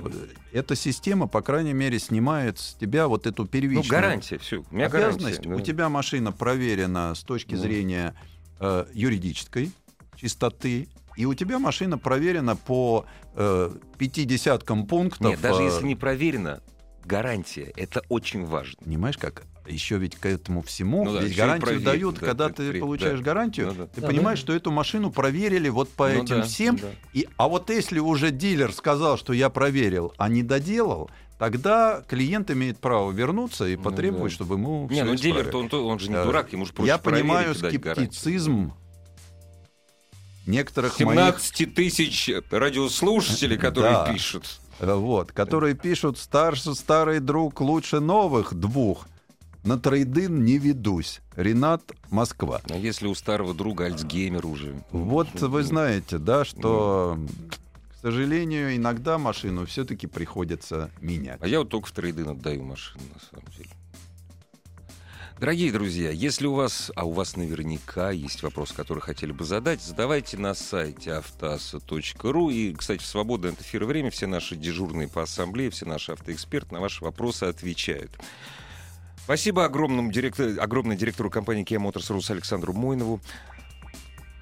Эта 0.51 0.76
система, 0.76 1.28
по 1.28 1.41
крайней 1.41 1.72
мере, 1.72 1.97
снимает 1.97 2.60
с 2.60 2.74
тебя 2.74 3.08
вот 3.08 3.26
эту 3.26 3.43
Ну, 3.43 3.47
первичную 3.47 3.89
гарантия, 3.89 4.38
все. 4.38 4.66
У 4.70 4.76
меня 4.76 4.88
обязанность. 4.88 5.38
гарантия. 5.39 5.53
У 5.53 5.58
да. 5.60 5.64
тебя 5.64 5.88
машина 5.88 6.34
проверена 6.34 7.16
с 7.16 7.24
точки 7.24 7.55
Да. 7.55 7.62
зрения 7.62 8.14
э, 8.60 8.86
юридической 8.93 9.72
чистоты, 10.18 10.89
и 11.16 11.26
у 11.26 11.34
тебя 11.34 11.58
машина 11.58 11.97
проверена 11.97 12.58
по 12.58 13.05
э, 13.34 13.72
пятидесяткам 13.97 14.86
пунктов. 14.86 15.32
Нет, 15.32 15.39
даже 15.39 15.62
э, 15.62 15.66
если 15.68 15.86
не 15.86 15.95
проверено, 15.95 16.62
гарантия. 17.08 17.74
Это 17.76 18.01
очень 18.10 18.45
важно. 18.45 18.76
Понимаешь, 18.84 19.18
как? 19.18 19.43
Еще 19.68 19.97
ведь 19.97 20.16
к 20.16 20.26
этому 20.26 20.62
всему, 20.62 21.03
Ну 21.03 21.14
да, 21.16 21.22
ведь 21.22 21.36
гарантию 21.36 21.62
проверить, 21.66 21.84
дают, 21.86 22.16
да, 22.20 22.26
когда 22.26 22.49
ты 22.49 22.72
при- 22.72 22.80
получаешь 22.80 23.20
да. 23.20 23.26
гарантию, 23.26 23.68
Ну 23.68 23.74
да. 23.74 23.88
ты 23.88 23.99
Да, 24.01 24.08
понимаешь, 24.08 24.39
да. 24.39 24.43
что 24.43 24.53
эту 24.53 24.72
машину 24.72 25.12
проверили 25.12 25.68
вот 25.70 25.89
по 25.89 26.08
Ну 26.08 26.24
этим 26.24 26.38
да, 26.38 26.41
всем, 26.43 26.78
да. 26.78 26.88
и, 27.14 27.28
а 27.38 27.47
вот 27.49 27.70
если 27.70 27.99
уже 27.99 28.32
дилер 28.32 28.72
сказал, 28.72 29.18
что 29.18 29.34
я 29.34 29.49
проверил, 29.49 30.14
а 30.18 30.30
не 30.30 30.41
доделал, 30.41 31.10
тогда 31.38 32.01
клиент 32.08 32.49
имеет 32.49 32.78
право 32.80 33.12
вернуться 33.12 33.68
и 33.68 33.76
Ну 33.76 33.84
потребовать, 33.84 34.32
да. 34.32 34.36
чтобы 34.36 34.55
ему 34.55 34.88
Не, 34.89 35.03
ну 35.03 35.16
дилер-то 35.16 35.58
он, 35.60 35.68
то- 35.68 35.86
он 35.86 35.99
же 35.99 36.10
не 36.10 36.16
Э, 36.16 36.24
дурак, 36.24 36.53
ему 36.53 36.66
же 36.66 36.72
проще 36.72 36.88
Я 36.88 36.97
понимаю 36.97 37.53
скептицизм 37.53 38.72
некоторых 40.45 40.97
моих 41.01 41.39
17 41.41 41.66
тысяч 41.74 42.30
радиослушателей, 42.51 43.58
которые 43.58 43.91
Да. 43.93 44.14
пишут. 44.14 44.60
Вот, 44.80 45.32
которые 45.32 45.76
пишут 45.76 46.18
старше 46.18 46.76
старый 46.76 47.20
друг 47.20 47.62
лучше 47.62 48.00
новых 48.00 48.54
двух. 48.54 49.08
На 49.64 49.78
трейдин 49.78 50.46
не 50.46 50.58
ведусь. 50.58 51.20
Ренат, 51.36 51.92
Москва. 52.10 52.62
А 52.70 52.78
если 52.78 53.08
у 53.08 53.16
старого 53.16 53.54
друга 53.54 53.86
Альцгеймер 53.86 54.46
уже? 54.46 54.76
Вот 54.92 55.28
вы 55.42 55.64
знаете, 55.64 56.20
да, 56.20 56.46
что, 56.46 57.20
к 57.90 58.02
сожалению, 58.02 58.76
иногда 58.76 59.18
машину 59.18 59.66
все-таки 59.66 60.08
приходится 60.08 60.90
менять. 61.02 61.40
А 61.42 61.48
я 61.48 61.60
вот 61.60 61.70
только 61.70 61.88
в 61.88 61.92
трейдин 61.92 62.30
отдаю 62.30 62.64
машину, 62.64 63.04
на 63.14 63.20
самом 63.20 63.52
деле. 63.58 63.70
Дорогие 65.40 65.72
друзья, 65.72 66.10
если 66.10 66.48
у 66.48 66.54
вас, 66.56 66.92
а 66.96 67.06
у 67.06 67.12
вас 67.12 67.36
наверняка 67.36 68.10
есть 68.10 68.42
вопрос, 68.42 68.72
который 68.72 69.02
хотели 69.02 69.32
бы 69.32 69.44
задать, 69.46 69.84
задавайте 69.84 70.36
на 70.38 70.56
сайте 70.56 71.14
автоаса.ру. 71.14 72.50
И, 72.50 72.74
кстати, 72.74 73.04
в 73.04 73.06
свободное 73.06 73.52
от 73.52 73.62
эфира 73.62 73.86
время 73.86 74.10
все 74.10 74.26
наши 74.26 74.56
дежурные 74.56 75.08
по 75.08 75.22
ассамблее, 75.22 75.70
все 75.70 75.86
наши 75.86 76.12
автоэксперты 76.14 76.74
на 76.74 76.80
ваши 76.82 77.04
вопросы 77.04 77.44
отвечают. 77.44 78.18
Спасибо 79.26 79.64
огромному 79.66 80.12
директору, 80.12 80.60
огромной 80.60 80.98
директору 80.98 81.30
компании 81.30 81.64
Kia 81.64 81.78
Motors 81.80 82.16
Rus 82.16 82.32
Александру 82.32 82.74
Мойнову. 82.74 83.20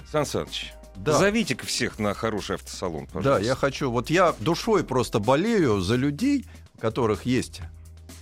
Сан 0.10 0.26
Саныч, 0.26 0.72
Да. 0.96 1.18
зовите-ка 1.18 1.66
всех 1.66 2.00
на 2.00 2.14
хороший 2.14 2.56
автосалон, 2.56 3.06
Да, 3.08 3.12
пожалуйста. 3.12 3.46
я 3.46 3.56
хочу. 3.56 3.92
Вот 3.92 4.10
я 4.10 4.34
душой 4.40 4.86
просто 4.86 5.20
болею 5.20 5.82
за 5.82 5.98
людей, 5.98 6.46
у 6.76 6.78
которых 6.80 7.26
есть 7.26 7.60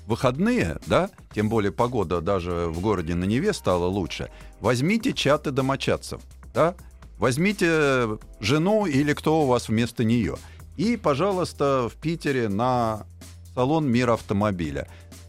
выходные, 0.06 0.78
да, 0.86 1.10
тем 1.34 1.50
более 1.50 1.72
погода 1.72 2.22
даже 2.22 2.68
в 2.68 2.80
городе 2.82 3.16
на 3.16 3.24
Неве 3.26 3.54
стала 3.54 3.86
лучше. 3.86 4.30
Возьмите 4.60 5.14
чаты 5.14 5.52
домочадцев, 5.52 6.22
да, 6.54 6.76
возьмите 7.18 8.18
жену 8.40 8.86
или 8.86 9.14
кто 9.14 9.44
у 9.44 9.48
вас 9.48 9.70
вместо 9.70 10.04
нее. 10.04 10.36
И, 10.78 10.98
пожалуйста, 10.98 11.90
в 11.90 11.96
Питере 11.96 12.50
на 12.50 13.06
салон 13.54 13.90
«Мир 13.90 14.10
автомобиля». 14.10 14.88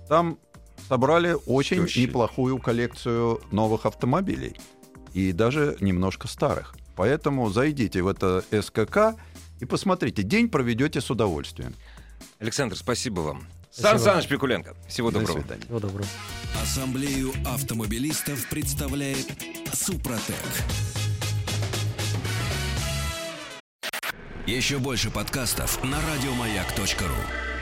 Там 0.08 0.38
собрали 0.88 1.36
очень 1.46 1.84
Тещи. 1.84 2.00
неплохую 2.00 2.58
коллекцию 2.58 3.40
новых 3.50 3.86
автомобилей. 3.86 4.56
И 5.12 5.32
даже 5.32 5.76
немножко 5.80 6.28
старых. 6.28 6.74
Поэтому 6.96 7.48
зайдите 7.50 8.02
в 8.02 8.08
это 8.08 8.44
СКК 8.50 9.16
и 9.60 9.64
посмотрите. 9.64 10.22
День 10.22 10.48
проведете 10.48 11.00
с 11.00 11.10
удовольствием. 11.10 11.74
Александр, 12.38 12.76
спасибо 12.76 13.20
вам. 13.20 13.46
Сан 13.76 13.98
Саныч 13.98 14.28
Пикуленко. 14.28 14.76
Всего 14.88 15.10
До 15.10 15.18
доброго. 15.18 15.40
свидания. 15.40 15.62
Всего 15.64 15.80
доброго. 15.80 16.06
Ассамблею 16.62 17.32
автомобилистов 17.44 18.48
представляет 18.48 19.26
Супротек. 19.72 20.36
Еще 24.46 24.78
больше 24.78 25.10
подкастов 25.10 25.82
на 25.82 25.98
радиомаяк.ру. 26.00 27.53